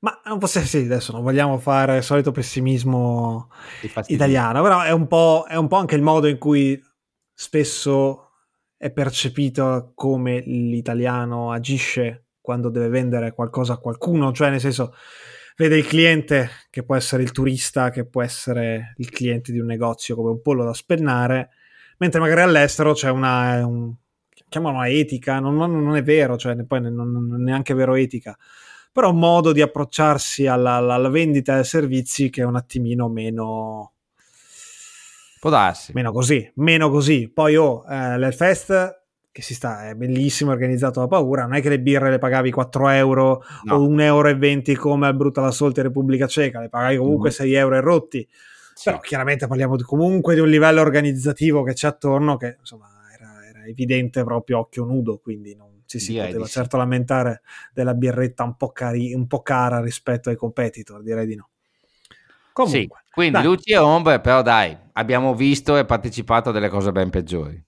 Ma 0.02 0.22
non 0.26 0.40
possiamo, 0.40 0.66
sì, 0.66 0.78
adesso 0.78 1.12
non 1.12 1.24
vogliamo 1.24 1.58
fare 1.58 1.98
il 1.98 2.04
solito 2.04 2.32
pessimismo 2.32 3.50
italiano, 4.08 4.62
però 4.62 4.82
è 4.82 4.92
un, 4.92 5.08
è 5.48 5.56
un, 5.56 5.68
po', 5.68 5.76
anche 5.76 5.96
il 5.96 6.02
modo 6.02 6.28
in 6.28 6.38
cui 6.38 6.82
spesso 7.34 8.30
è 8.78 8.92
percepito 8.92 9.92
come 9.96 10.40
l'italiano 10.40 11.52
agisce 11.52 12.28
quando 12.40 12.70
deve 12.70 12.88
vendere 12.88 13.34
qualcosa 13.34 13.74
a 13.74 13.78
qualcuno, 13.78 14.32
cioè 14.32 14.50
nel 14.50 14.62
senso 14.62 14.94
vede 15.58 15.78
il 15.78 15.86
cliente 15.86 16.50
che 16.70 16.84
può 16.84 16.96
essere 16.96 17.22
il 17.22 17.32
turista, 17.32 17.90
che 17.90 18.06
può 18.06 18.22
essere 18.22 18.94
il 18.98 19.10
cliente 19.10 19.52
di 19.52 19.60
un 19.60 19.66
negozio 19.66 20.16
come 20.16 20.30
un 20.30 20.42
pollo 20.42 20.64
da 20.64 20.74
spennare, 20.74 21.50
mentre 21.98 22.22
magari 22.22 22.42
all'estero 22.42 22.94
c'è 22.94 23.10
una, 23.10 23.66
un, 23.68 23.94
chiamano 24.48 24.82
etica, 24.84 25.40
non, 25.40 25.56
non, 25.58 25.96
è 25.98 26.04
vero, 26.04 26.38
cioè 26.38 26.56
poi 26.66 26.82
non, 26.82 26.94
non 26.96 27.42
è 27.42 27.44
neanche 27.44 27.74
vero 27.74 27.96
etica, 27.96 28.38
però 28.92 29.12
un 29.12 29.20
modo 29.20 29.52
di 29.52 29.62
approcciarsi 29.62 30.48
alla, 30.48 30.76
alla 30.76 31.10
vendita 31.10 31.56
dei 31.56 31.64
servizi 31.64 32.30
che 32.30 32.42
è 32.42 32.46
un 32.46 32.56
attimino 32.56 33.08
meno... 33.10 33.94
Può 35.40 35.50
darsi. 35.50 35.94
Meno 35.94 36.12
così, 36.12 36.52
meno 36.56 36.90
così. 36.90 37.30
Poi 37.30 37.56
oh, 37.56 37.86
eh, 37.90 38.18
l'Elfest 38.18 39.00
che 39.32 39.42
si 39.42 39.54
sta, 39.54 39.88
è 39.88 39.96
bellissimo, 39.96 40.52
organizzato 40.52 41.00
da 41.00 41.08
paura, 41.08 41.44
non 41.44 41.54
è 41.54 41.62
che 41.62 41.70
le 41.70 41.80
birre 41.80 42.10
le 42.10 42.18
pagavi 42.18 42.52
4 42.52 42.90
euro 42.90 43.44
no. 43.64 43.76
o 43.76 43.88
1,20 43.88 44.02
euro 44.04 44.82
come 44.82 45.08
al 45.08 45.16
Brutal 45.16 45.46
Assault 45.46 45.78
in 45.78 45.84
Repubblica 45.84 46.28
Ceca, 46.28 46.60
le 46.60 46.68
pagavi 46.70 46.98
comunque 46.98 47.30
mm. 47.30 47.34
6 47.34 47.54
euro 47.54 47.76
e 47.76 47.80
rotti. 47.80 48.28
Sì. 48.74 48.90
Però 48.90 49.00
chiaramente 49.00 49.48
parliamo 49.48 49.76
di, 49.76 49.84
comunque 49.84 50.34
di 50.34 50.42
un 50.42 50.50
livello 50.50 50.82
organizzativo 50.82 51.64
che 51.64 51.74
c'è 51.74 51.88
attorno 51.88 52.38
che 52.38 52.58
insomma 52.60 52.88
era, 53.14 53.48
era 53.48 53.66
evidente 53.66 54.24
proprio 54.24 54.60
occhio 54.60 54.84
nudo, 54.84 55.20
quindi 55.20 55.56
non 55.56 55.79
ci 55.90 56.00
si 56.00 56.14
poteva 56.14 56.46
certo 56.46 56.76
sì. 56.76 56.78
lamentare 56.78 57.42
della 57.74 57.96
birretta 57.96 58.44
un 58.44 58.56
po, 58.56 58.72
cari- 58.72 59.16
un 59.16 59.26
po' 59.26 59.42
cara 59.42 59.82
rispetto 59.82 60.30
ai 60.30 60.36
competitor, 60.36 61.02
direi 61.02 61.26
di 61.26 61.36
no. 61.36 61.50
Comunque, 62.54 63.02
sì, 63.06 63.12
quindi 63.12 63.34
dai. 63.34 63.44
luci 63.44 63.72
e 63.72 63.78
ombre, 63.78 64.20
però 64.20 64.44
dai, 64.44 64.78
abbiamo 64.94 65.34
visto 65.34 65.78
e 65.78 65.86
partecipato 65.86 66.50
a 66.50 66.52
delle 66.52 66.70
cose 66.70 66.92
ben 66.92 67.10
peggiori. 67.10 67.60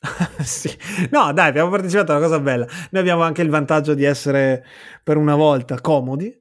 sì. 0.42 0.74
No, 1.10 1.30
dai, 1.34 1.48
abbiamo 1.48 1.68
partecipato 1.68 2.12
a 2.12 2.16
una 2.16 2.24
cosa 2.24 2.40
bella. 2.40 2.66
Noi 2.90 3.02
abbiamo 3.02 3.22
anche 3.22 3.42
il 3.42 3.50
vantaggio 3.50 3.92
di 3.92 4.04
essere 4.04 4.64
per 5.02 5.18
una 5.18 5.34
volta 5.34 5.78
comodi. 5.78 6.34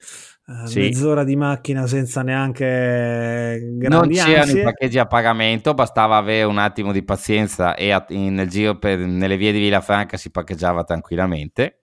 Uh, 0.43 0.65
sì. 0.65 0.79
Mezz'ora 0.79 1.23
di 1.23 1.35
macchina 1.35 1.85
senza 1.85 2.23
neanche 2.23 3.59
grandi 3.73 3.87
Non 3.87 4.09
c'erano 4.09 4.51
i 4.51 4.63
parcheggi 4.63 4.97
a 4.97 5.05
pagamento, 5.05 5.73
bastava 5.73 6.17
avere 6.17 6.43
un 6.43 6.57
attimo 6.57 6.91
di 6.91 7.03
pazienza 7.03 7.75
e 7.75 7.91
a, 7.91 8.03
in, 8.09 8.33
nel 8.33 8.49
giro 8.49 8.77
per, 8.77 8.97
nelle 8.97 9.37
vie 9.37 9.51
di 9.51 9.59
Villafranca 9.59 10.17
si 10.17 10.31
parcheggiava 10.31 10.83
tranquillamente. 10.83 11.81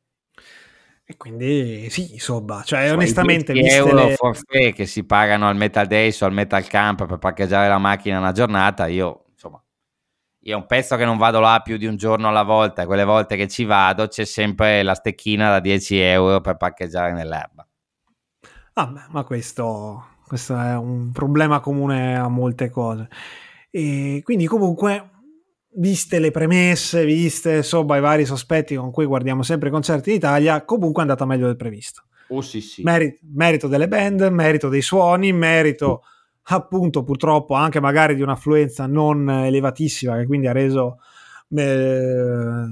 E 1.11 1.17
quindi 1.17 1.89
sì, 1.89 2.13
insomma, 2.13 2.63
cioè 2.63 2.83
Sono 2.83 2.99
onestamente... 2.99 3.55
10 3.55 3.75
euro 3.77 4.09
le... 4.09 4.15
forfè 4.15 4.75
che 4.75 4.85
si 4.85 5.05
pagano 5.05 5.49
al 5.49 5.57
Metal 5.57 5.87
Days 5.87 6.21
o 6.21 6.27
al 6.27 6.35
Metal 6.35 6.67
Camp 6.67 7.07
per 7.07 7.17
parcheggiare 7.17 7.67
la 7.69 7.79
macchina 7.79 8.19
una 8.19 8.33
giornata, 8.33 8.89
io 8.89 9.25
insomma, 9.31 9.63
io 10.41 10.53
è 10.53 10.57
un 10.57 10.67
pezzo 10.67 10.97
che 10.97 11.07
non 11.07 11.17
vado 11.17 11.41
là 11.41 11.61
più 11.65 11.79
di 11.79 11.87
un 11.87 11.97
giorno 11.97 12.29
alla 12.29 12.43
volta, 12.43 12.85
quelle 12.85 13.05
volte 13.05 13.37
che 13.37 13.49
ci 13.49 13.65
vado 13.65 14.07
c'è 14.09 14.27
sempre 14.27 14.83
la 14.83 14.95
stecchina 14.95 15.49
da 15.49 15.61
10 15.61 15.99
euro 15.99 16.41
per 16.41 16.57
parcheggiare 16.57 17.13
nell'erba. 17.13 17.68
Vabbè, 18.79 19.07
ma 19.11 19.25
questo, 19.25 20.05
questo 20.25 20.57
è 20.57 20.77
un 20.77 21.11
problema 21.11 21.59
comune 21.59 22.17
a 22.17 22.29
molte 22.29 22.71
cose. 22.71 23.09
E 23.71 24.21
quindi 24.23 24.47
comunque 24.47 25.11
viste 25.79 26.21
le 26.21 26.31
premesse, 26.31 27.05
viste 27.05 27.57
insomma 27.57 27.97
i 27.97 28.01
vari 28.01 28.25
sospetti 28.25 28.77
con 28.77 28.93
cui 28.93 29.05
guardiamo 29.05 29.43
sempre 29.43 29.69
i 29.69 29.73
concerti 29.73 30.11
in 30.11 30.17
Italia, 30.17 30.65
comunque 30.65 31.03
è 31.03 31.07
andata 31.07 31.27
meglio 31.27 31.47
del 31.47 31.57
previsto. 31.57 32.05
Oh 32.29 32.41
sì 32.41 32.61
sì. 32.61 32.83
Merito, 32.85 33.19
merito 33.35 33.67
delle 33.67 33.89
band, 33.89 34.21
merito 34.31 34.69
dei 34.69 34.83
suoni, 34.83 35.33
merito 35.33 36.03
appunto 36.51 37.03
purtroppo 37.03 37.55
anche 37.55 37.81
magari 37.81 38.15
di 38.15 38.23
un'affluenza 38.23 38.87
non 38.87 39.29
elevatissima 39.29 40.17
che 40.19 40.27
quindi 40.27 40.47
ha 40.47 40.53
reso 40.53 40.99
eh, 41.51 42.65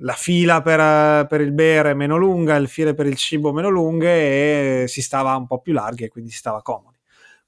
la 0.00 0.14
fila 0.14 0.62
per, 0.62 1.26
per, 1.26 1.40
il 1.40 1.52
bere 1.52 1.94
meno 1.94 2.16
lunga, 2.16 2.56
il 2.56 2.68
file 2.68 2.94
per 2.94 3.06
il 3.06 3.16
cibo 3.16 3.52
meno 3.52 3.68
lunghe 3.68 4.82
e 4.82 4.88
si 4.88 5.02
stava 5.02 5.36
un 5.36 5.46
po' 5.46 5.60
più 5.60 5.72
larghi 5.72 6.04
e 6.04 6.08
quindi 6.08 6.30
si 6.30 6.38
stava 6.38 6.62
comodi. 6.62 6.96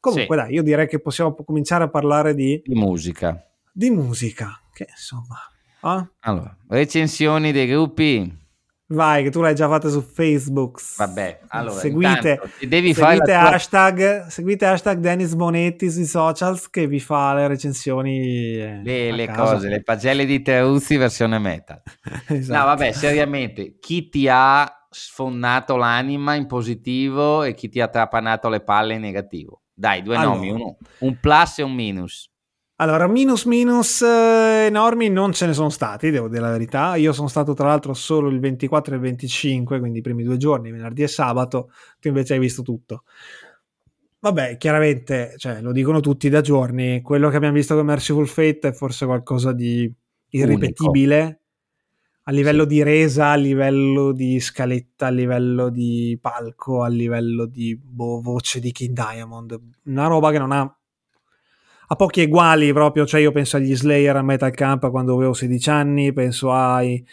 Comunque 0.00 0.36
sì. 0.36 0.42
dai, 0.42 0.54
io 0.54 0.62
direi 0.62 0.88
che 0.88 1.00
possiamo 1.00 1.34
cominciare 1.34 1.84
a 1.84 1.88
parlare 1.88 2.34
di... 2.34 2.62
Di 2.64 2.74
musica. 2.74 3.44
Di 3.72 3.90
musica 3.90 4.60
che 4.72 4.86
insomma... 4.88 5.36
Eh? 5.82 6.08
Allora, 6.20 6.56
recensioni 6.68 7.52
dei 7.52 7.66
gruppi. 7.66 8.38
Vai, 8.92 9.22
che 9.22 9.30
tu 9.30 9.40
l'hai 9.40 9.54
già 9.54 9.68
fatta 9.68 9.88
su 9.88 10.00
Facebook. 10.00 10.82
Vabbè, 10.96 11.42
allora 11.48 11.78
seguite, 11.78 12.40
devi 12.66 12.92
seguite, 12.92 13.34
hashtag, 13.34 14.22
tua... 14.22 14.30
seguite 14.30 14.66
hashtag 14.66 14.98
Dennis 14.98 15.34
Bonetti 15.34 15.88
sui 15.92 16.06
socials 16.06 16.68
che 16.68 16.88
vi 16.88 16.98
fa 16.98 17.32
le 17.34 17.46
recensioni. 17.46 18.56
Eh, 18.56 18.80
le, 18.82 19.12
le 19.12 19.28
cose, 19.28 19.68
le 19.68 19.82
pagelle 19.84 20.24
di 20.24 20.42
Teruzzi 20.42 20.96
versione 20.96 21.38
metal. 21.38 21.80
esatto. 22.26 22.58
No, 22.58 22.64
vabbè, 22.64 22.90
seriamente, 22.90 23.76
chi 23.78 24.08
ti 24.08 24.26
ha 24.28 24.86
sfonnato 24.90 25.76
l'anima 25.76 26.34
in 26.34 26.46
positivo 26.46 27.44
e 27.44 27.54
chi 27.54 27.68
ti 27.68 27.80
ha 27.80 27.86
trapanato 27.86 28.48
le 28.48 28.60
palle 28.60 28.94
in 28.94 29.02
negativo? 29.02 29.62
Dai, 29.72 30.02
due 30.02 30.16
allora. 30.16 30.34
nomi, 30.34 30.50
uno, 30.50 30.76
un 30.98 31.16
plus 31.20 31.60
e 31.60 31.62
un 31.62 31.74
minus. 31.74 32.28
Allora, 32.80 33.06
minus 33.06 33.44
minus 33.44 34.00
eh, 34.00 34.64
enormi 34.64 35.10
non 35.10 35.34
ce 35.34 35.44
ne 35.44 35.52
sono 35.52 35.68
stati, 35.68 36.08
devo 36.08 36.28
dire 36.28 36.40
la 36.40 36.50
verità. 36.50 36.96
Io 36.96 37.12
sono 37.12 37.28
stato 37.28 37.52
tra 37.52 37.66
l'altro 37.66 37.92
solo 37.92 38.30
il 38.30 38.40
24 38.40 38.94
e 38.94 38.96
il 38.96 39.02
25, 39.02 39.78
quindi 39.78 39.98
i 39.98 40.00
primi 40.00 40.22
due 40.22 40.38
giorni, 40.38 40.70
venerdì 40.70 41.02
e 41.02 41.06
sabato, 41.06 41.70
tu 42.00 42.08
invece 42.08 42.32
hai 42.32 42.38
visto 42.38 42.62
tutto. 42.62 43.04
Vabbè, 44.20 44.56
chiaramente, 44.56 45.34
cioè, 45.36 45.60
lo 45.60 45.72
dicono 45.72 46.00
tutti 46.00 46.30
da 46.30 46.40
giorni, 46.40 47.02
quello 47.02 47.28
che 47.28 47.36
abbiamo 47.36 47.54
visto 47.54 47.74
con 47.74 47.84
Merciful 47.84 48.26
Fate 48.26 48.68
è 48.68 48.72
forse 48.72 49.04
qualcosa 49.04 49.52
di 49.52 49.92
irripetibile 50.30 51.20
Unico. 51.20 51.40
a 52.22 52.32
livello 52.32 52.62
sì. 52.62 52.68
di 52.68 52.82
resa, 52.82 53.28
a 53.28 53.36
livello 53.36 54.12
di 54.12 54.40
scaletta, 54.40 55.08
a 55.08 55.10
livello 55.10 55.68
di 55.68 56.18
palco, 56.18 56.82
a 56.82 56.88
livello 56.88 57.44
di 57.44 57.78
boh, 57.78 58.22
voce 58.22 58.58
di 58.58 58.72
King 58.72 58.94
Diamond. 58.94 59.60
Una 59.84 60.06
roba 60.06 60.30
che 60.30 60.38
non 60.38 60.52
ha 60.52 60.74
a 61.92 61.96
pochi 61.96 62.20
eguali 62.20 62.72
proprio, 62.72 63.04
cioè 63.04 63.20
io 63.20 63.32
penso 63.32 63.56
agli 63.56 63.74
Slayer 63.74 64.14
a 64.14 64.22
Metal 64.22 64.52
Camp 64.52 64.88
quando 64.90 65.14
avevo 65.16 65.32
16 65.32 65.70
anni, 65.70 66.12
penso 66.12 66.52
ai 66.52 67.04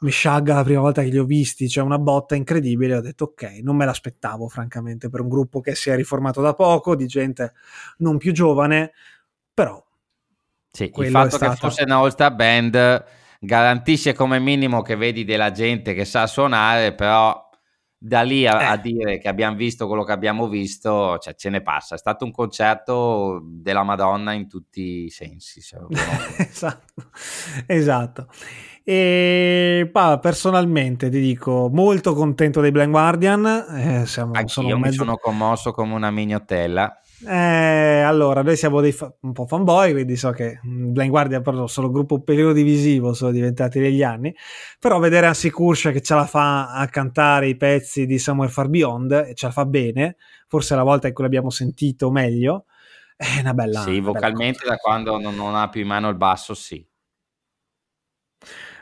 Meshuggah 0.00 0.54
la 0.54 0.64
prima 0.64 0.80
volta 0.80 1.02
che 1.02 1.10
li 1.10 1.18
ho 1.18 1.24
visti, 1.24 1.68
cioè 1.68 1.84
una 1.84 1.98
botta 1.98 2.34
incredibile, 2.34 2.96
ho 2.96 3.02
detto 3.02 3.24
ok, 3.24 3.60
non 3.62 3.76
me 3.76 3.84
l'aspettavo 3.84 4.48
francamente 4.48 5.10
per 5.10 5.20
un 5.20 5.28
gruppo 5.28 5.60
che 5.60 5.74
si 5.74 5.90
è 5.90 5.96
riformato 5.96 6.40
da 6.40 6.54
poco, 6.54 6.96
di 6.96 7.06
gente 7.06 7.52
non 7.98 8.16
più 8.16 8.32
giovane, 8.32 8.92
però... 9.52 9.84
Sì, 10.70 10.90
il 10.94 11.10
fatto 11.10 11.36
che 11.36 11.50
fosse 11.56 11.82
una 11.82 11.96
all-star 11.96 12.34
band 12.34 13.04
garantisce 13.38 14.14
come 14.14 14.38
minimo 14.38 14.80
che 14.80 14.96
vedi 14.96 15.24
della 15.24 15.50
gente 15.50 15.92
che 15.92 16.06
sa 16.06 16.26
suonare, 16.26 16.94
però 16.94 17.45
da 17.98 18.22
lì 18.22 18.46
a, 18.46 18.60
eh. 18.60 18.64
a, 18.66 18.76
dire 18.76 19.18
che 19.18 19.28
abbiamo 19.28 19.56
visto 19.56 19.86
quello 19.86 20.04
che 20.04 20.12
abbiamo 20.12 20.48
visto, 20.48 21.18
cioè 21.18 21.34
ce 21.34 21.50
ne 21.50 21.62
passa. 21.62 21.94
È 21.94 21.98
stato 21.98 22.24
un 22.24 22.30
concerto 22.30 23.40
della 23.44 23.82
Madonna 23.82 24.32
in 24.32 24.48
tutti 24.48 25.04
i 25.04 25.10
sensi. 25.10 25.60
esatto, 26.38 27.10
esatto. 27.66 28.28
E 28.84 29.88
pa, 29.90 30.18
personalmente 30.18 31.08
ti 31.08 31.18
dico 31.20 31.68
molto 31.72 32.14
contento 32.14 32.60
dei 32.60 32.70
Blind 32.70 32.90
Guardian. 32.90 33.44
Eh, 33.74 34.06
siamo, 34.06 34.32
Anch'io 34.34 34.48
sono 34.48 34.68
mezzo... 34.76 34.88
mi 34.88 34.92
sono 34.92 35.16
commosso 35.16 35.72
come 35.72 35.94
una 35.94 36.10
mignottella. 36.10 37.00
Eh, 37.24 38.02
allora, 38.02 38.42
noi 38.42 38.56
siamo 38.56 38.82
dei 38.82 38.92
fa- 38.92 39.12
un 39.20 39.32
po' 39.32 39.46
fanboy, 39.46 39.92
quindi 39.92 40.16
so 40.16 40.32
che 40.32 40.60
mm, 40.66 40.92
Blind 40.92 41.10
Guardian 41.10 41.42
però 41.42 41.66
sono 41.66 41.90
gruppo 41.90 42.20
periodo 42.20 42.52
divisivo, 42.52 43.14
sono 43.14 43.30
diventati 43.30 43.78
negli 43.78 44.02
anni, 44.02 44.34
però 44.78 44.98
vedere 44.98 45.26
Ansi 45.26 45.50
Kursha 45.50 45.92
che 45.92 46.02
ce 46.02 46.14
la 46.14 46.26
fa 46.26 46.72
a 46.72 46.86
cantare 46.88 47.48
i 47.48 47.56
pezzi 47.56 48.04
di 48.04 48.18
Somewhere 48.18 48.52
Far 48.52 48.68
Beyond, 48.68 49.12
e 49.28 49.34
ce 49.34 49.46
la 49.46 49.52
fa 49.52 49.64
bene, 49.64 50.16
forse 50.46 50.74
è 50.74 50.76
la 50.76 50.82
volta 50.82 51.08
in 51.08 51.14
cui 51.14 51.24
l'abbiamo 51.24 51.48
sentito 51.48 52.10
meglio, 52.10 52.66
è 53.16 53.40
una 53.40 53.54
bella... 53.54 53.80
Sì, 53.80 53.96
una 53.96 54.12
vocalmente 54.12 54.58
bella 54.58 54.72
da 54.72 54.76
quando 54.76 55.18
non, 55.18 55.34
non, 55.34 55.54
ha 55.56 55.70
più 55.70 55.80
in 55.80 55.86
mano 55.86 56.10
il 56.10 56.16
basso, 56.16 56.52
sì. 56.52 56.86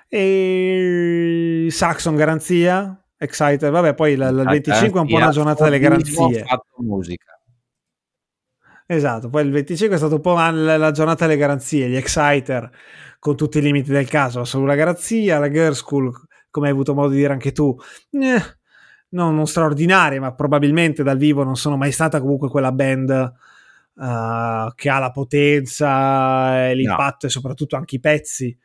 E 0.08 1.66
Saxon 1.70 2.16
garanzia, 2.16 3.00
Exciter, 3.16 3.70
vabbè 3.70 3.94
poi 3.94 4.12
il 4.12 4.42
25 4.44 4.98
è 4.98 5.02
un 5.02 5.08
po' 5.08 5.16
una 5.16 5.30
giornata 5.30 5.64
delle 5.64 5.78
garanzie. 5.78 6.42
Ha 6.42 6.46
fatto 6.46 6.74
musica 6.78 7.38
Esatto, 8.86 9.30
poi 9.30 9.44
il 9.44 9.50
25 9.50 9.96
è 9.96 9.98
stato 9.98 10.16
un 10.16 10.20
po' 10.20 10.34
la 10.34 10.90
giornata 10.90 11.26
delle 11.26 11.38
garanzie, 11.38 11.88
gli 11.88 11.96
Exciter 11.96 12.70
con 13.18 13.34
tutti 13.34 13.56
i 13.56 13.62
limiti 13.62 13.90
del 13.90 14.06
caso, 14.06 14.44
la 14.64 14.74
garanzia, 14.74 15.38
la 15.38 15.50
Girl 15.50 15.72
School, 15.72 16.12
come 16.50 16.66
hai 16.66 16.72
avuto 16.72 16.92
modo 16.92 17.08
di 17.08 17.16
dire 17.16 17.32
anche 17.32 17.52
tu, 17.52 17.74
eh, 18.10 18.42
non, 19.10 19.34
non 19.34 19.46
straordinaria, 19.46 20.20
ma 20.20 20.34
probabilmente 20.34 21.02
dal 21.02 21.16
vivo 21.16 21.42
non 21.42 21.56
sono 21.56 21.78
mai 21.78 21.92
stata 21.92 22.20
comunque 22.20 22.50
quella 22.50 22.72
band 22.72 23.10
uh, 23.94 24.74
che 24.74 24.90
ha 24.90 24.98
la 24.98 25.10
potenza, 25.10 26.70
l'impatto 26.72 27.18
no. 27.22 27.28
e 27.28 27.30
soprattutto 27.30 27.76
anche 27.76 27.96
i 27.96 28.00
pezzi 28.00 28.56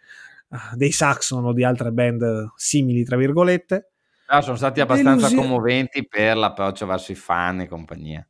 uh, 0.50 0.76
dei 0.76 0.92
Saxon 0.92 1.46
o 1.46 1.54
di 1.54 1.64
altre 1.64 1.92
band 1.92 2.52
simili, 2.56 3.04
tra 3.04 3.16
virgolette. 3.16 3.92
No, 4.30 4.42
sono 4.42 4.58
stati 4.58 4.82
abbastanza 4.82 5.28
Delusi- 5.28 5.36
commoventi 5.36 6.08
per 6.08 6.36
l'approccio 6.36 6.86
verso 6.86 7.14
i 7.14 7.16
fan 7.16 7.62
e 7.62 7.68
compagnia. 7.68 8.28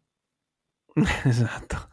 esatto. 1.26 1.90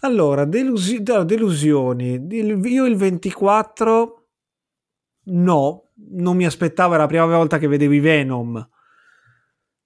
Allora, 0.00 0.44
delusi- 0.44 1.02
delusioni. 1.02 2.26
Io 2.30 2.86
il 2.86 2.96
24 2.96 4.28
no, 5.26 5.90
non 6.12 6.36
mi 6.36 6.46
aspettavo, 6.46 6.94
era 6.94 7.02
la 7.02 7.08
prima 7.08 7.26
volta 7.26 7.58
che 7.58 7.68
vedevo 7.68 7.94
i 7.94 8.00
Venom. 8.00 8.68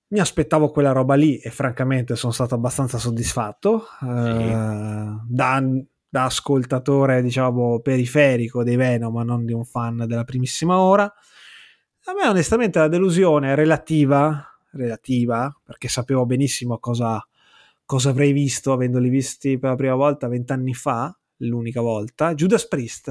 Mi 0.09 0.18
aspettavo 0.18 0.70
quella 0.70 0.93
roba 0.93 1.14
lì 1.14 1.38
e 1.38 1.51
francamente 1.51 2.16
sono 2.16 2.32
stato 2.32 2.57
abbastanza 2.57 2.99
soddisfatto. 2.99 3.86
Sì. 4.01 4.07
Uh, 4.07 5.20
da, 5.24 5.62
da, 6.09 6.24
ascoltatore, 6.24 7.22
diciamo, 7.22 7.78
periferico 7.80 8.64
dei 8.64 8.74
Venom, 8.74 9.14
ma 9.14 9.22
non 9.22 9.45
di 9.45 9.53
un 9.53 9.64
fan 9.64 10.05
della 10.09 10.24
primissima 10.24 10.78
ora. 10.78 11.05
A 11.05 12.12
me 12.12 12.26
onestamente 12.26 12.80
la 12.80 12.88
delusione 12.88 13.53
è 13.53 13.55
relativa, 13.55 14.45
relativa, 14.72 15.55
perché 15.64 15.86
sapevo 15.86 16.26
benissimo 16.26 16.78
cosa 16.78 17.24
cosa 17.91 18.11
avrei 18.11 18.30
visto 18.30 18.70
avendoli 18.70 19.09
visti 19.09 19.59
per 19.59 19.70
la 19.70 19.74
prima 19.74 19.97
volta 19.97 20.28
vent'anni 20.28 20.74
fa, 20.74 21.12
l'unica 21.38 21.80
volta, 21.80 22.34
Judas 22.34 22.68
Priest. 22.68 23.09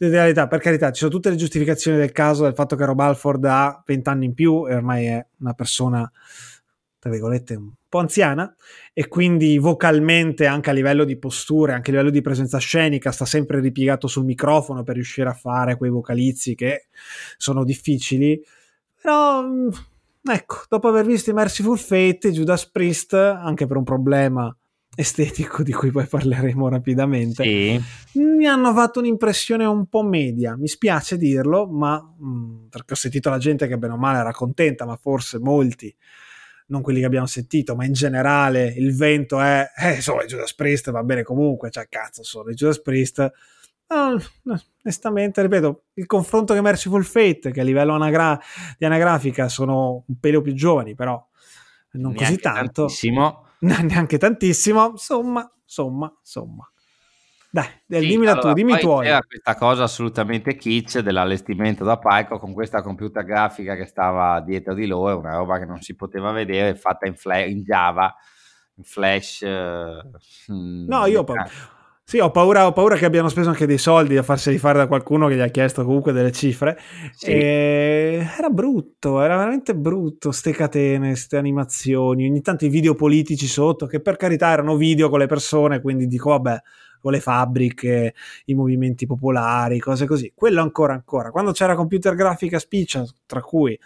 In 0.00 0.10
realtà, 0.10 0.46
per 0.48 0.60
carità, 0.60 0.92
ci 0.92 0.98
sono 0.98 1.10
tutte 1.10 1.30
le 1.30 1.36
giustificazioni 1.36 1.96
del 1.96 2.12
caso 2.12 2.42
del 2.42 2.52
fatto 2.52 2.76
che 2.76 2.84
Rob 2.84 3.00
Alford 3.00 3.42
ha 3.46 3.82
vent'anni 3.86 4.26
in 4.26 4.34
più 4.34 4.68
e 4.68 4.74
ormai 4.74 5.06
è 5.06 5.26
una 5.38 5.54
persona 5.54 6.12
tra 6.98 7.08
virgolette, 7.08 7.54
un 7.54 7.72
po' 7.88 8.00
anziana 8.00 8.54
e 8.92 9.08
quindi 9.08 9.56
vocalmente, 9.56 10.44
anche 10.44 10.68
a 10.68 10.74
livello 10.74 11.04
di 11.04 11.16
posture, 11.16 11.72
anche 11.72 11.88
a 11.88 11.92
livello 11.94 12.10
di 12.10 12.20
presenza 12.20 12.58
scenica, 12.58 13.12
sta 13.12 13.24
sempre 13.24 13.60
ripiegato 13.60 14.08
sul 14.08 14.26
microfono 14.26 14.82
per 14.82 14.96
riuscire 14.96 15.30
a 15.30 15.34
fare 15.34 15.78
quei 15.78 15.88
vocalizzi 15.88 16.54
che 16.54 16.88
sono 17.38 17.64
difficili. 17.64 18.38
Però, 19.00 19.42
mm, 19.42 19.68
ecco, 20.32 20.64
dopo 20.68 20.88
aver 20.88 21.04
visto 21.04 21.30
i 21.30 21.34
Merciful 21.34 21.78
Fate, 21.78 22.32
Judas 22.32 22.68
Priest, 22.70 23.14
anche 23.14 23.66
per 23.66 23.76
un 23.76 23.84
problema 23.84 24.56
estetico 24.98 25.62
di 25.62 25.72
cui 25.72 25.90
poi 25.90 26.06
parleremo 26.06 26.68
rapidamente, 26.68 27.42
sì. 27.42 27.80
mi 28.18 28.46
hanno 28.46 28.72
fatto 28.72 28.98
un'impressione 29.00 29.64
un 29.66 29.86
po' 29.86 30.02
media. 30.02 30.56
Mi 30.56 30.68
spiace 30.68 31.18
dirlo, 31.18 31.66
ma 31.66 32.00
mh, 32.00 32.28
mm, 32.28 32.66
perché 32.68 32.94
ho 32.94 32.96
sentito 32.96 33.28
la 33.28 33.38
gente 33.38 33.68
che 33.68 33.76
bene 33.76 33.92
o 33.92 33.98
male 33.98 34.18
era 34.18 34.32
contenta, 34.32 34.86
ma 34.86 34.96
forse 34.96 35.38
molti, 35.38 35.94
non 36.68 36.80
quelli 36.80 37.00
che 37.00 37.06
abbiamo 37.06 37.26
sentito, 37.26 37.76
ma 37.76 37.84
in 37.84 37.92
generale 37.92 38.72
il 38.76 38.96
vento 38.96 39.38
è, 39.38 39.70
eh, 39.76 39.94
insomma, 39.96 40.24
i 40.24 40.26
Judas 40.26 40.54
Priest 40.54 40.90
va 40.90 41.02
bene 41.04 41.22
comunque, 41.22 41.70
cioè 41.70 41.86
cazzo 41.88 42.24
sono 42.24 42.50
i 42.50 42.54
Judas 42.54 42.80
Priest. 42.80 43.30
No, 43.88 44.20
no, 44.42 44.60
onestamente, 44.82 45.42
ripeto, 45.42 45.84
il 45.94 46.06
confronto 46.06 46.54
che 46.54 46.60
Merciful 46.60 47.04
Fate, 47.04 47.52
che 47.52 47.60
a 47.60 47.64
livello 47.64 47.94
anagra- 47.94 48.38
di 48.76 48.84
anagrafica 48.84 49.48
sono 49.48 50.04
un 50.06 50.18
pelo 50.18 50.40
più 50.40 50.54
giovani, 50.54 50.94
però 50.94 51.24
non 51.92 52.12
Neanche 52.12 52.24
così 52.24 52.38
tanto. 52.38 52.82
Tantissimo 52.82 53.44
neanche 53.60 54.18
tantissimo, 54.18 54.90
insomma, 54.90 55.50
insomma, 55.62 56.14
insomma. 56.18 56.70
Dai, 57.48 57.64
sì, 58.00 58.06
dimmi 58.06 58.26
allora, 58.26 58.40
tu, 58.48 58.52
dimmi 58.52 58.74
i 58.74 58.80
tuoi. 58.80 59.06
C'era 59.06 59.22
questa 59.22 59.54
cosa 59.54 59.84
assolutamente 59.84 60.56
kitsch 60.56 60.98
dell'allestimento 60.98 61.84
da 61.84 61.96
palco 61.98 62.38
con 62.38 62.52
questa 62.52 62.82
computer 62.82 63.24
grafica 63.24 63.76
che 63.76 63.86
stava 63.86 64.40
dietro 64.40 64.74
di 64.74 64.86
loro, 64.86 65.16
una 65.18 65.36
roba 65.36 65.58
che 65.58 65.64
non 65.64 65.80
si 65.80 65.94
poteva 65.94 66.32
vedere, 66.32 66.74
fatta 66.74 67.06
in, 67.06 67.14
fla- 67.14 67.44
in 67.44 67.62
Java, 67.62 68.14
in 68.74 68.84
Flash. 68.84 69.40
Uh, 69.40 70.10
no, 70.86 71.06
io 71.06 71.20
ho, 71.20 71.24
pa- 71.24 71.48
sì, 72.08 72.20
ho 72.20 72.30
paura, 72.30 72.66
ho 72.66 72.72
paura, 72.72 72.94
che 72.94 73.04
abbiano 73.04 73.28
speso 73.28 73.48
anche 73.48 73.66
dei 73.66 73.78
soldi 73.78 74.16
a 74.16 74.22
farseli 74.22 74.58
fare 74.58 74.78
da 74.78 74.86
qualcuno 74.86 75.26
che 75.26 75.34
gli 75.34 75.40
ha 75.40 75.48
chiesto 75.48 75.84
comunque 75.84 76.12
delle 76.12 76.30
cifre. 76.30 76.78
Sì. 77.12 77.32
era 77.32 78.48
brutto, 78.48 79.20
era 79.20 79.36
veramente 79.36 79.74
brutto. 79.74 80.30
Ste 80.30 80.52
catene, 80.52 81.08
queste 81.08 81.36
animazioni, 81.36 82.28
ogni 82.28 82.42
tanto 82.42 82.64
i 82.64 82.68
video 82.68 82.94
politici 82.94 83.48
sotto, 83.48 83.86
che 83.86 84.00
per 84.00 84.16
carità 84.16 84.50
erano 84.50 84.76
video 84.76 85.08
con 85.08 85.18
le 85.18 85.26
persone, 85.26 85.80
quindi 85.80 86.06
dico, 86.06 86.30
vabbè, 86.30 86.62
con 87.00 87.10
le 87.10 87.20
fabbriche, 87.20 88.14
i 88.44 88.54
movimenti 88.54 89.04
popolari, 89.06 89.80
cose 89.80 90.06
così. 90.06 90.30
Quello 90.32 90.60
ancora, 90.62 90.92
ancora. 90.92 91.30
Quando 91.32 91.50
c'era 91.50 91.74
computer 91.74 92.14
grafica 92.14 92.60
spiccia, 92.60 93.04
tra 93.26 93.40
cui 93.40 93.76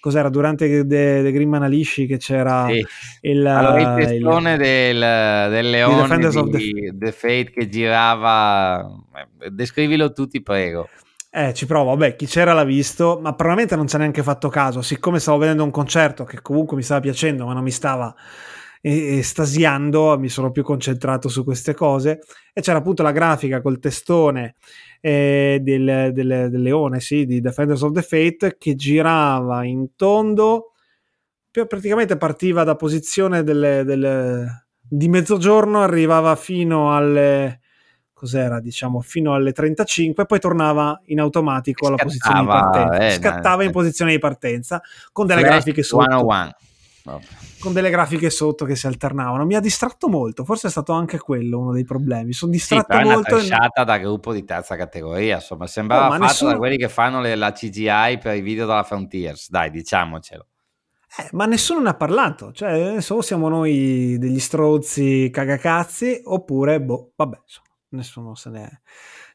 cos'era 0.00 0.28
durante 0.28 0.86
The, 0.86 1.22
The 1.22 1.32
Green 1.32 1.48
Manalisci 1.48 2.06
che 2.06 2.16
c'era 2.16 2.66
sì. 2.68 2.84
il, 3.22 3.46
allora, 3.46 3.98
il 3.98 4.06
testone 4.06 4.52
il, 4.52 4.58
del, 4.58 5.50
del 5.50 5.70
leone 5.70 6.18
di, 6.18 6.72
di 6.72 6.92
The... 6.94 7.12
Fate 7.12 7.50
che 7.50 7.68
girava 7.68 8.88
eh, 9.40 9.50
descrivilo 9.50 10.12
tutti 10.12 10.42
prego. 10.42 10.88
Eh, 11.30 11.52
ci 11.52 11.66
provo, 11.66 11.90
vabbè, 11.90 12.16
chi 12.16 12.26
c'era 12.26 12.54
l'ha 12.54 12.64
visto, 12.64 13.18
ma 13.22 13.34
probabilmente 13.34 13.76
non 13.76 13.86
ci 13.86 13.96
ha 13.96 13.98
neanche 13.98 14.22
fatto 14.22 14.48
caso, 14.48 14.80
siccome 14.80 15.18
stavo 15.18 15.36
vedendo 15.38 15.62
un 15.62 15.70
concerto 15.70 16.24
che 16.24 16.40
comunque 16.40 16.74
mi 16.74 16.82
stava 16.82 17.00
piacendo, 17.00 17.44
ma 17.44 17.52
non 17.52 17.62
mi 17.62 17.70
stava 17.70 18.14
estasiando, 18.80 20.18
mi 20.18 20.28
sono 20.28 20.50
più 20.50 20.62
concentrato 20.62 21.28
su 21.28 21.44
queste 21.44 21.74
cose, 21.74 22.20
e 22.52 22.60
c'era 22.62 22.78
appunto 22.78 23.02
la 23.02 23.12
grafica 23.12 23.60
col 23.60 23.78
testone 23.78 24.54
eh, 25.00 25.58
del, 25.62 26.10
del, 26.12 26.48
del, 26.50 26.62
leone, 26.62 27.00
sì, 27.00 27.26
di 27.26 27.40
Defenders 27.40 27.82
of 27.82 27.92
the 27.92 28.02
Fate, 28.02 28.56
che 28.58 28.74
girava 28.74 29.64
in 29.64 29.94
tondo, 29.96 30.72
praticamente 31.50 32.16
partiva 32.16 32.64
da 32.64 32.76
posizione 32.76 33.42
delle, 33.42 33.84
delle, 33.84 34.66
di 34.80 35.08
mezzogiorno, 35.08 35.82
arrivava 35.82 36.34
fino 36.36 36.94
alle 36.94 37.60
cos'era, 38.12 38.58
diciamo, 38.58 39.00
fino 39.00 39.34
alle 39.34 39.52
35, 39.52 40.26
poi 40.26 40.40
tornava 40.40 41.00
in 41.06 41.20
automatico 41.20 41.86
alla 41.86 41.96
posizione 41.96 42.40
di 42.40 42.46
partenza. 42.46 43.06
Eh, 43.06 43.10
scattava 43.12 43.62
in 43.62 43.70
posizione 43.70 44.10
di 44.10 44.18
partenza 44.18 44.82
con 45.12 45.26
delle 45.26 45.42
grafiche 45.42 45.84
sotto. 45.84 46.04
101 46.04 46.54
con 47.58 47.72
delle 47.72 47.90
grafiche 47.90 48.30
sotto 48.30 48.64
che 48.64 48.76
si 48.76 48.86
alternavano. 48.86 49.44
Mi 49.44 49.54
ha 49.54 49.60
distratto 49.60 50.08
molto, 50.08 50.44
forse 50.44 50.68
è 50.68 50.70
stato 50.70 50.92
anche 50.92 51.18
quello 51.18 51.58
uno 51.58 51.72
dei 51.72 51.84
problemi. 51.84 52.32
Sono 52.32 52.52
distratto 52.52 52.96
sì, 52.96 53.04
molto. 53.04 53.36
È 53.36 53.44
una 53.44 53.68
e... 53.68 53.84
da 53.84 53.98
gruppo 53.98 54.32
di 54.32 54.44
terza 54.44 54.76
categoria, 54.76 55.36
insomma, 55.36 55.66
sembrava 55.66 56.06
oh, 56.06 56.10
fatto 56.12 56.24
nessuno... 56.24 56.50
da 56.50 56.56
quelli 56.58 56.76
che 56.76 56.88
fanno 56.88 57.20
le, 57.20 57.34
la 57.34 57.52
CGI 57.52 58.18
per 58.20 58.36
i 58.36 58.40
video 58.40 58.66
della 58.66 58.82
Frontiers, 58.82 59.50
dai, 59.50 59.70
diciamocelo. 59.70 60.46
Eh, 61.18 61.28
ma 61.32 61.46
nessuno 61.46 61.80
ne 61.80 61.88
ha 61.88 61.94
parlato, 61.94 62.52
cioè, 62.52 62.98
o 63.08 63.22
siamo 63.22 63.48
noi 63.48 64.16
degli 64.18 64.38
strozzi 64.38 65.30
cagacazzi, 65.32 66.20
oppure, 66.24 66.80
boh, 66.80 67.12
vabbè, 67.16 67.38
insomma, 67.42 67.68
nessuno 67.90 68.34
se 68.34 68.50
ne 68.50 68.82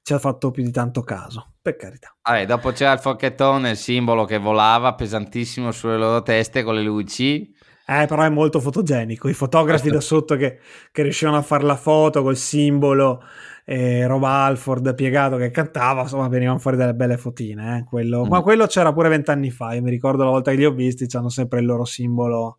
ci 0.04 0.12
ha 0.12 0.20
fatto 0.20 0.52
più 0.52 0.64
di 0.64 0.72
tanto 0.72 1.02
caso, 1.02 1.54
per 1.62 1.78
carità. 1.78 2.14
Vabbè, 2.22 2.46
dopo 2.46 2.72
c'era 2.72 2.92
il 2.92 3.00
forchettone, 3.00 3.72
il 3.72 3.78
simbolo 3.78 4.26
che 4.26 4.38
volava 4.38 4.94
pesantissimo 4.96 5.72
sulle 5.72 5.98
loro 5.98 6.22
teste 6.22 6.62
con 6.62 6.76
le 6.76 6.84
luci 6.84 7.56
eh, 7.86 8.06
però 8.08 8.22
è 8.24 8.30
molto 8.30 8.60
fotogenico. 8.60 9.28
I 9.28 9.34
fotografi 9.34 9.90
da 9.90 10.00
sotto 10.00 10.36
che, 10.36 10.60
che 10.92 11.02
riuscivano 11.04 11.38
a 11.38 11.42
fare 11.42 11.64
la 11.64 11.76
foto 11.76 12.22
col 12.22 12.38
simbolo, 12.38 13.22
eh, 13.66 14.08
Rob 14.08 14.24
Alford 14.24 14.96
piegato 14.96 15.38
che 15.38 15.52
cantava, 15.52 16.02
insomma, 16.02 16.28
venivano 16.28 16.60
fuori 16.60 16.78
delle 16.78 16.94
belle 16.94 17.18
fotine. 17.18 17.80
Eh, 17.80 17.84
quello. 17.84 18.26
Mm. 18.26 18.30
Ma 18.30 18.42
quello 18.42 18.66
c'era 18.68 18.94
pure 18.94 19.10
vent'anni 19.10 19.52
fa. 19.52 19.74
Io 19.74 19.82
mi 19.82 19.90
ricordo 19.90 20.24
la 20.24 20.30
volta 20.30 20.52
che 20.52 20.58
li 20.58 20.66
ho 20.66 20.72
visti, 20.72 21.08
hanno 21.16 21.30
sempre 21.30 21.60
il 21.60 21.66
loro 21.66 21.84
simbolo 21.86 22.58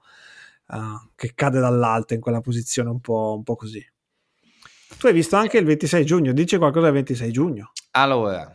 uh, 0.69 0.77
che 1.15 1.33
cade 1.35 1.61
dall'alto 1.61 2.15
in 2.15 2.21
quella 2.21 2.41
posizione 2.41 2.91
un 2.91 3.01
po', 3.01 3.35
un 3.37 3.43
po' 3.43 3.57
così. 3.57 3.85
Tu 4.99 5.07
hai 5.07 5.13
visto 5.13 5.37
anche 5.37 5.59
il 5.59 5.65
26 5.65 6.05
giugno, 6.05 6.33
dici 6.33 6.57
qualcosa 6.57 6.87
del 6.87 6.95
26 6.95 7.33
giugno? 7.33 7.73
Allora, 7.93 8.55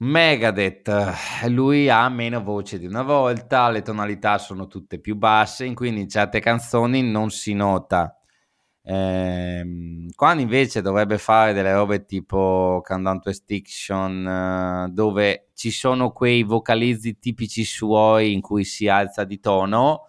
Megadeth, 0.00 0.88
lui 1.48 1.88
ha 1.90 2.08
meno 2.08 2.40
voce 2.40 2.78
di 2.78 2.86
una 2.86 3.02
volta, 3.02 3.68
le 3.68 3.82
tonalità 3.82 4.38
sono 4.38 4.68
tutte 4.68 5.00
più 5.00 5.16
basse, 5.16 5.72
quindi 5.74 6.02
in 6.02 6.08
certe 6.08 6.38
canzoni 6.38 7.02
non 7.02 7.30
si 7.30 7.52
nota. 7.52 8.16
Eh, 8.82 10.06
quando 10.14 10.42
invece 10.42 10.82
dovrebbe 10.82 11.18
fare 11.18 11.52
delle 11.52 11.72
robe 11.74 12.04
tipo 12.06 12.80
Countdown 12.84 13.20
to 13.20 13.28
Extinction, 13.30 14.26
eh, 14.88 14.88
dove 14.92 15.48
ci 15.54 15.70
sono 15.72 16.12
quei 16.12 16.44
vocalizzi 16.44 17.18
tipici 17.18 17.64
suoi 17.64 18.32
in 18.32 18.40
cui 18.40 18.64
si 18.64 18.86
alza 18.88 19.24
di 19.24 19.40
tono, 19.40 20.06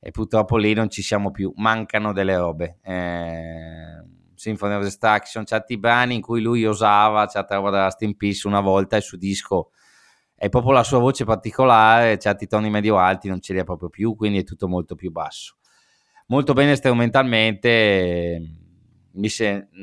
e 0.00 0.10
purtroppo 0.10 0.56
lì 0.56 0.72
non 0.74 0.88
ci 0.90 1.02
siamo 1.02 1.30
più, 1.30 1.52
mancano 1.56 2.12
delle 2.14 2.36
robe. 2.36 2.78
Eh, 2.82 4.02
Symphony 4.38 4.74
of 4.74 4.82
Destruction, 4.82 5.44
certi 5.44 5.76
brani 5.78 6.14
in 6.14 6.20
cui 6.20 6.40
lui 6.40 6.64
osava, 6.64 7.26
certa 7.26 7.56
roba 7.56 7.70
della 7.70 7.90
Steam 7.90 8.12
Peace 8.14 8.46
una 8.46 8.60
volta 8.60 8.96
e 8.96 9.00
su 9.00 9.16
disco 9.16 9.72
è 10.34 10.48
proprio 10.48 10.72
la 10.72 10.84
sua 10.84 10.98
voce 10.98 11.24
particolare, 11.24 12.16
certi 12.18 12.46
toni 12.46 12.70
medio 12.70 12.96
alti 12.96 13.28
non 13.28 13.40
ce 13.40 13.52
li 13.52 13.58
ha 13.58 13.64
proprio 13.64 13.88
più, 13.88 14.14
quindi 14.14 14.38
è 14.38 14.44
tutto 14.44 14.68
molto 14.68 14.94
più 14.94 15.10
basso. 15.10 15.56
Molto 16.26 16.52
bene 16.52 16.76
strumentalmente, 16.76 18.40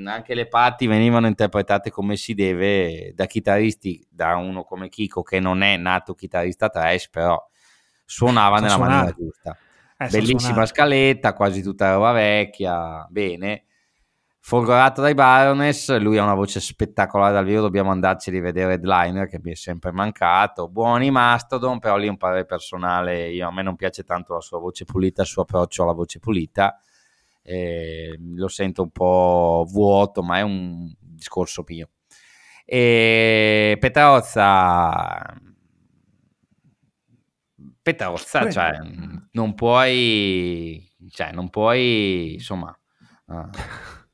anche 0.05 0.33
le 0.33 0.47
parti 0.47 0.87
venivano 0.87 1.27
interpretate 1.27 1.91
come 1.91 2.15
si 2.15 2.33
deve 2.33 3.11
da 3.13 3.25
chitarristi, 3.25 4.07
da 4.09 4.37
uno 4.37 4.63
come 4.63 4.87
Kiko 4.87 5.23
che 5.23 5.41
non 5.41 5.61
è 5.61 5.75
nato 5.75 6.13
chitarrista 6.13 6.69
trash, 6.69 7.09
però 7.09 7.37
suonava 8.05 8.59
nella 8.59 8.77
maniera 8.77 9.11
giusta. 9.11 9.57
Eh, 9.97 10.07
Bellissima 10.07 10.65
scaletta, 10.65 11.33
quasi 11.33 11.61
tutta 11.61 11.93
roba 11.93 12.13
vecchia, 12.13 13.05
bene 13.09 13.65
folgorato 14.47 15.01
dai 15.01 15.15
Baroness, 15.15 15.97
lui 15.97 16.19
ha 16.19 16.23
una 16.23 16.35
voce 16.35 16.59
spettacolare 16.59 17.33
dal 17.33 17.45
vivo, 17.45 17.61
dobbiamo 17.61 17.89
andarci 17.89 18.29
a 18.29 18.33
rivedere 18.33 18.73
Headliner 18.73 19.27
che 19.27 19.39
mi 19.41 19.53
è 19.53 19.55
sempre 19.55 19.91
mancato, 19.91 20.69
buoni 20.69 21.09
Mastodon, 21.09 21.79
però 21.79 21.97
lì 21.97 22.07
un 22.07 22.17
parere 22.17 22.45
personale, 22.45 23.31
io, 23.31 23.47
a 23.47 23.51
me 23.51 23.63
non 23.63 23.75
piace 23.75 24.03
tanto 24.03 24.35
la 24.35 24.41
sua 24.41 24.59
voce 24.59 24.85
pulita, 24.85 25.23
il 25.23 25.27
suo 25.27 25.41
approccio 25.41 25.81
alla 25.81 25.93
voce 25.93 26.19
pulita, 26.19 26.79
eh, 27.41 28.15
lo 28.35 28.47
sento 28.47 28.83
un 28.83 28.91
po' 28.91 29.65
vuoto, 29.67 30.21
ma 30.21 30.37
è 30.37 30.41
un 30.41 30.93
discorso 30.99 31.63
mio. 31.67 31.89
E 32.65 33.77
Petrozza... 33.79 35.41
Petrozza, 37.81 38.51
cioè, 38.51 38.77
non 39.31 39.55
puoi, 39.55 40.87
cioè, 41.09 41.31
non 41.31 41.49
puoi, 41.49 42.33
insomma... 42.33 42.77
Uh, 43.25 43.49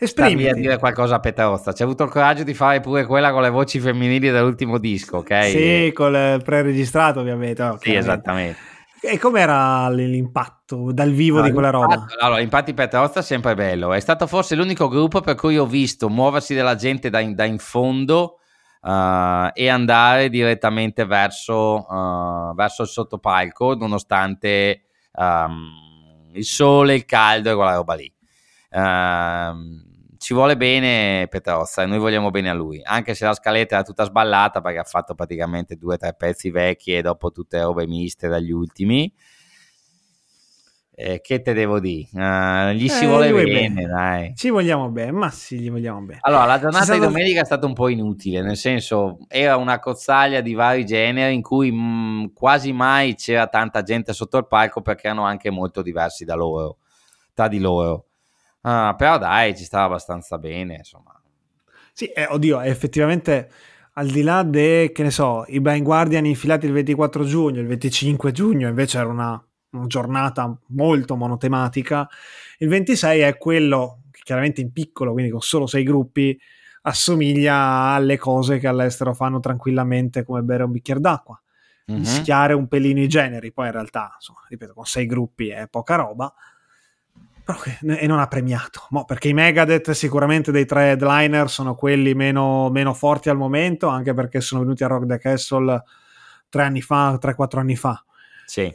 Esprimiti. 0.00 0.48
a 0.48 0.54
dire 0.54 0.78
qualcosa 0.78 1.16
a 1.16 1.20
Petrozza. 1.20 1.72
C'è 1.72 1.84
avuto 1.84 2.04
il 2.04 2.10
coraggio 2.10 2.42
di 2.42 2.54
fare 2.54 2.80
pure 2.80 3.04
quella 3.04 3.32
con 3.32 3.42
le 3.42 3.50
voci 3.50 3.78
femminili 3.78 4.30
dell'ultimo 4.30 4.78
disco, 4.78 5.18
ok? 5.18 5.44
Sì, 5.44 5.92
con 5.94 6.14
il 6.14 6.42
pre-registrato 6.42 7.20
ovviamente. 7.20 7.62
Oh, 7.62 7.78
sì, 7.78 7.94
esattamente. 7.94 8.58
E 9.02 9.18
com'era 9.18 9.88
l'impatto 9.90 10.92
dal 10.92 11.10
vivo 11.10 11.36
allora, 11.36 11.48
di 11.48 11.54
quella 11.54 11.70
roba? 11.70 12.06
Allora, 12.18 12.38
l'impatto 12.38 12.66
di 12.66 12.74
Petrozza 12.74 13.20
è 13.20 13.22
sempre 13.22 13.54
bello. 13.54 13.92
È 13.92 14.00
stato 14.00 14.26
forse 14.26 14.54
l'unico 14.54 14.88
gruppo 14.88 15.20
per 15.20 15.34
cui 15.34 15.58
ho 15.58 15.66
visto 15.66 16.08
muoversi 16.08 16.54
della 16.54 16.74
gente 16.74 17.10
da 17.10 17.20
in, 17.20 17.34
da 17.34 17.44
in 17.44 17.58
fondo 17.58 18.38
uh, 18.80 19.50
e 19.52 19.68
andare 19.68 20.28
direttamente 20.28 21.04
verso, 21.04 21.86
uh, 21.86 22.54
verso 22.54 22.82
il 22.82 22.88
sottopalco, 22.88 23.74
nonostante 23.74 24.82
um, 25.12 26.30
il 26.32 26.44
sole, 26.44 26.94
il 26.94 27.04
caldo 27.04 27.50
e 27.50 27.54
quella 27.54 27.74
roba 27.74 27.94
lì. 27.94 28.12
Uh, 28.70 29.88
ci 30.20 30.34
vuole 30.34 30.54
bene 30.54 31.26
Petrozza 31.28 31.82
e 31.82 31.86
noi 31.86 31.98
vogliamo 31.98 32.30
bene 32.30 32.50
a 32.50 32.52
lui, 32.52 32.78
anche 32.84 33.14
se 33.14 33.24
la 33.24 33.32
scaletta 33.32 33.76
era 33.76 33.84
tutta 33.84 34.04
sballata 34.04 34.60
perché 34.60 34.78
ha 34.78 34.84
fatto 34.84 35.14
praticamente 35.14 35.76
due 35.76 35.94
o 35.94 35.96
tre 35.96 36.12
pezzi 36.12 36.50
vecchi 36.50 36.94
e 36.94 37.00
dopo 37.00 37.30
tutte 37.30 37.58
robe 37.62 37.86
miste 37.86 38.28
dagli 38.28 38.50
ultimi 38.50 39.10
eh, 41.02 41.22
che 41.22 41.40
te 41.40 41.54
devo 41.54 41.80
dire? 41.80 42.08
Uh, 42.12 42.74
gli 42.74 42.86
si 42.86 43.04
eh, 43.04 43.06
vuole 43.06 43.32
bene, 43.32 43.50
bene, 43.50 43.86
dai. 43.86 44.34
Ci 44.36 44.50
vogliamo 44.50 44.90
bene, 44.90 45.12
ma 45.12 45.30
sì, 45.30 45.58
gli 45.58 45.70
vogliamo 45.70 46.00
bene. 46.02 46.18
Allora, 46.20 46.44
la 46.44 46.58
giornata 46.58 46.84
stato... 46.84 47.00
di 47.00 47.06
domenica 47.06 47.40
è 47.40 47.44
stata 47.46 47.64
un 47.64 47.72
po' 47.72 47.88
inutile, 47.88 48.42
nel 48.42 48.58
senso 48.58 49.16
era 49.26 49.56
una 49.56 49.78
cozzaglia 49.78 50.42
di 50.42 50.52
vari 50.52 50.84
generi 50.84 51.32
in 51.32 51.40
cui 51.40 51.72
mh, 51.72 51.76
mm, 51.76 52.24
quasi 52.34 52.72
mai 52.72 53.14
c'era 53.14 53.46
tanta 53.46 53.82
gente 53.82 54.12
sotto 54.12 54.36
il 54.36 54.46
palco 54.46 54.82
perché 54.82 55.06
erano 55.06 55.24
anche 55.24 55.48
molto 55.48 55.80
diversi 55.80 56.26
da 56.26 56.34
loro, 56.34 56.76
tra 57.32 57.48
di 57.48 57.60
loro. 57.60 58.09
Uh, 58.62 58.94
però 58.96 59.18
dai, 59.18 59.56
ci 59.56 59.64
stava 59.64 59.84
abbastanza 59.86 60.38
bene, 60.38 60.76
insomma. 60.76 61.18
Sì, 61.92 62.06
eh, 62.06 62.26
oddio, 62.26 62.60
effettivamente 62.60 63.50
al 63.94 64.08
di 64.08 64.22
là 64.22 64.42
dei, 64.42 64.92
che 64.92 65.02
ne 65.02 65.10
so, 65.10 65.44
i 65.48 65.60
Blind 65.60 65.84
Guardian 65.84 66.24
infilati 66.24 66.66
il 66.66 66.72
24 66.72 67.24
giugno, 67.24 67.60
il 67.60 67.66
25 67.66 68.32
giugno 68.32 68.68
invece 68.68 68.98
era 68.98 69.08
una 69.08 69.42
una 69.70 69.86
giornata 69.86 70.56
molto 70.68 71.16
monotematica. 71.16 72.08
Il 72.58 72.68
26 72.68 73.20
è 73.20 73.36
quello 73.38 74.02
che 74.10 74.20
chiaramente 74.24 74.60
in 74.60 74.72
piccolo, 74.72 75.12
quindi 75.12 75.30
con 75.30 75.40
solo 75.40 75.66
sei 75.66 75.82
gruppi, 75.84 76.38
assomiglia 76.82 77.92
alle 77.92 78.16
cose 78.16 78.58
che 78.58 78.66
all'estero 78.66 79.14
fanno 79.14 79.38
tranquillamente 79.40 80.24
come 80.24 80.42
bere 80.42 80.64
un 80.64 80.72
bicchiere 80.72 81.00
d'acqua. 81.00 81.40
Mm-hmm. 81.90 82.00
Mischiare 82.00 82.54
un 82.54 82.68
pelino 82.68 83.00
i 83.00 83.08
generi, 83.08 83.52
poi 83.52 83.66
in 83.66 83.72
realtà, 83.72 84.12
insomma, 84.14 84.40
ripeto, 84.48 84.74
con 84.74 84.84
sei 84.84 85.06
gruppi 85.06 85.48
è 85.48 85.66
poca 85.68 85.96
roba. 85.96 86.32
Che, 87.54 87.78
e 87.80 88.06
non 88.06 88.18
ha 88.18 88.26
premiato. 88.26 88.86
Mo, 88.90 89.04
perché 89.04 89.28
i 89.28 89.32
Megadeth 89.32 89.90
sicuramente 89.92 90.52
dei 90.52 90.66
tre 90.66 90.90
headliner 90.90 91.48
sono 91.48 91.74
quelli 91.74 92.14
meno, 92.14 92.70
meno 92.70 92.94
forti 92.94 93.28
al 93.28 93.36
momento, 93.36 93.88
anche 93.88 94.14
perché 94.14 94.40
sono 94.40 94.62
venuti 94.62 94.84
a 94.84 94.88
Rock 94.88 95.06
the 95.06 95.18
Castle 95.18 95.82
tre 96.48 96.62
anni 96.62 96.82
fa, 96.82 97.16
tre, 97.20 97.34
quattro 97.34 97.60
anni 97.60 97.76
fa. 97.76 98.04
Sì 98.46 98.72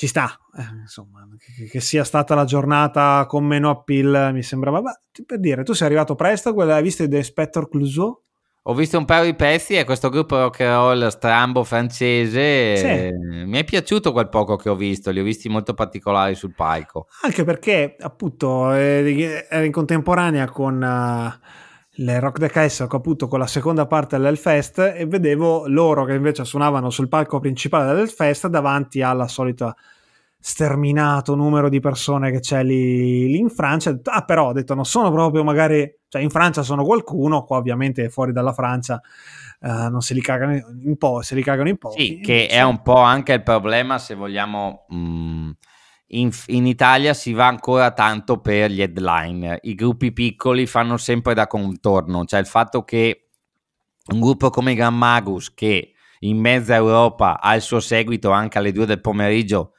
ci 0.00 0.06
sta, 0.06 0.30
eh, 0.56 0.80
insomma, 0.80 1.28
che, 1.38 1.66
che, 1.66 1.80
sia 1.82 2.04
stata 2.04 2.34
la 2.34 2.46
giornata 2.46 3.26
con 3.28 3.44
meno 3.44 3.68
appeal 3.68 4.30
mi 4.32 4.42
sembrava, 4.42 4.80
ma 4.80 4.98
per 5.26 5.38
dire, 5.38 5.62
tu 5.62 5.74
sei 5.74 5.88
arrivato 5.88 6.14
presto, 6.14 6.58
hai 6.58 6.82
visto 6.82 7.06
The 7.06 7.18
Inspector 7.18 7.68
Clouseau? 7.68 8.22
Ho 8.70 8.74
visto 8.74 8.96
un 8.96 9.04
paio 9.04 9.24
di 9.24 9.34
pezzi 9.34 9.74
e 9.74 9.82
questo 9.82 10.10
gruppo 10.10 10.36
rock 10.36 10.60
and 10.60 10.72
roll 10.72 11.08
strambo 11.08 11.64
francese 11.64 12.76
sì. 12.76 13.12
mi 13.44 13.58
è 13.58 13.64
piaciuto 13.64 14.12
quel 14.12 14.28
poco 14.28 14.54
che 14.54 14.68
ho 14.68 14.76
visto, 14.76 15.10
li 15.10 15.18
ho 15.18 15.24
visti 15.24 15.48
molto 15.48 15.74
particolari 15.74 16.36
sul 16.36 16.54
palco. 16.54 17.08
Anche 17.22 17.42
perché 17.42 17.96
appunto 17.98 18.72
eh, 18.72 19.44
era 19.50 19.64
in 19.64 19.72
contemporanea 19.72 20.48
con... 20.48 20.80
Uh, 20.80 21.48
le 21.94 22.20
Rock 22.20 22.38
the 22.38 22.48
Castle 22.48 22.86
appunto 22.88 23.26
con 23.26 23.40
la 23.40 23.48
seconda 23.48 23.86
parte 23.86 24.16
dell'Hellfest 24.16 24.94
e 24.96 25.04
vedevo 25.06 25.66
loro 25.66 26.04
che 26.04 26.14
invece 26.14 26.44
suonavano 26.44 26.88
sul 26.88 27.08
palco 27.08 27.40
principale 27.40 27.86
dell'Hellfest 27.86 28.46
davanti 28.46 29.02
alla 29.02 29.26
solita 29.26 29.74
sterminato 30.40 31.34
numero 31.34 31.68
di 31.68 31.80
persone 31.80 32.30
che 32.30 32.40
c'è 32.40 32.62
lì, 32.64 33.26
lì 33.26 33.38
in 33.38 33.50
Francia. 33.50 33.98
Ah, 34.04 34.24
però 34.24 34.48
ho 34.48 34.52
detto, 34.52 34.74
non 34.74 34.84
sono 34.84 35.10
proprio 35.10 35.44
magari, 35.44 36.00
cioè 36.08 36.22
in 36.22 36.30
Francia 36.30 36.62
sono 36.62 36.84
qualcuno, 36.84 37.44
qua 37.44 37.58
ovviamente 37.58 38.08
fuori 38.08 38.32
dalla 38.32 38.52
Francia 38.52 39.00
uh, 39.60 39.88
non 39.88 40.00
se 40.00 40.14
li 40.14 40.20
cagano 40.20 40.54
in 40.82 40.96
po', 40.96 41.22
se 41.22 41.34
li 41.34 41.42
cagano 41.42 41.68
in 41.68 41.78
pochi. 41.78 42.02
Sì, 42.02 42.20
che 42.20 42.46
è 42.48 42.62
un 42.62 42.82
po' 42.82 42.98
anche 42.98 43.32
il 43.34 43.42
problema 43.42 43.98
se 43.98 44.14
vogliamo. 44.14 44.86
Mh, 44.88 44.96
mm, 44.96 45.50
in, 46.12 46.30
in, 46.46 46.66
Italia 46.66 47.14
si 47.14 47.32
va 47.32 47.46
ancora 47.46 47.92
tanto 47.92 48.40
per 48.40 48.70
gli 48.70 48.82
headline. 48.82 49.60
I 49.62 49.74
gruppi 49.74 50.12
piccoli 50.12 50.66
fanno 50.66 50.96
sempre 50.96 51.34
da 51.34 51.46
contorno, 51.46 52.24
cioè 52.24 52.40
il 52.40 52.46
fatto 52.46 52.82
che 52.82 53.28
un 54.12 54.18
gruppo 54.18 54.50
come 54.50 54.74
Gran 54.74 54.96
Magus, 54.96 55.54
che 55.54 55.92
in 56.20 56.38
mezza 56.38 56.74
Europa 56.74 57.40
ha 57.40 57.54
il 57.54 57.62
suo 57.62 57.78
seguito 57.78 58.30
anche 58.32 58.58
alle 58.58 58.72
due 58.72 58.86
del 58.86 59.00
pomeriggio, 59.00 59.74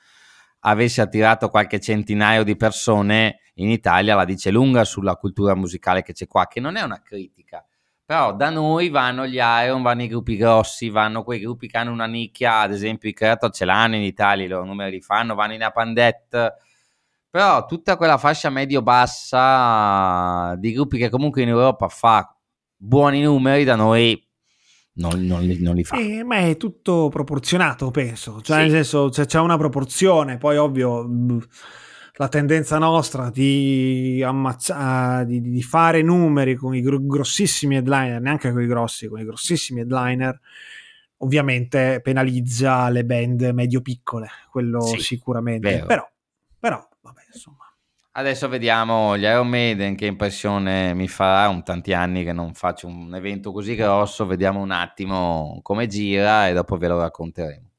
avesse 0.61 1.01
attirato 1.01 1.49
qualche 1.49 1.79
centinaio 1.79 2.43
di 2.43 2.55
persone, 2.55 3.39
in 3.55 3.69
Italia 3.69 4.15
la 4.15 4.25
dice 4.25 4.51
lunga 4.51 4.83
sulla 4.83 5.15
cultura 5.15 5.55
musicale 5.55 6.01
che 6.01 6.13
c'è 6.13 6.27
qua, 6.27 6.47
che 6.47 6.59
non 6.59 6.75
è 6.75 6.81
una 6.81 7.01
critica. 7.01 7.65
Però 8.05 8.33
da 8.33 8.49
noi 8.49 8.89
vanno 8.89 9.25
gli 9.25 9.39
Iron, 9.39 9.81
vanno 9.81 10.03
i 10.03 10.07
gruppi 10.07 10.35
grossi, 10.35 10.89
vanno 10.89 11.23
quei 11.23 11.39
gruppi 11.39 11.67
che 11.67 11.77
hanno 11.77 11.91
una 11.91 12.07
nicchia, 12.07 12.59
ad 12.59 12.73
esempio 12.73 13.09
i 13.09 13.13
Creator 13.13 13.51
ce 13.51 13.63
l'hanno 13.63 13.95
in 13.95 14.01
Italia, 14.01 14.45
i 14.45 14.49
loro 14.49 14.65
numeri 14.65 14.91
li 14.91 15.01
fanno, 15.01 15.33
vanno 15.33 15.53
in 15.53 15.63
Apandet, 15.63 16.55
però 17.29 17.65
tutta 17.65 17.95
quella 17.95 18.17
fascia 18.17 18.49
medio-bassa 18.49 20.55
di 20.57 20.73
gruppi 20.73 20.97
che 20.97 21.09
comunque 21.09 21.41
in 21.41 21.47
Europa 21.47 21.87
fa 21.87 22.35
buoni 22.75 23.21
numeri, 23.21 23.63
da 23.63 23.75
noi 23.75 24.21
non, 24.93 25.25
non, 25.25 25.41
li, 25.41 25.61
non 25.61 25.75
li, 25.75 25.83
fa. 25.83 25.97
Eh, 25.97 26.23
ma 26.23 26.37
è 26.37 26.57
tutto 26.57 27.09
proporzionato, 27.09 27.91
penso, 27.91 28.41
cioè 28.41 28.57
sì. 28.57 28.61
nel 28.63 28.71
senso 28.71 29.09
c'è, 29.09 29.25
c'è 29.25 29.39
una 29.39 29.57
proporzione, 29.57 30.37
poi 30.37 30.57
ovvio 30.57 31.07
la 32.15 32.27
tendenza 32.27 32.77
nostra 32.77 33.29
di, 33.29 34.21
ammazza- 34.23 35.23
di, 35.23 35.41
di 35.41 35.61
fare 35.63 36.01
numeri 36.01 36.55
con 36.55 36.75
i 36.75 36.81
grossissimi 36.81 37.77
headliner, 37.77 38.19
neanche 38.19 38.51
con 38.51 38.61
i 38.61 38.67
grossi, 38.67 39.07
con 39.07 39.19
i 39.19 39.25
grossissimi 39.25 39.79
headliner, 39.79 40.39
ovviamente 41.17 41.99
penalizza 42.03 42.89
le 42.89 43.05
band 43.05 43.41
medio-piccole, 43.53 44.27
quello 44.51 44.81
sì, 44.81 44.99
sicuramente. 44.99 45.83
Però, 45.87 46.07
però, 46.59 46.87
vabbè, 47.01 47.21
insomma. 47.33 47.70
Adesso 48.13 48.49
vediamo 48.49 49.17
gli 49.17 49.23
Iron 49.23 49.47
Maiden 49.47 49.95
che 49.95 50.05
impressione 50.05 50.93
mi 50.93 51.07
farà, 51.07 51.47
un 51.47 51.63
tanti 51.63 51.93
anni 51.93 52.25
che 52.25 52.33
non 52.33 52.53
faccio 52.53 52.87
un 52.87 53.15
evento 53.15 53.53
così 53.53 53.73
grosso, 53.73 54.25
vediamo 54.25 54.59
un 54.59 54.71
attimo 54.71 55.59
come 55.61 55.87
gira 55.87 56.49
e 56.49 56.53
dopo 56.53 56.75
ve 56.75 56.87
lo 56.89 56.99
racconteremo. 56.99 57.69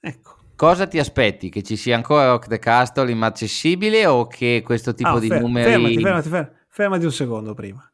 Ecco. 0.00 0.36
Cosa 0.54 0.86
ti 0.86 1.00
aspetti? 1.00 1.48
Che 1.48 1.62
ci 1.62 1.74
sia 1.74 1.96
ancora 1.96 2.26
Rock 2.26 2.46
the 2.46 2.60
Castle 2.60 3.10
inaccessibile 3.10 4.06
o 4.06 4.28
che 4.28 4.62
questo 4.64 4.94
tipo 4.94 5.10
oh, 5.10 5.18
di 5.18 5.26
fer- 5.26 5.40
numeri... 5.40 5.70
Fermati, 5.70 6.00
fermati, 6.00 6.28
fermati, 6.28 6.56
fermati 6.68 7.04
un 7.06 7.12
secondo 7.12 7.54
prima. 7.54 7.92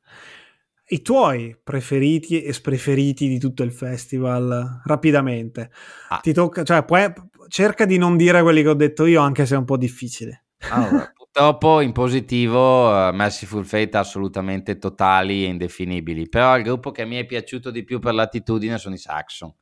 I 0.89 1.01
tuoi 1.01 1.59
preferiti 1.62 2.43
e 2.43 2.53
spreferiti 2.53 3.29
di 3.29 3.39
tutto 3.39 3.62
il 3.62 3.72
festival, 3.72 4.83
rapidamente. 4.85 5.70
Ah. 6.11 6.18
Ti 6.18 6.33
tocca, 6.35 6.64
cioè, 6.64 6.85
puoi, 6.85 7.11
cerca 7.49 7.87
di 7.87 7.97
non 7.97 8.16
dire 8.16 8.43
quelli 8.43 8.62
che 8.62 8.68
ho 8.68 8.74
detto 8.74 9.07
io, 9.07 9.22
anche 9.22 9.47
se 9.47 9.55
è 9.55 9.59
un 9.59 9.64
po' 9.64 9.79
difficile. 9.79 10.45
Allora, 10.71 11.12
purtroppo 11.17 11.81
in 11.81 11.93
positivo 11.93 12.89
uh, 12.89 13.14
Merciful 13.14 13.64
Fate 13.64 13.97
assolutamente 13.97 14.79
totali 14.79 15.45
e 15.45 15.49
indefinibili, 15.49 16.29
però 16.29 16.57
il 16.57 16.62
gruppo 16.62 16.91
che 16.91 17.05
mi 17.05 17.17
è 17.17 17.25
piaciuto 17.25 17.71
di 17.71 17.85
più 17.85 17.99
per 17.99 18.14
l'attitudine 18.14 18.79
sono 18.79 18.95
i 18.95 18.99
Saxon 18.99 19.53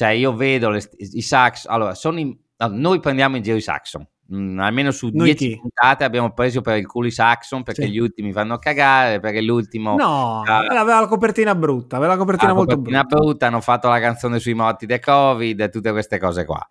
cioè, 0.00 0.08
io 0.08 0.34
vedo 0.34 0.70
le, 0.70 0.82
i 0.96 1.20
sax. 1.20 1.66
Allora, 1.66 1.92
in, 2.16 2.34
noi 2.70 3.00
prendiamo 3.00 3.36
in 3.36 3.42
giro 3.42 3.58
i 3.58 3.60
Saxon. 3.60 4.02
Mm, 4.32 4.58
almeno 4.58 4.92
su 4.92 5.10
10 5.10 5.58
puntate 5.60 6.04
abbiamo 6.04 6.32
preso 6.32 6.62
per 6.62 6.78
il 6.78 6.86
culo 6.86 7.08
i 7.08 7.10
Saxon 7.10 7.62
perché 7.62 7.82
sì. 7.82 7.90
gli 7.90 7.98
ultimi 7.98 8.32
fanno 8.32 8.56
cagare. 8.56 9.20
Perché 9.20 9.42
l'ultimo. 9.42 9.96
No, 9.96 10.40
uh, 10.40 10.50
aveva 10.50 11.00
la 11.00 11.06
copertina 11.06 11.54
brutta. 11.54 11.96
Aveva 11.96 12.12
la 12.14 12.18
copertina 12.18 12.54
molto 12.54 12.76
copertina 12.76 13.02
brutta. 13.02 13.24
brutta. 13.24 13.46
Hanno 13.48 13.60
fatto 13.60 13.88
la 13.90 14.00
canzone 14.00 14.38
sui 14.38 14.54
morti 14.54 14.86
del 14.86 15.00
Covid 15.00 15.60
e 15.60 15.68
tutte 15.68 15.90
queste 15.90 16.18
cose 16.18 16.46
qua. 16.46 16.66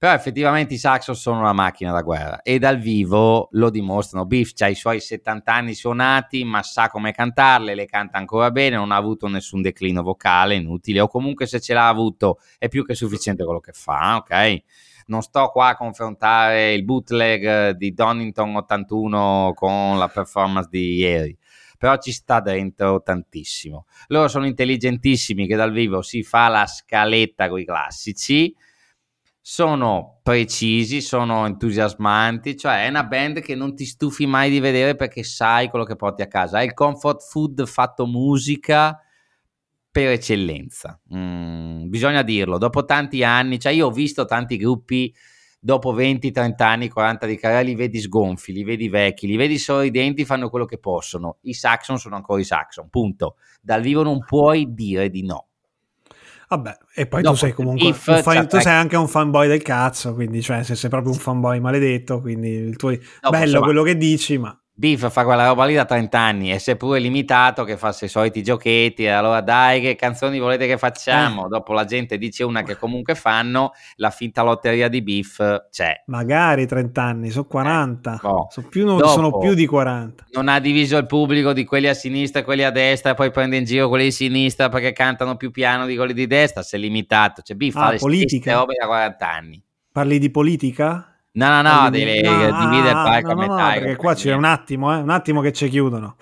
Però 0.00 0.12
effettivamente 0.12 0.74
i 0.74 0.78
Saxon 0.78 1.16
sono 1.16 1.40
una 1.40 1.52
macchina 1.52 1.90
da 1.90 2.02
guerra 2.02 2.42
e 2.42 2.60
dal 2.60 2.78
vivo 2.78 3.48
lo 3.50 3.68
dimostrano. 3.68 4.26
Biff 4.26 4.52
ha 4.60 4.68
i 4.68 4.76
suoi 4.76 5.00
70 5.00 5.52
anni 5.52 5.74
suonati, 5.74 6.44
ma 6.44 6.62
sa 6.62 6.88
come 6.88 7.10
cantarle, 7.10 7.74
le 7.74 7.86
canta 7.86 8.16
ancora 8.16 8.52
bene, 8.52 8.76
non 8.76 8.92
ha 8.92 8.96
avuto 8.96 9.26
nessun 9.26 9.60
declino 9.60 10.02
vocale 10.02 10.54
inutile 10.54 11.00
o 11.00 11.08
comunque 11.08 11.46
se 11.46 11.58
ce 11.58 11.74
l'ha 11.74 11.88
avuto 11.88 12.38
è 12.58 12.68
più 12.68 12.84
che 12.84 12.94
sufficiente 12.94 13.42
quello 13.42 13.58
che 13.58 13.72
fa, 13.72 14.14
ok? 14.18 14.62
Non 15.06 15.22
sto 15.22 15.48
qua 15.48 15.70
a 15.70 15.76
confrontare 15.76 16.74
il 16.74 16.84
bootleg 16.84 17.70
di 17.70 17.92
Donington 17.92 18.54
81 18.54 19.52
con 19.56 19.98
la 19.98 20.06
performance 20.06 20.68
di 20.70 20.94
ieri 20.94 21.36
però 21.78 21.96
ci 21.98 22.10
sta 22.10 22.40
dentro 22.40 23.02
tantissimo. 23.02 23.86
Loro 24.08 24.26
sono 24.26 24.46
intelligentissimi 24.46 25.46
che 25.46 25.54
dal 25.54 25.70
vivo 25.70 26.02
si 26.02 26.24
fa 26.24 26.48
la 26.48 26.66
scaletta 26.66 27.48
con 27.48 27.60
i 27.60 27.64
classici, 27.64 28.52
sono 29.50 30.20
precisi, 30.22 31.00
sono 31.00 31.46
entusiasmanti, 31.46 32.54
cioè 32.54 32.84
è 32.84 32.88
una 32.90 33.04
band 33.04 33.40
che 33.40 33.54
non 33.54 33.74
ti 33.74 33.86
stufi 33.86 34.26
mai 34.26 34.50
di 34.50 34.60
vedere 34.60 34.94
perché 34.94 35.22
sai 35.22 35.70
quello 35.70 35.86
che 35.86 35.96
porti 35.96 36.20
a 36.20 36.26
casa. 36.26 36.60
È 36.60 36.64
il 36.64 36.74
comfort 36.74 37.22
food 37.22 37.66
fatto 37.66 38.04
musica 38.04 39.02
per 39.90 40.08
eccellenza. 40.08 41.00
Mm, 41.14 41.88
bisogna 41.88 42.20
dirlo, 42.20 42.58
dopo 42.58 42.84
tanti 42.84 43.24
anni, 43.24 43.58
cioè 43.58 43.72
io 43.72 43.86
ho 43.86 43.90
visto 43.90 44.26
tanti 44.26 44.58
gruppi 44.58 45.14
dopo 45.58 45.92
20, 45.92 46.30
30 46.30 46.66
anni, 46.66 46.90
40 46.90 47.24
di 47.24 47.38
carriera, 47.38 47.62
li 47.62 47.74
vedi 47.74 48.00
sgonfi, 48.00 48.52
li 48.52 48.64
vedi 48.64 48.90
vecchi, 48.90 49.26
li 49.26 49.36
vedi 49.36 49.56
sorridenti, 49.56 50.26
fanno 50.26 50.50
quello 50.50 50.66
che 50.66 50.76
possono. 50.76 51.38
I 51.44 51.54
Saxon 51.54 51.98
sono 51.98 52.16
ancora 52.16 52.38
i 52.38 52.44
Saxon, 52.44 52.90
punto. 52.90 53.36
Dal 53.62 53.80
vivo 53.80 54.02
non 54.02 54.22
puoi 54.26 54.74
dire 54.74 55.08
di 55.08 55.24
no. 55.24 55.47
Vabbè, 56.48 56.78
e 56.94 57.06
poi 57.06 57.20
Dopo, 57.20 57.34
tu 57.34 57.40
sei 57.40 57.52
comunque 57.52 57.92
fan, 57.92 58.22
cioè, 58.22 58.46
tu 58.46 58.58
sei 58.58 58.72
anche 58.72 58.96
un 58.96 59.06
fanboy 59.06 59.48
del 59.48 59.60
cazzo, 59.60 60.14
quindi 60.14 60.40
cioè, 60.40 60.62
sei 60.62 60.88
proprio 60.88 61.12
un 61.12 61.18
fanboy 61.18 61.60
maledetto, 61.60 62.20
quindi 62.22 62.48
il 62.48 62.76
tuo 62.76 62.90
Dopo, 62.90 63.30
bello 63.30 63.44
insomma, 63.44 63.64
quello 63.64 63.82
che 63.82 63.96
dici, 63.98 64.38
ma 64.38 64.58
Biff 64.78 65.10
fa 65.10 65.24
quella 65.24 65.44
roba 65.44 65.64
lì 65.64 65.74
da 65.74 65.84
30 65.84 66.16
anni 66.20 66.52
e 66.52 66.60
seppure 66.60 67.00
limitato 67.00 67.64
che 67.64 67.76
fa 67.76 67.88
i 68.00 68.06
soliti 68.06 68.44
giochetti 68.44 69.08
allora 69.08 69.40
dai 69.40 69.80
che 69.80 69.96
canzoni 69.96 70.38
volete 70.38 70.68
che 70.68 70.78
facciamo 70.78 71.46
eh. 71.46 71.48
dopo 71.48 71.72
la 71.72 71.84
gente 71.84 72.16
dice 72.16 72.44
una 72.44 72.62
che 72.62 72.76
comunque 72.76 73.16
fanno 73.16 73.72
la 73.96 74.10
finta 74.10 74.42
lotteria 74.42 74.86
di 74.86 75.02
Biff 75.02 75.42
c'è 75.68 76.04
magari 76.06 76.64
30 76.64 77.02
anni 77.02 77.30
sono 77.30 77.46
40 77.46 78.12
eh, 78.22 78.26
oh. 78.28 78.46
sono, 78.50 78.68
più, 78.68 78.84
dopo, 78.84 79.08
sono 79.08 79.36
più 79.38 79.54
di 79.54 79.66
40 79.66 80.26
non 80.34 80.46
ha 80.46 80.60
diviso 80.60 80.96
il 80.96 81.06
pubblico 81.06 81.52
di 81.52 81.64
quelli 81.64 81.88
a 81.88 81.94
sinistra 81.94 82.38
e 82.38 82.44
quelli 82.44 82.62
a 82.62 82.70
destra 82.70 83.10
e 83.10 83.14
poi 83.14 83.32
prende 83.32 83.56
in 83.56 83.64
giro 83.64 83.88
quelli 83.88 84.04
di 84.04 84.12
sinistra 84.12 84.68
perché 84.68 84.92
cantano 84.92 85.36
più 85.36 85.50
piano 85.50 85.86
di 85.86 85.96
quelli 85.96 86.12
di 86.12 86.28
destra 86.28 86.62
si 86.62 86.76
è 86.76 86.78
limitato 86.78 87.42
cioè 87.42 87.56
Biff 87.56 87.74
ah, 87.74 87.80
fa 87.80 87.90
le 87.90 87.98
politica. 87.98 88.42
stesse 88.42 88.56
robe 88.56 88.74
da 88.78 88.86
40 88.86 89.28
anni 89.28 89.62
parli 89.90 90.20
di 90.20 90.30
politica? 90.30 91.07
No, 91.32 91.48
no, 91.48 91.62
no, 91.62 91.90
deve 91.90 92.20
ah, 92.20 92.66
dividere 92.66 92.88
il 92.88 92.94
palco 92.94 93.32
no, 93.32 93.32
a 93.32 93.36
metà. 93.36 93.74
No, 93.74 93.80
perché 93.80 93.96
qua 93.96 94.14
c'è 94.14 94.34
un 94.34 94.44
attimo, 94.44 94.94
eh, 94.94 95.00
un 95.00 95.10
attimo 95.10 95.40
che 95.40 95.52
ci 95.52 95.68
chiudono. 95.68 96.16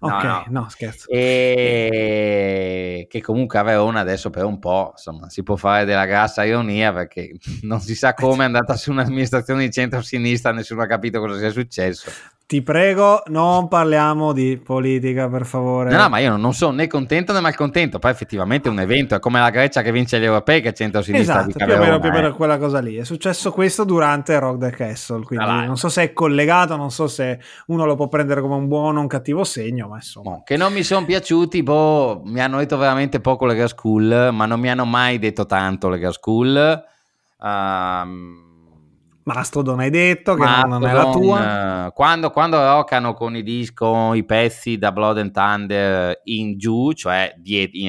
Ok, 0.00 0.22
no, 0.22 0.28
no. 0.28 0.44
no 0.60 0.68
scherzo. 0.68 1.08
E 1.08 3.06
che 3.08 3.20
comunque 3.20 3.58
aveva 3.58 3.82
una 3.82 4.00
adesso 4.00 4.30
per 4.30 4.44
un 4.44 4.58
po', 4.58 4.90
insomma, 4.92 5.28
si 5.28 5.42
può 5.42 5.56
fare 5.56 5.84
della 5.84 6.06
grassa 6.06 6.44
ironia 6.44 6.92
perché 6.92 7.32
non 7.62 7.80
si 7.80 7.94
sa 7.94 8.14
come 8.14 8.42
è 8.42 8.46
andata 8.46 8.76
su 8.76 8.90
un'amministrazione 8.90 9.64
di 9.64 9.72
centro-sinistra, 9.72 10.52
nessuno 10.52 10.82
ha 10.82 10.86
capito 10.86 11.20
cosa 11.20 11.38
sia 11.38 11.50
successo. 11.50 12.10
Ti 12.48 12.62
prego, 12.62 13.22
non 13.26 13.68
parliamo 13.68 14.32
di 14.32 14.56
politica, 14.56 15.28
per 15.28 15.44
favore. 15.44 15.90
No, 15.90 15.98
no, 15.98 16.08
ma 16.08 16.18
io 16.18 16.34
non 16.34 16.54
sono 16.54 16.72
né 16.72 16.86
contento 16.86 17.34
né 17.34 17.40
malcontento. 17.40 17.98
Poi 17.98 18.10
effettivamente 18.10 18.70
è 18.70 18.72
un 18.72 18.80
evento, 18.80 19.14
è 19.14 19.18
come 19.18 19.38
la 19.38 19.50
Grecia 19.50 19.82
che 19.82 19.92
vince 19.92 20.18
gli 20.18 20.24
europei 20.24 20.62
che 20.62 20.70
è 20.70 20.72
centro-sinistra 20.72 21.40
esatto, 21.40 21.62
più 21.62 21.74
o 21.74 21.78
meno, 21.78 21.98
più 21.98 22.08
o 22.08 22.12
meno 22.12 22.34
quella 22.34 22.56
cosa 22.56 22.80
lì. 22.80 22.96
È 22.96 23.04
successo 23.04 23.52
questo 23.52 23.84
durante 23.84 24.38
Rock 24.38 24.60
the 24.60 24.70
Castle, 24.70 25.24
quindi 25.24 25.44
allora. 25.44 25.66
non 25.66 25.76
so 25.76 25.90
se 25.90 26.04
è 26.04 26.12
collegato, 26.14 26.74
non 26.76 26.90
so 26.90 27.06
se 27.06 27.38
uno 27.66 27.84
lo 27.84 27.96
può 27.96 28.08
prendere 28.08 28.40
come 28.40 28.54
un 28.54 28.66
buono 28.66 29.00
o 29.00 29.02
un 29.02 29.08
cattivo 29.08 29.44
segno, 29.44 29.88
ma 29.88 29.96
insomma. 29.96 30.30
No, 30.30 30.42
che 30.42 30.56
non 30.56 30.72
mi 30.72 30.82
sono 30.84 31.04
piaciuti, 31.04 31.62
boh, 31.62 32.22
mi 32.24 32.40
hanno 32.40 32.56
detto 32.56 32.78
veramente 32.78 33.20
poco 33.20 33.44
le 33.44 33.56
Girl 33.56 33.68
School, 33.68 34.30
ma 34.32 34.46
non 34.46 34.58
mi 34.58 34.70
hanno 34.70 34.86
mai 34.86 35.18
detto 35.18 35.44
tanto 35.44 35.90
le 35.90 35.98
Girl 35.98 36.14
School. 36.14 36.82
Um, 37.40 38.47
Mastodon 39.28 39.80
hai 39.80 39.90
detto 39.90 40.34
che 40.34 40.40
Mastodon, 40.40 40.80
non 40.80 40.88
è 40.88 40.92
la 40.92 41.10
tua. 41.10 41.86
Eh, 41.86 41.92
quando, 41.92 42.30
quando 42.30 42.58
roccano 42.58 43.12
con 43.12 43.36
i 43.36 43.42
disco, 43.42 44.14
i 44.14 44.24
pezzi 44.24 44.78
da 44.78 44.90
Blood 44.90 45.18
and 45.18 45.32
Thunder 45.32 46.20
in 46.24 46.56
giù, 46.56 46.92
cioè 46.92 47.34
die, 47.36 47.68
in, 47.72 47.88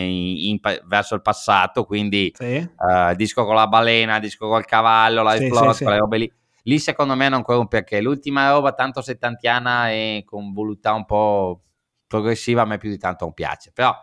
in, 0.50 0.60
verso 0.86 1.16
il 1.16 1.22
passato, 1.22 1.86
quindi 1.86 2.34
sì. 2.36 2.58
uh, 2.58 3.16
disco 3.16 3.46
con 3.46 3.56
la 3.56 3.68
balena, 3.68 4.20
disco 4.20 4.50
col 4.50 4.66
cavallo, 4.66 5.24
la 5.24 5.38
sì, 5.38 5.46
Explode, 5.46 5.74
sì, 5.74 5.84
quelle 5.84 6.00
robe 6.00 6.18
lì. 6.18 6.34
Lì 6.64 6.78
secondo 6.78 7.16
me 7.16 7.30
non 7.30 7.38
ancora 7.38 7.58
un 7.58 7.70
perché. 7.70 8.02
L'ultima 8.02 8.52
roba 8.52 8.74
tanto 8.74 9.02
settantiana 9.02 9.90
e 9.90 10.24
con 10.26 10.52
voluttà 10.52 10.94
un 10.94 11.06
po' 11.06 11.62
progressiva 12.06 12.64
a 12.64 12.66
me 12.66 12.78
più 12.78 12.90
di 12.90 12.98
tanto 12.98 13.24
non 13.24 13.34
piace. 13.34 13.72
Però 13.74 13.96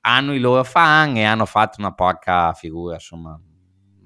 hanno 0.00 0.32
i 0.32 0.38
loro 0.38 0.64
fan 0.64 1.16
e 1.18 1.24
hanno 1.24 1.44
fatto 1.44 1.76
una 1.80 1.92
porca 1.92 2.54
figura, 2.54 2.94
insomma 2.94 3.38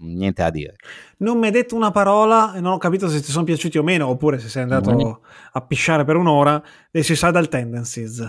niente 0.02 0.42
da 0.42 0.50
dire. 0.50 0.76
Non 1.18 1.38
mi 1.38 1.46
hai 1.46 1.52
detto 1.52 1.74
una 1.74 1.90
parola 1.90 2.54
e 2.54 2.60
non 2.60 2.72
ho 2.72 2.78
capito 2.78 3.08
se 3.08 3.20
ti 3.20 3.30
sono 3.30 3.44
piaciuti 3.44 3.78
o 3.78 3.82
meno, 3.82 4.08
oppure 4.08 4.38
se 4.38 4.48
sei 4.48 4.62
andato 4.62 4.92
mm. 4.92 5.12
a 5.52 5.60
pisciare 5.62 6.04
per 6.04 6.16
un'ora 6.16 6.62
dei 6.90 7.02
Suicidal 7.02 7.48
Tendencies. 7.48 8.28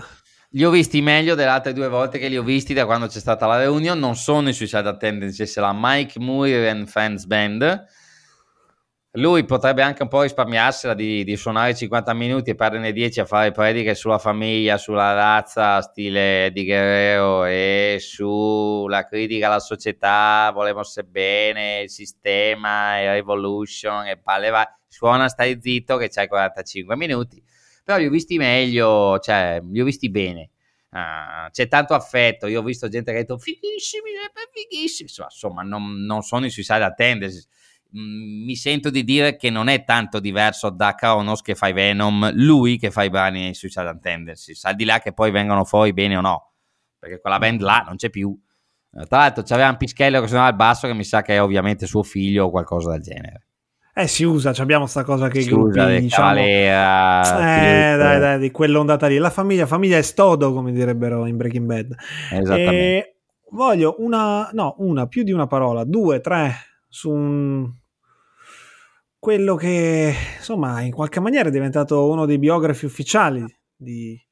Li 0.50 0.64
ho 0.64 0.70
visti 0.70 1.02
meglio 1.02 1.34
delle 1.34 1.50
altre 1.50 1.72
due 1.72 1.88
volte 1.88 2.18
che 2.18 2.28
li 2.28 2.36
ho 2.36 2.42
visti 2.44 2.74
da 2.74 2.86
quando 2.86 3.06
c'è 3.06 3.18
stata 3.18 3.46
la 3.46 3.58
reunion. 3.58 3.98
Non 3.98 4.14
sono 4.14 4.48
i 4.48 4.52
Suicidal 4.52 4.96
Tendencies, 4.96 5.56
è 5.56 5.60
la 5.60 5.72
Mike 5.74 6.20
Moore 6.20 6.70
and 6.70 6.86
Fans 6.86 7.26
Band 7.26 7.84
lui 9.16 9.44
potrebbe 9.44 9.82
anche 9.82 10.02
un 10.02 10.08
po' 10.08 10.22
risparmiarsela 10.22 10.92
di, 10.92 11.22
di 11.22 11.36
suonare 11.36 11.74
50 11.74 12.12
minuti 12.14 12.50
e 12.50 12.54
perderne 12.56 12.92
10 12.92 13.20
a 13.20 13.24
fare 13.24 13.52
prediche 13.52 13.94
sulla 13.94 14.18
famiglia, 14.18 14.76
sulla 14.76 15.12
razza, 15.12 15.80
stile 15.82 16.50
di 16.52 16.64
Guerrero 16.64 17.44
e 17.44 17.98
sulla 18.00 19.06
critica 19.06 19.46
alla 19.46 19.60
società, 19.60 20.50
volevamo 20.52 20.84
bene, 21.06 21.82
il 21.82 21.90
sistema, 21.90 23.00
il 23.00 23.10
revolution 23.10 24.06
e 24.06 24.16
palle 24.16 24.50
va. 24.50 24.68
Suona, 24.88 25.28
stai 25.28 25.58
zitto 25.60 25.96
che 25.96 26.08
c'hai 26.08 26.26
45 26.26 26.96
minuti. 26.96 27.40
Però 27.84 27.98
li 27.98 28.06
ho 28.06 28.10
visti 28.10 28.36
meglio, 28.36 29.18
cioè 29.20 29.60
li 29.62 29.80
ho 29.80 29.84
visti 29.84 30.10
bene. 30.10 30.50
Uh, 30.90 31.50
c'è 31.50 31.68
tanto 31.68 31.94
affetto. 31.94 32.46
Io 32.48 32.60
ho 32.60 32.64
visto 32.64 32.88
gente 32.88 33.12
che 33.12 33.18
ha 33.18 33.20
detto 33.20 33.38
fighissimi, 33.38 34.10
fighissimi. 34.52 35.08
Insomma, 35.08 35.62
non, 35.62 36.04
non 36.04 36.22
sono 36.22 36.46
i 36.46 36.50
suicide 36.50 36.82
attenders 36.82 37.48
mi 37.96 38.56
sento 38.56 38.90
di 38.90 39.04
dire 39.04 39.36
che 39.36 39.50
non 39.50 39.68
è 39.68 39.84
tanto 39.84 40.18
diverso 40.18 40.70
da 40.70 40.94
Kronos 40.94 41.42
che 41.42 41.54
fa 41.54 41.68
i 41.68 41.72
Venom, 41.72 42.32
lui 42.34 42.76
che 42.76 42.90
fa 42.90 43.04
i 43.04 43.10
brani 43.10 43.46
ai 43.46 43.54
Suicide 43.54 43.98
Tendencies, 44.00 44.64
al 44.64 44.74
di 44.74 44.84
là 44.84 44.98
che 44.98 45.12
poi 45.12 45.30
vengano 45.30 45.64
fuori 45.64 45.92
bene 45.92 46.16
o 46.16 46.20
no, 46.20 46.52
perché 46.98 47.20
quella 47.20 47.38
band 47.38 47.60
là 47.60 47.84
non 47.86 47.96
c'è 47.96 48.10
più. 48.10 48.36
Eh, 48.96 49.06
tra 49.06 49.18
l'altro 49.18 49.44
c'aveva 49.44 49.68
un 49.68 49.76
pischello 49.76 50.20
che 50.20 50.26
suonava 50.26 50.48
al 50.48 50.56
basso 50.56 50.88
che 50.88 50.94
mi 50.94 51.04
sa 51.04 51.22
che 51.22 51.34
è 51.34 51.42
ovviamente 51.42 51.86
suo 51.86 52.02
figlio 52.02 52.46
o 52.46 52.50
qualcosa 52.50 52.90
del 52.90 53.00
genere. 53.00 53.46
Eh, 53.96 54.08
si 54.08 54.24
usa, 54.24 54.52
abbiamo 54.58 54.86
sta 54.86 55.04
cosa 55.04 55.28
che 55.28 55.40
si 55.40 55.46
i 55.46 55.50
gruppi, 55.52 55.78
usa 55.78 55.86
diciamo... 55.86 56.26
Cavalera, 56.26 57.92
eh, 57.92 57.96
dai, 57.96 58.18
dai, 58.18 58.38
di 58.40 58.50
quell'ondata 58.50 59.06
lì. 59.06 59.18
La 59.18 59.30
famiglia, 59.30 59.66
famiglia 59.66 59.98
è 59.98 60.02
stodo, 60.02 60.52
come 60.52 60.72
direbbero 60.72 61.26
in 61.26 61.36
Breaking 61.36 61.64
Bad. 61.64 61.94
Esattamente. 62.32 62.72
E 62.72 63.16
voglio 63.50 63.94
una, 63.98 64.50
no, 64.52 64.74
una, 64.78 65.06
più 65.06 65.22
di 65.22 65.30
una 65.30 65.46
parola, 65.46 65.84
due, 65.84 66.20
tre, 66.20 66.56
su 66.88 67.08
un 67.12 67.72
quello 69.24 69.54
che 69.54 70.14
insomma 70.36 70.82
in 70.82 70.92
qualche 70.92 71.18
maniera 71.18 71.48
è 71.48 71.50
diventato 71.50 72.10
uno 72.10 72.26
dei 72.26 72.38
biografi 72.38 72.84
ufficiali 72.84 73.42
di, 73.74 74.22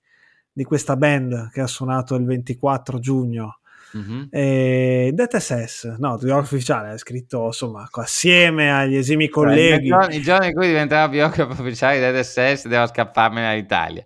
di 0.53 0.65
questa 0.65 0.97
band 0.97 1.49
che 1.51 1.63
ha 1.63 1.67
suonato 1.67 2.15
il 2.15 2.27
24 2.27 2.99
giugno. 2.99 3.61
Mm-hmm. 3.97 4.25
E 4.29 5.11
Death 5.15 5.37
SS, 5.39 5.97
no, 5.99 6.19
biografo 6.19 6.55
ufficiale, 6.55 6.93
è 6.93 6.99
scritto 6.99 7.47
insomma 7.47 7.89
assieme 7.91 8.71
agli 8.71 8.97
esimi 8.97 9.31
colleghi. 9.31 9.87
I 9.87 10.21
giorni, 10.21 10.49
in 10.49 10.53
cui 10.53 10.67
diventerà 10.67 11.09
biografo 11.09 11.63
ufficiale 11.63 11.95
di 11.95 12.01
Death 12.03 12.25
SS 12.27 12.69
devo 12.69 12.87
scapparmene 12.87 13.51
all'Italia. 13.51 14.03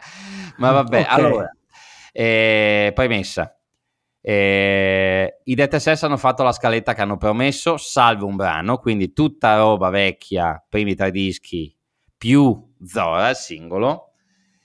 Ma 0.59 0.71
vabbè, 0.71 1.01
okay. 1.01 1.19
allora, 1.19 1.51
eh, 2.13 2.93
poi 2.95 3.09
messa. 3.09 3.56
Eh, 4.29 5.39
I 5.45 5.69
SS 5.71 6.03
hanno 6.03 6.17
fatto 6.17 6.43
la 6.43 6.51
scaletta 6.51 6.95
che 6.95 7.01
hanno 7.01 7.17
promesso, 7.17 7.77
salvo 7.77 8.27
un 8.27 8.35
brano, 8.35 8.79
quindi 8.79 9.13
tutta 9.13 9.57
roba 9.57 9.89
vecchia, 9.89 10.61
primi 10.69 10.97
tre 10.97 11.13
dischi, 11.13 11.73
più 12.19 12.75
Zora, 12.85 13.31
il 13.31 13.37
singolo. 13.37 14.15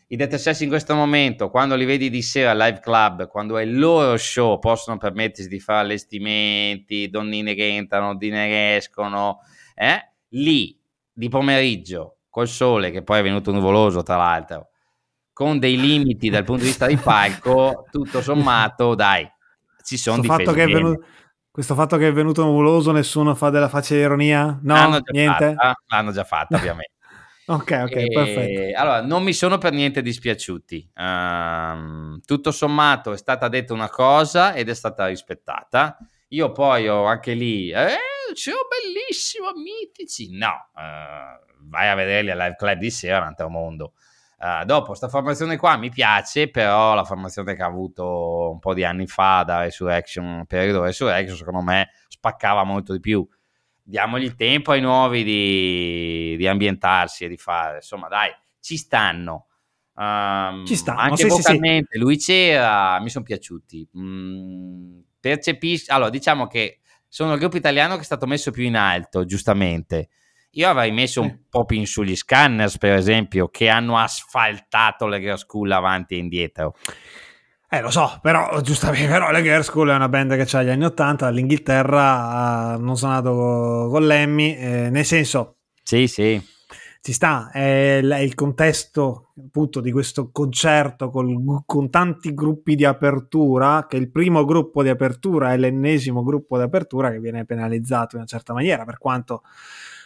I 0.08 0.18
SS 0.18 0.62
in 0.62 0.70
questo 0.70 0.96
momento, 0.96 1.52
quando 1.52 1.76
li 1.76 1.86
vedi 1.86 2.10
di 2.10 2.24
sera 2.24 2.50
al 2.50 2.58
live 2.58 2.80
club, 2.80 3.28
quando 3.28 3.60
è 3.60 3.62
il 3.62 3.78
loro 3.78 4.18
show, 4.18 4.58
possono 4.58 4.98
permettersi 4.98 5.48
di 5.48 5.60
fare 5.60 5.82
allestimenti, 5.82 7.08
donnine 7.12 7.54
che 7.54 7.68
entrano, 7.68 8.16
donnine 8.16 8.48
che 8.48 8.76
escono, 8.78 9.42
eh? 9.76 10.14
lì 10.30 10.76
di 11.14 11.30
pomeriggio, 11.30 12.22
col 12.32 12.48
sole, 12.48 12.90
che 12.90 13.04
poi 13.04 13.20
è 13.20 13.22
venuto 13.22 13.52
nuvoloso 13.52 14.02
tra 14.02 14.16
l'altro, 14.16 14.70
con 15.32 15.60
dei 15.60 15.80
limiti 15.80 16.32
dal 16.32 16.46
punto 16.46 16.64
di 16.64 16.70
vista 16.70 16.88
di 16.88 16.98
palco, 16.98 17.86
tutto 17.92 18.24
sommato, 18.24 18.96
dai, 18.96 19.30
ci 19.84 19.98
sono 19.98 20.18
questo 20.18 20.44
fatto, 20.44 20.54
venuto, 20.54 21.06
questo 21.52 21.76
fatto 21.76 21.98
che 21.98 22.08
è 22.08 22.14
venuto 22.14 22.44
nuvoloso, 22.44 22.92
nessuno 22.92 23.36
fa 23.36 23.50
della 23.50 23.70
faccia 23.70 23.94
di 23.94 24.02
ironia? 24.02 24.60
No, 24.62 24.74
l'hanno 24.74 25.00
niente? 25.12 25.54
Fatta, 25.54 25.76
l'hanno 25.88 26.12
già 26.12 26.24
fatta, 26.24 26.56
ovviamente. 26.58 26.94
ok, 27.48 27.82
ok, 27.84 27.96
e, 27.96 28.08
perfetto. 28.08 28.80
Allora, 28.80 29.02
non 29.02 29.24
mi 29.24 29.34
sono 29.34 29.58
per 29.58 29.74
niente 29.74 30.02
dispiaciuti. 30.02 30.92
Uh, 30.96 32.20
tutto 32.26 32.52
sommato 32.52 33.12
è 33.12 33.18
stata 33.18 33.48
detta 33.48 33.74
una 33.74 33.90
cosa 33.90 34.54
ed 34.54 34.70
è 34.70 34.74
stata 34.74 35.08
rispettata. 35.08 35.98
Io 36.30 36.52
poi 36.52 36.88
ho 36.88 37.04
anche 37.04 37.34
lì, 37.34 37.70
eh, 37.70 37.98
c'è 38.34 38.52
un 38.52 38.68
bellissimo, 38.70 39.52
mitici. 39.54 40.30
No, 40.38 40.70
uh, 40.74 41.68
vai 41.68 41.90
a 41.90 41.96
vederli 41.96 42.32
al 42.32 42.38
live 42.38 42.56
club 42.56 42.78
di 42.78 42.90
sera, 42.90 43.18
un 43.18 43.24
altro 43.24 43.50
mondo. 43.50 43.94
Uh, 44.42 44.66
dopo, 44.66 44.88
questa 44.88 45.08
formazione 45.08 45.56
qua 45.56 45.78
mi 45.78 45.92
piace, 45.92 46.50
però 46.50 46.96
la 46.96 47.04
formazione 47.04 47.54
che 47.54 47.62
ha 47.62 47.68
avuto 47.68 48.50
un 48.50 48.58
po' 48.58 48.74
di 48.74 48.84
anni 48.84 49.06
fa 49.06 49.44
da 49.46 49.60
Resurrection, 49.60 50.46
periodo 50.48 50.82
Resurrection, 50.82 51.38
secondo 51.38 51.62
me 51.62 51.92
spaccava 52.08 52.64
molto 52.64 52.92
di 52.94 53.00
più. 53.00 53.28
Diamogli 53.84 54.24
il 54.24 54.34
tempo 54.34 54.72
ai 54.72 54.82
nuovi 54.82 55.24
di, 55.24 56.36
di 56.38 56.48
ambientarsi 56.48 57.26
e 57.26 57.28
di 57.28 57.38
fare, 57.38 57.76
insomma, 57.76 58.08
dai, 58.08 58.32
ci 58.60 58.78
stanno. 58.78 59.46
Um, 59.94 60.66
ci 60.66 60.76
stanno, 60.76 61.02
anche 61.02 61.22
sì, 61.22 61.28
vocalmente, 61.28 61.90
sì, 61.92 61.98
sì. 61.98 62.04
lui 62.04 62.18
c'era, 62.18 63.00
mi 63.00 63.12
sono 63.12 63.24
piaciuti. 63.24 63.90
Mm, 63.96 65.02
percepisco, 65.20 65.94
allora, 65.94 66.10
diciamo 66.10 66.48
che 66.48 66.80
sono 67.08 67.34
il 67.34 67.40
gruppo 67.40 67.58
italiano 67.58 67.94
che 67.94 68.02
è 68.02 68.06
stato 68.06 68.26
messo 68.26 68.50
più 68.50 68.64
in 68.64 68.76
alto, 68.76 69.24
giustamente 69.24 70.10
io 70.52 70.70
avrei 70.70 70.92
messo 70.92 71.22
un 71.22 71.40
po' 71.50 71.66
più 71.66 71.78
in 71.78 71.88
sugli 71.88 72.16
scanners, 72.16 72.78
per 72.78 72.94
esempio, 72.94 73.48
che 73.48 73.70
hanno 73.70 73.98
asfaltato 73.98 75.08
le 75.08 75.20
girl 75.20 75.38
school 75.38 75.72
avanti 75.72 76.16
e 76.16 76.18
indietro. 76.18 76.76
Eh, 77.74 77.80
lo 77.80 77.90
so, 77.90 78.20
però 78.22 78.60
giustamente, 78.60 79.08
però 79.08 79.32
le 79.32 79.42
Girl 79.42 79.64
School 79.64 79.88
è 79.92 79.96
una 79.96 80.10
band 80.10 80.36
che 80.36 80.58
ha 80.58 80.62
gli 80.62 80.68
anni 80.68 80.84
80, 80.84 81.26
all'Inghilterra 81.26 82.74
hanno 82.74 82.96
suonato 82.96 83.88
con 83.90 84.06
Lemmy, 84.06 84.58
eh, 84.58 84.90
nel 84.90 85.06
senso... 85.06 85.60
Sì, 85.82 86.08
sì. 86.08 86.46
Ci 87.00 87.14
sta, 87.14 87.50
è, 87.50 88.02
è 88.02 88.20
il 88.20 88.36
contesto 88.36 89.32
appunto 89.42 89.80
di 89.80 89.90
questo 89.94 90.32
concerto 90.32 91.10
col, 91.10 91.64
con 91.66 91.90
tanti 91.90 92.34
gruppi 92.34 92.76
di 92.76 92.84
apertura, 92.84 93.86
che 93.88 93.96
il 93.96 94.12
primo 94.12 94.44
gruppo 94.44 94.84
di 94.84 94.90
apertura 94.90 95.54
è 95.54 95.58
l'ennesimo 95.58 96.24
gruppo 96.24 96.58
di 96.58 96.64
apertura 96.64 97.10
che 97.10 97.20
viene 97.20 97.46
penalizzato 97.46 98.16
in 98.16 98.24
una 98.24 98.28
certa 98.28 98.52
maniera, 98.52 98.84
per 98.84 98.98
quanto 98.98 99.44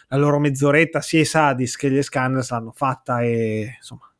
la 0.08 0.16
loro 0.16 0.38
mezz'oretta 0.38 1.00
sia 1.00 1.20
i 1.20 1.24
Sadis 1.24 1.76
che 1.76 1.90
gli 1.90 2.02
Scandals 2.02 2.50
l'hanno 2.50 2.72
fatta 2.72 3.20
e 3.22 3.74
insomma... 3.76 4.10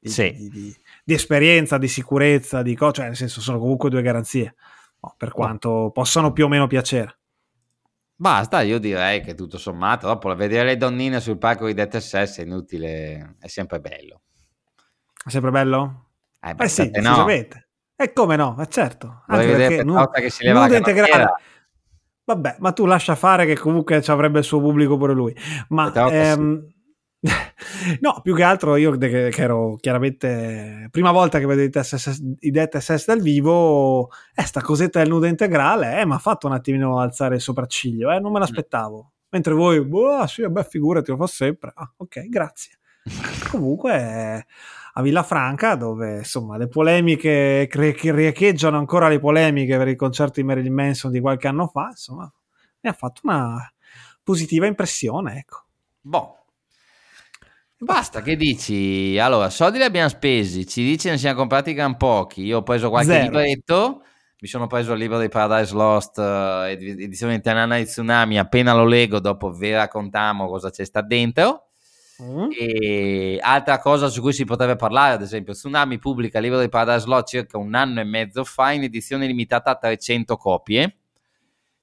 Sì. 0.00 0.32
Di, 0.32 0.48
di, 0.50 0.76
di 1.04 1.14
esperienza, 1.14 1.78
di 1.78 1.88
sicurezza, 1.88 2.62
di 2.62 2.76
cose, 2.76 2.92
cioè 2.92 3.06
nel 3.06 3.16
senso 3.16 3.40
sono 3.40 3.58
comunque 3.58 3.90
due 3.90 4.02
garanzie, 4.02 4.54
no, 5.00 5.14
per 5.16 5.32
quanto 5.32 5.90
possano 5.92 6.32
più 6.32 6.44
o 6.44 6.48
meno 6.48 6.68
piacere. 6.68 7.18
Basta, 8.14 8.60
io 8.62 8.78
direi 8.78 9.20
che 9.20 9.34
tutto 9.34 9.58
sommato, 9.58 10.06
dopo 10.06 10.32
vedere 10.34 10.64
le 10.64 10.76
donnine 10.76 11.20
sul 11.20 11.38
palco 11.38 11.66
di 11.66 11.74
Death 11.74 11.98
SS 11.98 12.38
è 12.38 12.42
inutile, 12.42 13.34
è 13.40 13.48
sempre 13.48 13.80
bello. 13.80 14.22
È 15.24 15.28
sempre 15.28 15.50
bello? 15.50 16.10
Eh, 16.40 16.54
beh, 16.54 16.64
eh 16.64 16.68
sì, 16.68 16.90
no. 16.94 17.26
E 17.28 18.12
come 18.12 18.36
no? 18.36 18.56
È 18.58 18.66
certo. 18.68 19.24
Anche 19.26 19.56
perché 19.56 19.82
nu- 19.82 20.10
che 20.10 20.30
si 20.30 20.44
leva 20.44 20.62
nudo 20.62 20.76
integrale. 20.76 21.34
Vabbè, 22.26 22.56
ma 22.58 22.72
tu 22.72 22.86
lascia 22.86 23.14
fare 23.14 23.46
che 23.46 23.56
comunque 23.56 24.02
ci 24.02 24.10
avrebbe 24.10 24.40
il 24.40 24.44
suo 24.44 24.60
pubblico 24.60 24.96
pure 24.96 25.14
lui. 25.14 25.32
Ma 25.68 25.92
ehm, 26.10 26.66
no, 28.00 28.20
più 28.20 28.34
che 28.34 28.42
altro 28.42 28.74
io 28.74 28.90
che, 28.98 29.28
che, 29.30 29.42
ero 29.42 29.76
chiaramente 29.76 30.88
prima 30.90 31.12
volta 31.12 31.38
che 31.38 31.46
vedo 31.46 31.62
i, 31.62 31.70
TSS, 31.70 32.20
i 32.40 32.50
dal 32.50 33.20
vivo, 33.20 34.08
eh, 34.34 34.42
sta 34.42 34.60
cosetta 34.60 34.98
del 34.98 35.08
nudo 35.08 35.26
integrale, 35.26 36.00
eh, 36.00 36.04
mi 36.04 36.14
ha 36.14 36.18
fatto 36.18 36.48
un 36.48 36.54
attimino 36.54 36.98
alzare 36.98 37.36
il 37.36 37.40
sopracciglio, 37.40 38.10
eh, 38.10 38.18
non 38.18 38.32
me 38.32 38.40
l'aspettavo. 38.40 39.12
Mentre 39.28 39.54
voi, 39.54 39.84
boh, 39.84 40.26
sì, 40.26 40.48
beh, 40.48 40.64
figurati, 40.64 41.12
lo 41.12 41.16
fa 41.16 41.26
sempre. 41.28 41.70
Ah, 41.74 41.92
ok, 41.96 42.28
grazie. 42.28 42.78
Comunque, 43.50 44.46
a 44.92 45.02
Villafranca, 45.02 45.74
dove 45.74 46.18
insomma 46.18 46.56
le 46.56 46.68
polemiche 46.68 47.66
che 47.68 48.12
riecheggiano 48.12 48.78
ancora 48.78 49.08
le 49.08 49.20
polemiche 49.20 49.76
per 49.76 49.88
il 49.88 49.96
concerto 49.96 50.40
di 50.40 50.46
Marilyn 50.46 50.72
Manson 50.72 51.10
di 51.10 51.20
qualche 51.20 51.48
anno 51.48 51.66
fa, 51.68 51.88
insomma, 51.90 52.32
mi 52.80 52.90
ha 52.90 52.92
fatto 52.92 53.20
una 53.24 53.72
positiva 54.22 54.66
impressione, 54.66 55.38
ecco. 55.38 55.64
Boh, 56.00 56.36
Basta, 57.78 58.22
che 58.22 58.36
dici? 58.36 59.18
Allora, 59.18 59.50
soldi 59.50 59.76
li 59.76 59.84
abbiamo 59.84 60.08
spesi, 60.08 60.66
ci 60.66 60.82
dice 60.82 61.10
ne 61.10 61.18
siamo 61.18 61.36
comprati 61.36 61.74
gran 61.74 61.98
pochi. 61.98 62.42
Io 62.42 62.58
ho 62.58 62.62
preso 62.62 62.88
qualche 62.88 63.12
Zero. 63.12 63.24
libretto, 63.24 64.02
mi 64.40 64.48
sono 64.48 64.66
preso 64.66 64.94
il 64.94 64.98
libro 64.98 65.18
di 65.18 65.28
Paradise 65.28 65.74
Lost, 65.74 66.16
uh, 66.16 66.64
edizione 66.64 67.34
italiana 67.34 67.76
di 67.76 67.84
Tsunami, 67.84 68.38
appena 68.38 68.72
lo 68.72 68.86
leggo 68.86 69.20
dopo 69.20 69.50
vi 69.50 69.72
raccontiamo 69.72 70.48
cosa 70.48 70.70
c'è 70.70 70.86
sta 70.86 71.02
dentro. 71.02 71.65
Mm. 72.22 72.48
E 72.50 73.38
altra 73.40 73.78
cosa 73.78 74.08
su 74.08 74.20
cui 74.20 74.32
si 74.32 74.44
potrebbe 74.44 74.76
parlare, 74.76 75.14
ad 75.14 75.22
esempio, 75.22 75.52
Tsunami 75.52 75.98
pubblica 75.98 76.38
il 76.38 76.44
libro 76.44 76.60
di 76.60 76.68
Paradise 76.68 77.06
Lost 77.06 77.28
circa 77.28 77.58
un 77.58 77.74
anno 77.74 78.00
e 78.00 78.04
mezzo 78.04 78.44
fa 78.44 78.72
in 78.72 78.82
edizione 78.82 79.26
limitata 79.26 79.70
a 79.70 79.76
300 79.76 80.36
copie. 80.36 80.96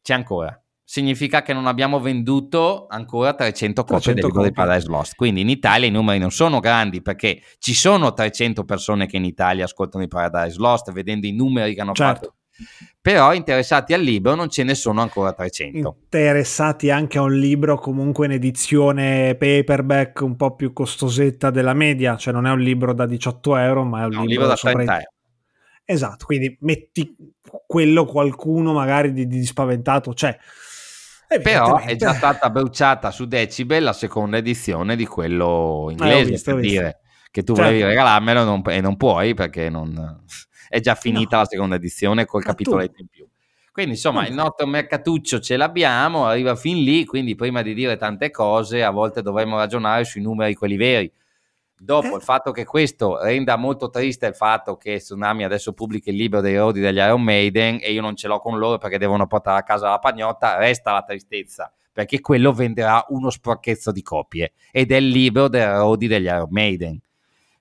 C'è 0.01 0.13
ancora 0.13 0.57
significa 0.93 1.41
che 1.41 1.53
non 1.53 1.65
abbiamo 1.65 1.99
venduto 1.99 2.86
ancora 2.88 3.34
300 3.34 3.81
copie 3.81 4.13
300 4.13 4.21
del 4.21 4.29
libro 4.29 4.43
di 4.43 4.53
Paradise 4.53 4.88
Lost. 4.88 5.15
Quindi 5.15 5.41
in 5.41 5.49
Italia 5.49 5.88
i 5.88 5.91
numeri 5.91 6.19
non 6.19 6.29
sono 6.29 6.59
grandi 6.59 7.01
perché 7.01 7.41
ci 7.57 7.73
sono 7.73 8.13
300 8.13 8.63
persone 8.63 9.07
che 9.07 9.17
in 9.17 9.25
Italia 9.25 9.63
ascoltano 9.63 10.03
i 10.03 10.07
Paradise 10.07 10.59
Lost, 10.59 10.91
vedendo 10.91 11.25
i 11.25 11.31
numeri 11.31 11.73
che 11.73 11.81
hanno 11.81 11.93
certo. 11.93 12.25
fatto. 12.25 12.36
Però 13.01 13.34
interessati 13.34 13.93
al 13.93 14.01
libro 14.01 14.36
non 14.36 14.49
ce 14.49 14.64
ne 14.64 14.76
sono 14.76 15.01
ancora 15.01 15.34
300. 15.34 15.97
Interessati 16.04 16.89
anche 16.89 17.18
a 17.18 17.22
un 17.22 17.38
libro 17.38 17.78
comunque 17.78 18.28
in 18.28 18.32
edizione 18.32 19.36
paperback 19.36 20.22
un 20.22 20.36
po' 20.36 20.56
più 20.56 20.72
costosetta 20.72 21.49
della 21.49 21.74
media, 21.74 22.16
cioè 22.16 22.34
non 22.34 22.47
è 22.47 22.51
un 22.51 22.60
libro 22.60 22.93
da 22.93 23.06
18 23.06 23.58
euro, 23.58 23.84
ma 23.84 24.04
è 24.04 24.06
un, 24.06 24.12
no, 24.12 24.24
libro, 24.24 24.24
un 24.24 24.28
libro, 24.28 24.47
da 24.47 24.56
30 24.56 24.93
euro. 24.93 25.12
Esatto, 25.86 26.26
quindi 26.26 26.58
metti 26.62 27.16
quello 27.68 28.06
qualcuno 28.06 28.72
magari 28.72 29.12
di, 29.12 29.28
di 29.28 29.45
spaventato, 29.45 30.14
cioè 30.14 30.38
però 31.41 31.80
è 31.80 31.95
già 31.95 32.14
stata 32.14 32.49
bruciata 32.49 33.12
su 33.12 33.26
Decibel 33.26 33.84
la 33.84 33.93
seconda 33.93 34.38
edizione 34.38 34.95
di 34.95 35.06
quello 35.06 35.88
inglese, 35.89 36.22
eh, 36.22 36.26
visto, 36.26 36.54
per 36.54 36.62
dire 36.62 36.99
che 37.32 37.43
tu 37.43 37.56
certo. 37.56 37.72
volevi 37.72 37.88
regalarmelo 37.88 38.43
non, 38.43 38.62
e 38.68 38.82
non 38.82 38.95
puoi 38.95 39.34
perché 39.34 39.70
non, 39.70 40.24
è 40.74 40.80
già 40.80 40.95
finita 40.95 41.36
no. 41.36 41.41
la 41.43 41.47
seconda 41.47 41.76
edizione 41.76 42.26
col 42.26 42.43
capitoletto 42.43 43.01
in 43.01 43.07
più. 43.07 43.28
Quindi 43.71 43.93
insomma 43.93 44.28
il 44.28 44.34
nostro 44.34 44.65
mercatuccio 44.65 45.39
ce 45.39 45.57
l'abbiamo, 45.57 46.26
arriva 46.26 46.55
fin 46.55 46.84
lì, 46.84 47.05
quindi 47.05 47.36
prima 47.36 47.61
di 47.61 47.74
dire 47.74 47.97
tante 47.97 48.32
cose 48.32 48.84
a 48.84 48.91
volte 48.91 49.21
dovremmo 49.21 49.57
ragionare 49.57 50.03
sui 50.03 50.21
numeri 50.21 50.53
quelli 50.53 50.76
veri 50.76 51.11
Dopo 51.84 52.13
eh. 52.13 52.15
il 52.15 52.21
fatto 52.21 52.51
che 52.51 52.63
questo 52.63 53.21
renda 53.21 53.57
molto 53.57 53.89
triste 53.89 54.28
il 54.28 54.36
fatto 54.36 54.78
che 54.78 54.99
Tsunami 54.99 55.43
adesso 55.43 55.74
pubblica 55.74 56.11
il 56.11 56.15
libro 56.15 56.39
dei 56.39 56.55
rodi 56.55 56.80
degli 56.80 56.95
Iron 56.95 57.21
Maiden 57.21 57.80
e 57.82 57.91
io 57.91 58.01
non 58.01 58.15
ce 58.15 58.30
l'ho 58.30 58.39
con 58.39 58.57
loro 58.57 58.78
perché 58.78 58.97
devono 58.97 59.28
portare 59.28 59.59
a 59.59 59.63
casa 59.63 59.89
la 59.89 59.99
pagnotta, 59.99 60.55
resta 60.55 60.93
la 60.93 61.03
tristezza 61.03 61.69
perché 61.91 62.21
quello 62.21 62.53
venderà 62.53 63.05
uno 63.09 63.30
sporchezzo 63.30 63.91
di 63.91 64.01
copie 64.01 64.53
ed 64.71 64.93
è 64.93 64.95
il 64.95 65.09
libro 65.09 65.49
dei 65.49 65.65
rodi 65.65 66.07
degli 66.07 66.26
Iron 66.26 66.47
Maiden. 66.49 66.99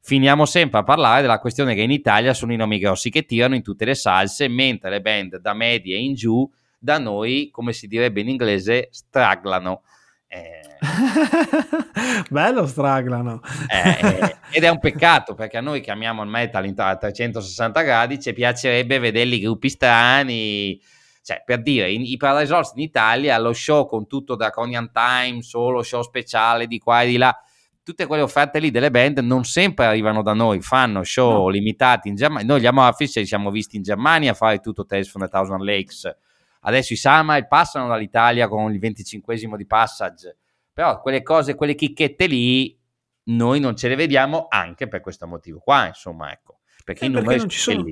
Finiamo 0.04 0.46
sempre 0.46 0.80
a 0.80 0.82
parlare 0.82 1.20
della 1.20 1.38
questione 1.38 1.76
che 1.76 1.82
in 1.82 1.92
Italia 1.92 2.34
sono 2.34 2.52
i 2.52 2.56
nomi 2.56 2.80
grossi 2.80 3.08
che 3.08 3.24
tirano 3.24 3.54
in 3.54 3.62
tutte 3.62 3.84
le 3.84 3.94
salse, 3.94 4.48
mentre 4.48 4.90
le 4.90 5.00
band 5.00 5.38
da 5.38 5.54
medie 5.54 5.96
in 5.96 6.14
giù 6.14 6.50
da 6.76 6.98
noi, 6.98 7.50
come 7.52 7.72
si 7.72 7.86
direbbe 7.86 8.20
in 8.20 8.28
inglese, 8.28 8.88
straglano. 8.90 9.82
Eh, 10.32 10.62
Bello 12.30 12.66
straglano. 12.66 13.42
Eh, 13.68 14.36
ed 14.50 14.64
è 14.64 14.68
un 14.70 14.78
peccato 14.78 15.34
perché 15.34 15.58
a 15.58 15.60
noi 15.60 15.82
che 15.82 15.90
amiamo 15.90 16.22
il 16.22 16.30
metal 16.30 16.72
a 16.74 16.96
360 16.96 17.82
gradi 17.82 18.18
ci 18.18 18.32
piacerebbe 18.32 18.98
vederli 18.98 19.40
gruppi 19.40 19.68
strani. 19.68 20.80
Cioè, 21.22 21.42
per 21.44 21.60
dire, 21.60 21.92
in, 21.92 22.02
i 22.02 22.16
Paradise 22.16 22.50
Lost 22.50 22.76
in 22.76 22.82
Italia, 22.82 23.36
lo 23.36 23.52
show 23.52 23.86
con 23.86 24.06
tutto 24.06 24.34
Draconian 24.34 24.90
Time, 24.90 25.42
solo 25.42 25.82
show 25.82 26.02
speciale 26.02 26.66
di 26.66 26.78
qua 26.78 27.02
e 27.02 27.06
di 27.08 27.18
là, 27.18 27.38
tutte 27.82 28.06
quelle 28.06 28.22
offerte 28.22 28.58
lì 28.58 28.70
delle 28.70 28.90
band 28.90 29.18
non 29.18 29.44
sempre 29.44 29.86
arrivano 29.86 30.22
da 30.22 30.32
noi, 30.32 30.60
fanno 30.60 31.02
show 31.02 31.44
no. 31.44 31.48
limitati 31.48 32.08
in 32.08 32.14
Germania. 32.14 32.46
Noi 32.46 32.60
gli 32.60 32.66
Amorphis 32.66 33.12
ci 33.12 33.26
siamo 33.26 33.50
visti 33.50 33.76
in 33.76 33.82
Germania 33.82 34.32
a 34.32 34.34
fare 34.34 34.58
tutto 34.58 34.84
Tales 34.84 35.08
from 35.08 35.22
the 35.22 35.28
Thousand 35.28 35.62
Lakes 35.62 36.16
Adesso 36.64 36.92
i 36.92 36.96
Summer 36.96 37.46
passano 37.48 37.88
dall'Italia 37.88 38.46
con 38.46 38.72
il 38.72 38.78
25 38.78 39.36
di 39.56 39.66
passage, 39.66 40.36
però 40.72 41.00
quelle 41.00 41.22
cose, 41.22 41.54
quelle 41.54 41.74
chicchette 41.74 42.26
lì, 42.26 42.78
noi 43.24 43.58
non 43.58 43.76
ce 43.76 43.88
le 43.88 43.96
vediamo 43.96 44.46
anche 44.48 44.86
per 44.86 45.00
questo 45.00 45.26
motivo 45.26 45.58
qua, 45.58 45.86
insomma, 45.86 46.30
ecco, 46.30 46.60
perché, 46.84 47.06
eh, 47.06 47.08
numeri 47.08 47.38
non 47.38 47.48
ci 47.48 47.58
sono. 47.58 47.84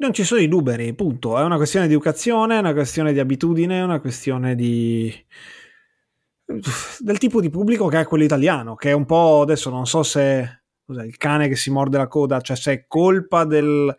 Non 0.00 0.14
ci 0.14 0.24
sono 0.24 0.40
i 0.40 0.46
numeri, 0.46 0.94
punto. 0.94 1.38
È 1.38 1.42
una 1.42 1.56
questione 1.56 1.86
di 1.86 1.92
educazione, 1.92 2.56
è 2.56 2.58
una 2.58 2.72
questione 2.72 3.12
di 3.12 3.20
abitudine, 3.20 3.80
è 3.80 3.82
una 3.82 4.00
questione 4.00 4.54
di 4.54 5.14
del 6.98 7.18
tipo 7.18 7.40
di 7.40 7.50
pubblico 7.50 7.86
che 7.86 8.00
è 8.00 8.06
quello 8.06 8.24
italiano, 8.24 8.74
che 8.74 8.90
è 8.90 8.92
un 8.92 9.06
po' 9.06 9.42
adesso 9.42 9.70
non 9.70 9.86
so 9.86 10.02
se 10.02 10.62
il 10.86 11.16
cane 11.16 11.48
che 11.48 11.56
si 11.56 11.70
morde 11.70 11.98
la 11.98 12.08
coda, 12.08 12.40
cioè 12.40 12.56
se 12.56 12.72
è 12.72 12.84
colpa 12.88 13.44
del, 13.44 13.94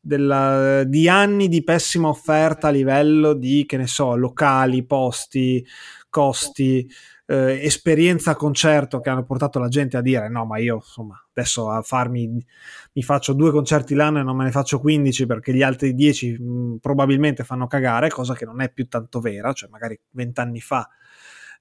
della, 0.00 0.82
di 0.84 1.08
anni 1.08 1.48
di 1.48 1.62
pessima 1.62 2.08
offerta 2.08 2.68
a 2.68 2.70
livello 2.70 3.34
di, 3.34 3.64
che 3.66 3.76
ne 3.76 3.86
so, 3.86 4.16
locali, 4.16 4.84
posti, 4.84 5.64
costi, 6.08 6.88
eh, 7.26 7.60
esperienza 7.64 8.34
concerto 8.34 9.00
che 9.00 9.10
hanno 9.10 9.24
portato 9.24 9.58
la 9.58 9.68
gente 9.68 9.96
a 9.96 10.02
dire 10.02 10.28
no, 10.28 10.44
ma 10.44 10.58
io 10.58 10.76
insomma 10.76 11.18
adesso 11.32 11.70
a 11.70 11.80
farmi, 11.82 12.44
mi 12.92 13.02
faccio 13.02 13.32
due 13.32 13.50
concerti 13.50 13.94
l'anno 13.94 14.18
e 14.18 14.22
non 14.22 14.36
me 14.36 14.44
ne 14.44 14.50
faccio 14.50 14.80
15 14.80 15.26
perché 15.26 15.54
gli 15.54 15.62
altri 15.62 15.94
10 15.94 16.38
mh, 16.38 16.76
probabilmente 16.80 17.44
fanno 17.44 17.66
cagare, 17.66 18.10
cosa 18.10 18.34
che 18.34 18.44
non 18.44 18.60
è 18.60 18.70
più 18.72 18.88
tanto 18.88 19.20
vera, 19.20 19.52
cioè 19.52 19.68
magari 19.70 19.98
vent'anni 20.10 20.60
fa 20.60 20.88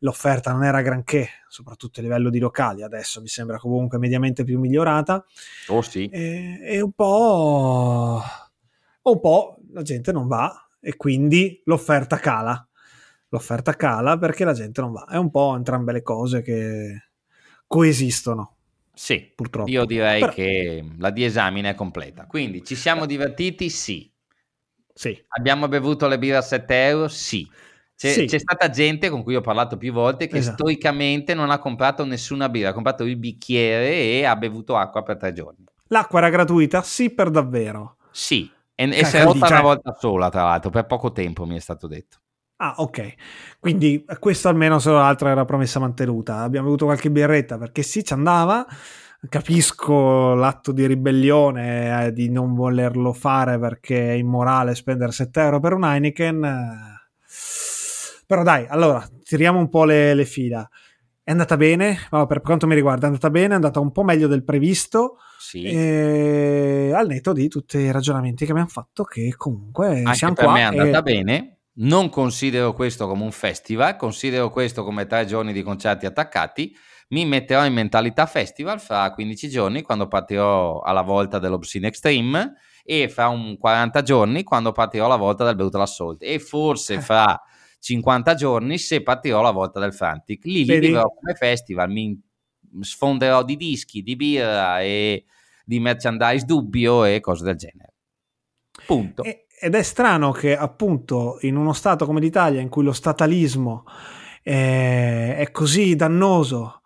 l'offerta 0.04 0.52
non 0.52 0.64
era 0.64 0.82
granché, 0.82 1.30
soprattutto 1.48 2.00
a 2.00 2.04
livello 2.04 2.30
di 2.30 2.40
locali, 2.40 2.84
adesso 2.84 3.22
mi 3.22 3.28
sembra 3.28 3.58
comunque 3.58 3.98
mediamente 3.98 4.44
più 4.44 4.60
migliorata. 4.60 5.26
Oh 5.68 5.82
sì. 5.82 6.08
E, 6.10 6.60
e 6.62 6.82
un 6.82 6.92
po'... 6.92 8.22
un 9.02 9.20
po' 9.20 9.58
la 9.72 9.82
gente 9.82 10.12
non 10.12 10.28
va 10.28 10.70
e 10.80 10.96
quindi 10.96 11.62
l'offerta 11.66 12.18
cala. 12.18 12.68
L'offerta 13.30 13.76
cala 13.76 14.18
perché 14.18 14.44
la 14.44 14.54
gente 14.54 14.82
non 14.82 14.92
va. 14.92 15.08
È 15.10 15.16
un 15.16 15.32
po' 15.32 15.56
entrambe 15.56 15.94
le 15.94 16.04
cose 16.04 16.42
che 16.42 17.12
coesistono. 17.66 18.58
Sì, 18.94 19.32
purtroppo. 19.34 19.72
Io 19.72 19.86
direi 19.86 20.20
Però... 20.20 20.34
che 20.34 20.86
la 20.98 21.10
diesamina 21.10 21.70
è 21.70 21.76
completa. 21.76 22.28
Quindi 22.28 22.64
ci 22.64 22.76
siamo 22.76 23.06
divertiti? 23.06 23.70
Sì. 23.70 24.12
Sì. 24.94 25.20
Abbiamo 25.30 25.68
bevuto 25.68 26.08
le 26.08 26.20
birre 26.20 26.38
a 26.38 26.42
7 26.42 26.88
euro? 26.88 27.08
Sì. 27.08 27.50
C'è, 27.96 28.12
sì. 28.12 28.26
c'è, 28.26 28.40
stata 28.40 28.70
gente 28.70 29.10
con 29.10 29.24
cui 29.24 29.36
ho 29.36 29.42
parlato 29.42 29.78
più 29.78 29.94
volte 29.94 30.28
che 30.28 30.38
esatto. 30.38 30.58
stoicamente 30.58 31.34
non 31.34 31.52
ha 31.52 31.60
comprato 31.60 32.04
nessuna 32.04 32.50
birra, 32.50 32.70
ha 32.70 32.74
comprato 32.74 33.04
il 33.04 33.16
bicchiere 33.18 33.94
e 33.94 34.26
ha 34.26 34.36
bevuto 34.36 34.76
acqua 34.76 35.04
per 35.04 35.18
tre 35.18 35.32
giorni. 35.32 35.64
L'acqua 35.88 36.20
era 36.20 36.30
gratuita? 36.30 36.82
Sì, 36.82 37.12
per 37.12 37.30
davvero. 37.30 37.98
Sì, 38.12 38.50
e, 38.76 38.90
e 38.90 39.06
si 39.06 39.18
è 39.18 39.24
rotta 39.24 39.48
una 39.48 39.62
volta 39.62 39.96
sola, 39.98 40.30
tra 40.30 40.44
l'altro, 40.44 40.70
per 40.70 40.86
poco 40.86 41.12
tempo 41.12 41.46
mi 41.46 41.56
è 41.56 41.60
stato 41.60 41.88
detto. 41.88 42.18
Ah, 42.58 42.76
ok. 42.78 43.14
Quindi 43.60 44.06
questo 44.20 44.48
almeno 44.48 44.80
se 44.80 44.90
l'altra 44.90 45.30
era 45.32 45.46
promessa 45.46 45.80
mantenuta. 45.80 46.40
Abbiamo 46.40 46.68
avuto 46.68 46.86
qualche 46.86 47.12
birretta 47.12 47.58
perché 47.58 47.84
sì, 47.84 48.04
ci 48.04 48.14
andava. 48.14 48.66
Capisco 49.30 50.34
l'atto 50.34 50.72
di 50.72 50.86
ribellione 50.86 52.08
eh, 52.08 52.14
di 52.14 52.30
non 52.30 52.56
volerlo 52.56 53.14
fare 53.14 53.58
perché 53.58 54.10
è 54.10 54.14
immorale 54.14 54.76
spendere 54.76 55.12
7 55.12 55.42
euro 55.42 55.60
per 55.60 55.74
un 55.74 55.84
Heineken. 55.84 56.93
Però 58.26 58.44
dai, 58.44 58.66
allora, 58.68 59.08
tiriamo 59.24 59.60
un 59.60 59.70
po' 59.70 59.86
le, 59.86 60.14
le 60.14 60.26
fila. 60.26 60.68
È 61.26 61.32
andata 61.32 61.56
bene, 61.56 62.08
no, 62.12 62.26
per 62.26 62.42
quanto 62.42 62.68
mi 62.68 62.76
riguarda 62.76 63.04
è 63.04 63.08
andata 63.08 63.30
bene, 63.30 63.54
è 63.54 63.56
andata 63.56 63.80
un 63.80 63.92
po' 63.92 64.04
meglio 64.04 64.28
del 64.28 64.44
previsto. 64.44 65.18
Sì. 65.40 65.64
E 65.64 66.92
al 66.94 67.08
netto 67.08 67.32
di 67.32 67.48
tutti 67.48 67.78
i 67.78 67.92
ragionamenti 67.92 68.44
che 68.46 68.52
abbiamo 68.52 68.70
fatto, 68.70 69.04
che 69.04 69.34
comunque 69.38 69.88
Anche 70.00 70.14
siamo 70.16 70.34
per 70.34 70.46
qua. 70.46 70.54
me 70.54 70.60
è 70.60 70.64
andata 70.64 70.98
e... 71.00 71.02
bene. 71.02 71.58
Non 71.76 72.10
considero 72.10 72.74
questo 72.74 73.08
come 73.08 73.24
un 73.24 73.32
festival, 73.32 73.96
considero 73.96 74.50
questo 74.50 74.84
come 74.84 75.08
tre 75.08 75.26
giorni 75.26 75.54
di 75.54 75.64
concerti 75.64 76.06
attaccati. 76.06 76.76
Mi 77.10 77.26
metterò 77.26 77.66
in 77.66 77.74
mentalità 77.74 78.26
festival 78.26 78.80
fra 78.80 79.12
15 79.12 79.50
giorni 79.50 79.82
quando 79.82 80.08
partirò 80.08 80.82
alla 80.82 81.02
volta 81.02 81.40
dell'Obscene 81.40 81.88
Extreme 81.88 82.56
e 82.84 83.08
fra 83.08 83.30
un 83.30 83.58
40 83.58 84.02
giorni 84.02 84.44
quando 84.44 84.72
partirò 84.72 85.06
alla 85.06 85.16
volta 85.16 85.46
del 85.46 85.56
Brutal 85.56 85.82
Assault 85.82 86.22
e 86.22 86.38
forse 86.40 87.00
fra 87.02 87.42
50 87.84 88.34
giorni 88.36 88.78
se 88.78 89.04
partirò 89.04 89.40
alla 89.40 89.52
volta 89.52 89.78
del 89.82 89.94
Frantic. 89.94 90.46
Lì 90.46 90.64
li 90.64 90.80
vivrò 90.80 91.14
come 91.14 91.34
festival, 91.34 91.92
mi 91.92 92.18
sfonderò 92.80 93.44
di 93.44 93.58
dischi, 93.58 94.02
di 94.02 94.16
birra 94.16 94.80
e 94.80 95.26
di 95.66 95.82
merchandise 95.82 96.46
dubbio 96.46 97.04
e 97.04 97.20
cose 97.20 97.44
del 97.44 97.58
genere. 97.58 97.94
Punto. 98.86 99.24
Ed 99.24 99.76
è 99.76 99.84
strano 99.84 100.32
che 100.32 100.56
appunto 100.56 101.40
in 101.42 101.58
uno 101.58 101.74
Stato 101.74 102.06
come 102.06 102.22
l'Italia 102.22 102.62
in 102.62 102.70
cui 102.70 102.86
lo 102.86 102.94
statalismo 102.94 103.84
è, 104.42 105.36
è 105.40 105.52
così 105.52 105.98
dannoso, 105.98 106.84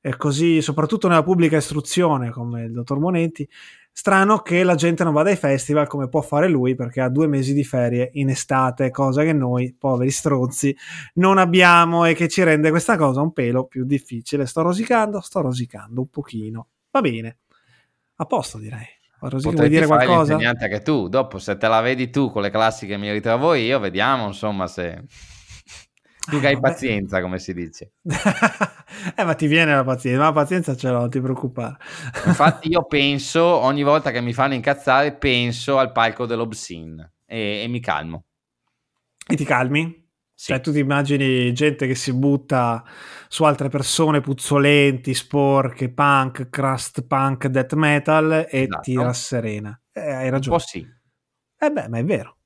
è 0.00 0.16
così 0.16 0.60
soprattutto 0.62 1.06
nella 1.06 1.22
pubblica 1.22 1.58
istruzione 1.58 2.30
come 2.30 2.64
il 2.64 2.72
dottor 2.72 2.98
Monetti, 2.98 3.48
strano 3.92 4.38
che 4.38 4.62
la 4.62 4.74
gente 4.74 5.04
non 5.04 5.12
vada 5.12 5.30
ai 5.30 5.36
festival 5.36 5.86
come 5.86 6.08
può 6.08 6.20
fare 6.20 6.48
lui 6.48 6.74
perché 6.74 7.00
ha 7.00 7.08
due 7.08 7.26
mesi 7.26 7.52
di 7.52 7.64
ferie 7.64 8.10
in 8.14 8.30
estate, 8.30 8.90
cosa 8.90 9.22
che 9.22 9.32
noi 9.32 9.74
poveri 9.78 10.10
stronzi 10.10 10.76
non 11.14 11.38
abbiamo 11.38 12.04
e 12.04 12.14
che 12.14 12.28
ci 12.28 12.42
rende 12.42 12.70
questa 12.70 12.96
cosa 12.96 13.20
un 13.20 13.32
pelo 13.32 13.64
più 13.64 13.84
difficile. 13.84 14.46
Sto 14.46 14.62
rosicando, 14.62 15.20
sto 15.20 15.40
rosicando 15.40 16.00
un 16.00 16.08
pochino. 16.08 16.68
Va 16.90 17.00
bene, 17.00 17.38
a 18.16 18.24
posto 18.24 18.58
direi. 18.58 18.86
Rosica, 19.20 19.54
vuoi 19.54 19.68
dire 19.68 19.86
qualcosa? 19.86 20.32
l'insegnante 20.32 20.64
anche 20.64 20.80
tu. 20.80 21.08
Dopo, 21.08 21.38
se 21.38 21.56
te 21.58 21.68
la 21.68 21.82
vedi 21.82 22.08
tu 22.08 22.30
con 22.30 22.40
le 22.40 22.50
classi 22.50 22.86
che 22.86 22.96
mi 22.96 23.12
ritrovo 23.12 23.52
io, 23.52 23.78
vediamo 23.78 24.26
insomma 24.26 24.66
se 24.66 25.04
tu 26.28 26.38
che 26.40 26.48
hai 26.48 26.56
vabbè. 26.56 26.60
pazienza, 26.60 27.20
come 27.20 27.38
si 27.38 27.52
dice. 27.54 27.92
eh, 29.16 29.24
ma 29.24 29.34
ti 29.34 29.46
viene 29.46 29.74
la 29.74 29.84
pazienza, 29.84 30.18
ma 30.20 30.26
la 30.26 30.32
pazienza 30.32 30.76
ce 30.76 30.88
l'ho, 30.90 30.98
non 31.00 31.10
ti 31.10 31.20
preoccupare. 31.20 31.76
Infatti, 32.24 32.68
io 32.68 32.84
penso 32.86 33.42
ogni 33.44 33.82
volta 33.82 34.10
che 34.10 34.20
mi 34.20 34.32
fanno 34.32 34.54
incazzare, 34.54 35.14
penso 35.16 35.78
al 35.78 35.92
palco 35.92 36.26
dell'Obscene 36.26 37.12
e, 37.26 37.62
e 37.64 37.68
mi 37.68 37.80
calmo. 37.80 38.24
E 39.26 39.36
ti 39.36 39.44
calmi? 39.44 40.08
Sì. 40.34 40.52
Cioè, 40.52 40.60
tu 40.60 40.72
ti 40.72 40.78
immagini 40.78 41.52
gente 41.52 41.86
che 41.86 41.94
si 41.94 42.12
butta 42.14 42.82
su 43.28 43.44
altre 43.44 43.68
persone 43.68 44.20
puzzolenti, 44.20 45.12
sporche, 45.14 45.90
punk, 45.92 46.48
crust 46.48 47.02
punk, 47.06 47.46
death 47.46 47.74
metal 47.74 48.46
e 48.48 48.62
Esatto. 48.62 48.80
ti 48.80 48.96
rasserena. 48.96 49.78
Eh, 49.92 50.00
hai 50.12 50.30
Un 50.32 50.42
po' 50.46 50.58
ragione. 50.58 50.58
sì. 50.58 50.86
Eh 51.58 51.70
beh, 51.70 51.88
ma 51.88 51.98
è 51.98 52.04
vero. 52.04 52.38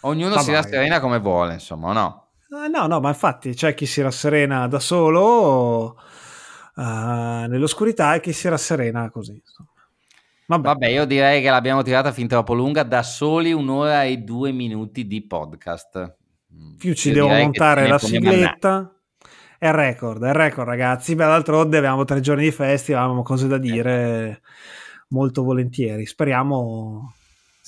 Ognuno 0.00 0.36
Ma 0.36 0.42
si 0.42 0.50
vai. 0.50 0.60
rasserena 0.62 1.00
come 1.00 1.18
vuole, 1.20 1.54
insomma, 1.54 1.92
no? 1.92 2.25
Ah, 2.50 2.68
no, 2.68 2.86
no, 2.86 3.00
ma 3.00 3.08
infatti 3.08 3.54
c'è 3.54 3.74
chi 3.74 3.86
si 3.86 4.02
rasserena 4.02 4.68
da 4.68 4.78
solo 4.78 5.96
eh, 6.76 7.46
nell'oscurità 7.48 8.14
e 8.14 8.20
chi 8.20 8.32
si 8.32 8.48
rasserena 8.48 9.10
così. 9.10 9.42
Vabbè. 10.46 10.62
Vabbè, 10.62 10.86
io 10.86 11.04
direi 11.06 11.42
che 11.42 11.50
l'abbiamo 11.50 11.82
tirata 11.82 12.12
fin 12.12 12.28
troppo 12.28 12.54
lunga, 12.54 12.84
da 12.84 13.02
soli 13.02 13.52
un'ora 13.52 14.04
e 14.04 14.18
due 14.18 14.52
minuti 14.52 15.06
di 15.06 15.26
podcast. 15.26 16.16
Mm, 16.54 16.74
più 16.76 16.94
ci 16.94 17.08
io 17.08 17.14
devo 17.14 17.28
montare 17.28 17.88
la 17.88 17.98
sigletta. 17.98 18.94
È 19.58 19.66
il 19.66 19.72
record, 19.72 20.22
è 20.22 20.28
il 20.28 20.34
record, 20.34 20.68
ragazzi. 20.68 21.16
Beh, 21.16 21.24
d'altronde 21.24 21.78
abbiamo 21.78 22.04
tre 22.04 22.20
giorni 22.20 22.44
di 22.44 22.52
festival, 22.52 23.02
abbiamo 23.02 23.22
cose 23.22 23.48
da 23.48 23.58
dire 23.58 24.42
molto 25.08 25.42
volentieri. 25.42 26.06
Speriamo. 26.06 27.15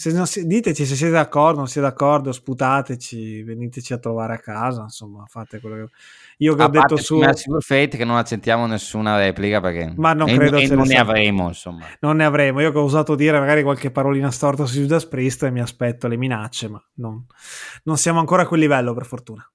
Se 0.00 0.12
non 0.12 0.28
si- 0.28 0.46
diteci 0.46 0.86
se 0.86 0.94
siete 0.94 1.12
d'accordo, 1.12 1.58
non 1.58 1.66
siete 1.66 1.88
d'accordo, 1.88 2.30
sputateci, 2.30 3.42
veniteci 3.42 3.92
a 3.92 3.98
trovare 3.98 4.34
a 4.34 4.38
casa. 4.38 4.82
Insomma, 4.82 5.24
fate 5.26 5.58
quello 5.58 5.74
che. 5.86 5.90
Io 6.36 6.54
che 6.54 6.62
ho 6.62 6.66
A 6.66 6.68
detto 6.68 6.86
parte 6.86 7.02
su. 7.02 7.18
Merciful 7.18 7.60
Fate 7.60 7.96
che 7.96 8.04
non 8.04 8.16
accettiamo 8.16 8.66
nessuna 8.66 9.18
replica 9.18 9.60
perché 9.60 9.92
Ma 9.96 10.12
non 10.12 10.28
e, 10.28 10.36
credo 10.36 10.58
e 10.58 10.68
non 10.68 10.76
ne 10.76 10.82
ne 10.82 10.86
sia. 10.90 11.00
avremo, 11.00 11.48
insomma. 11.48 11.84
Non 11.98 12.14
ne 12.18 12.24
avremo. 12.24 12.60
Io 12.60 12.70
che 12.70 12.78
ho 12.78 12.84
usato 12.84 13.16
dire 13.16 13.40
magari 13.40 13.64
qualche 13.64 13.90
parolina 13.90 14.30
storta 14.30 14.66
su 14.66 14.78
Judas 14.78 15.04
Priest 15.04 15.42
e 15.42 15.50
mi 15.50 15.60
aspetto 15.60 16.06
le 16.06 16.16
minacce, 16.16 16.68
ma 16.68 16.80
non, 16.94 17.26
non 17.82 17.96
siamo 17.98 18.20
ancora 18.20 18.42
a 18.42 18.46
quel 18.46 18.60
livello, 18.60 18.94
per 18.94 19.04
fortuna. 19.04 19.50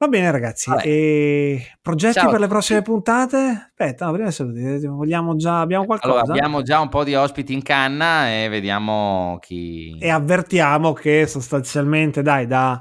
Va 0.00 0.06
bene, 0.06 0.30
ragazzi. 0.30 0.70
E 0.84 1.72
progetti 1.82 2.20
Ciao 2.20 2.30
per 2.30 2.38
le 2.38 2.46
prossime 2.46 2.82
puntate? 2.82 3.70
Aspetta, 3.70 4.06
no, 4.06 4.12
prima 4.12 4.30
saluti. 4.30 4.86
Vogliamo 4.86 5.34
già. 5.34 5.58
Abbiamo 5.58 5.86
qualcosa? 5.86 6.14
Allora, 6.14 6.32
abbiamo 6.32 6.62
già 6.62 6.78
un 6.78 6.88
po' 6.88 7.02
di 7.02 7.16
ospiti 7.16 7.52
in 7.52 7.62
canna 7.62 8.30
e 8.30 8.48
vediamo 8.48 9.38
chi... 9.40 9.98
E 9.98 10.08
avvertiamo 10.08 10.92
che 10.92 11.26
sostanzialmente, 11.26 12.22
dai, 12.22 12.46
da. 12.46 12.80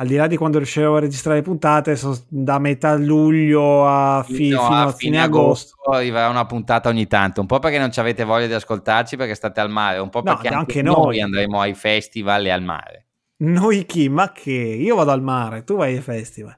Al 0.00 0.06
di 0.06 0.16
là 0.16 0.26
di 0.26 0.36
quando 0.38 0.56
riusciremo 0.56 0.94
a 0.96 1.00
registrare 1.00 1.38
le 1.38 1.42
puntate, 1.42 1.96
so- 1.96 2.24
da 2.28 2.58
metà 2.58 2.94
luglio 2.94 3.86
a 3.86 4.22
fi- 4.26 4.48
No, 4.48 4.62
fino 4.62 4.74
a 4.74 4.82
a 4.84 4.92
fine 4.92 5.20
agosto. 5.20 5.74
arriverà 5.90 6.28
una 6.28 6.46
puntata 6.46 6.88
ogni 6.88 7.06
tanto, 7.08 7.40
un 7.42 7.46
po' 7.48 7.58
perché 7.58 7.78
non 7.78 7.90
ci 7.92 8.00
avete 8.00 8.24
voglia 8.24 8.46
di 8.46 8.52
ascoltarci 8.54 9.16
perché 9.16 9.34
state 9.34 9.60
al 9.60 9.68
mare, 9.70 9.98
un 9.98 10.08
po' 10.08 10.22
No, 10.22 10.32
perché 10.32 10.48
anche 10.48 10.78
anche, 10.78 10.82
noi. 10.82 10.94
noi 10.94 11.20
andremo 11.20 11.60
ai 11.60 11.74
festival 11.74 12.46
e 12.46 12.50
al 12.50 12.62
mare. 12.62 13.07
Noi 13.40 13.86
chi? 13.86 14.08
Ma 14.08 14.32
che? 14.32 14.50
Io 14.50 14.96
vado 14.96 15.12
al 15.12 15.22
mare, 15.22 15.62
tu 15.62 15.76
vai 15.76 15.94
ai 15.94 16.00
festival. 16.00 16.56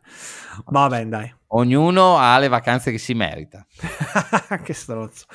Va 0.67 0.89
bene, 0.89 1.09
dai. 1.11 1.35
Ognuno 1.49 2.17
ha 2.17 2.39
le 2.39 2.49
vacanze 2.49 2.91
che 2.91 2.99
si 2.99 3.13
merita. 3.13 3.67
che 4.63 4.73
stronzo. 4.73 5.27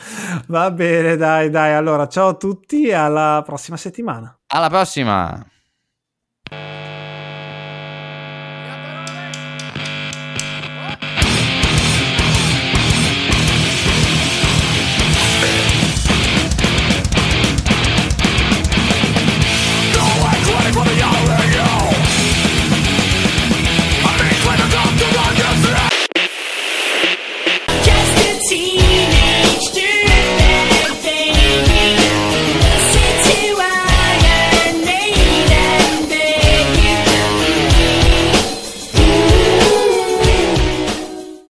Va 0.47 0.71
bene, 0.71 1.17
dai, 1.17 1.49
dai. 1.49 1.73
Allora, 1.73 2.07
ciao 2.07 2.29
a 2.29 2.35
tutti 2.35 2.91
alla 2.91 3.43
prossima 3.45 3.77
settimana. 3.77 4.35
Alla 4.47 4.69
prossima! 4.69 5.45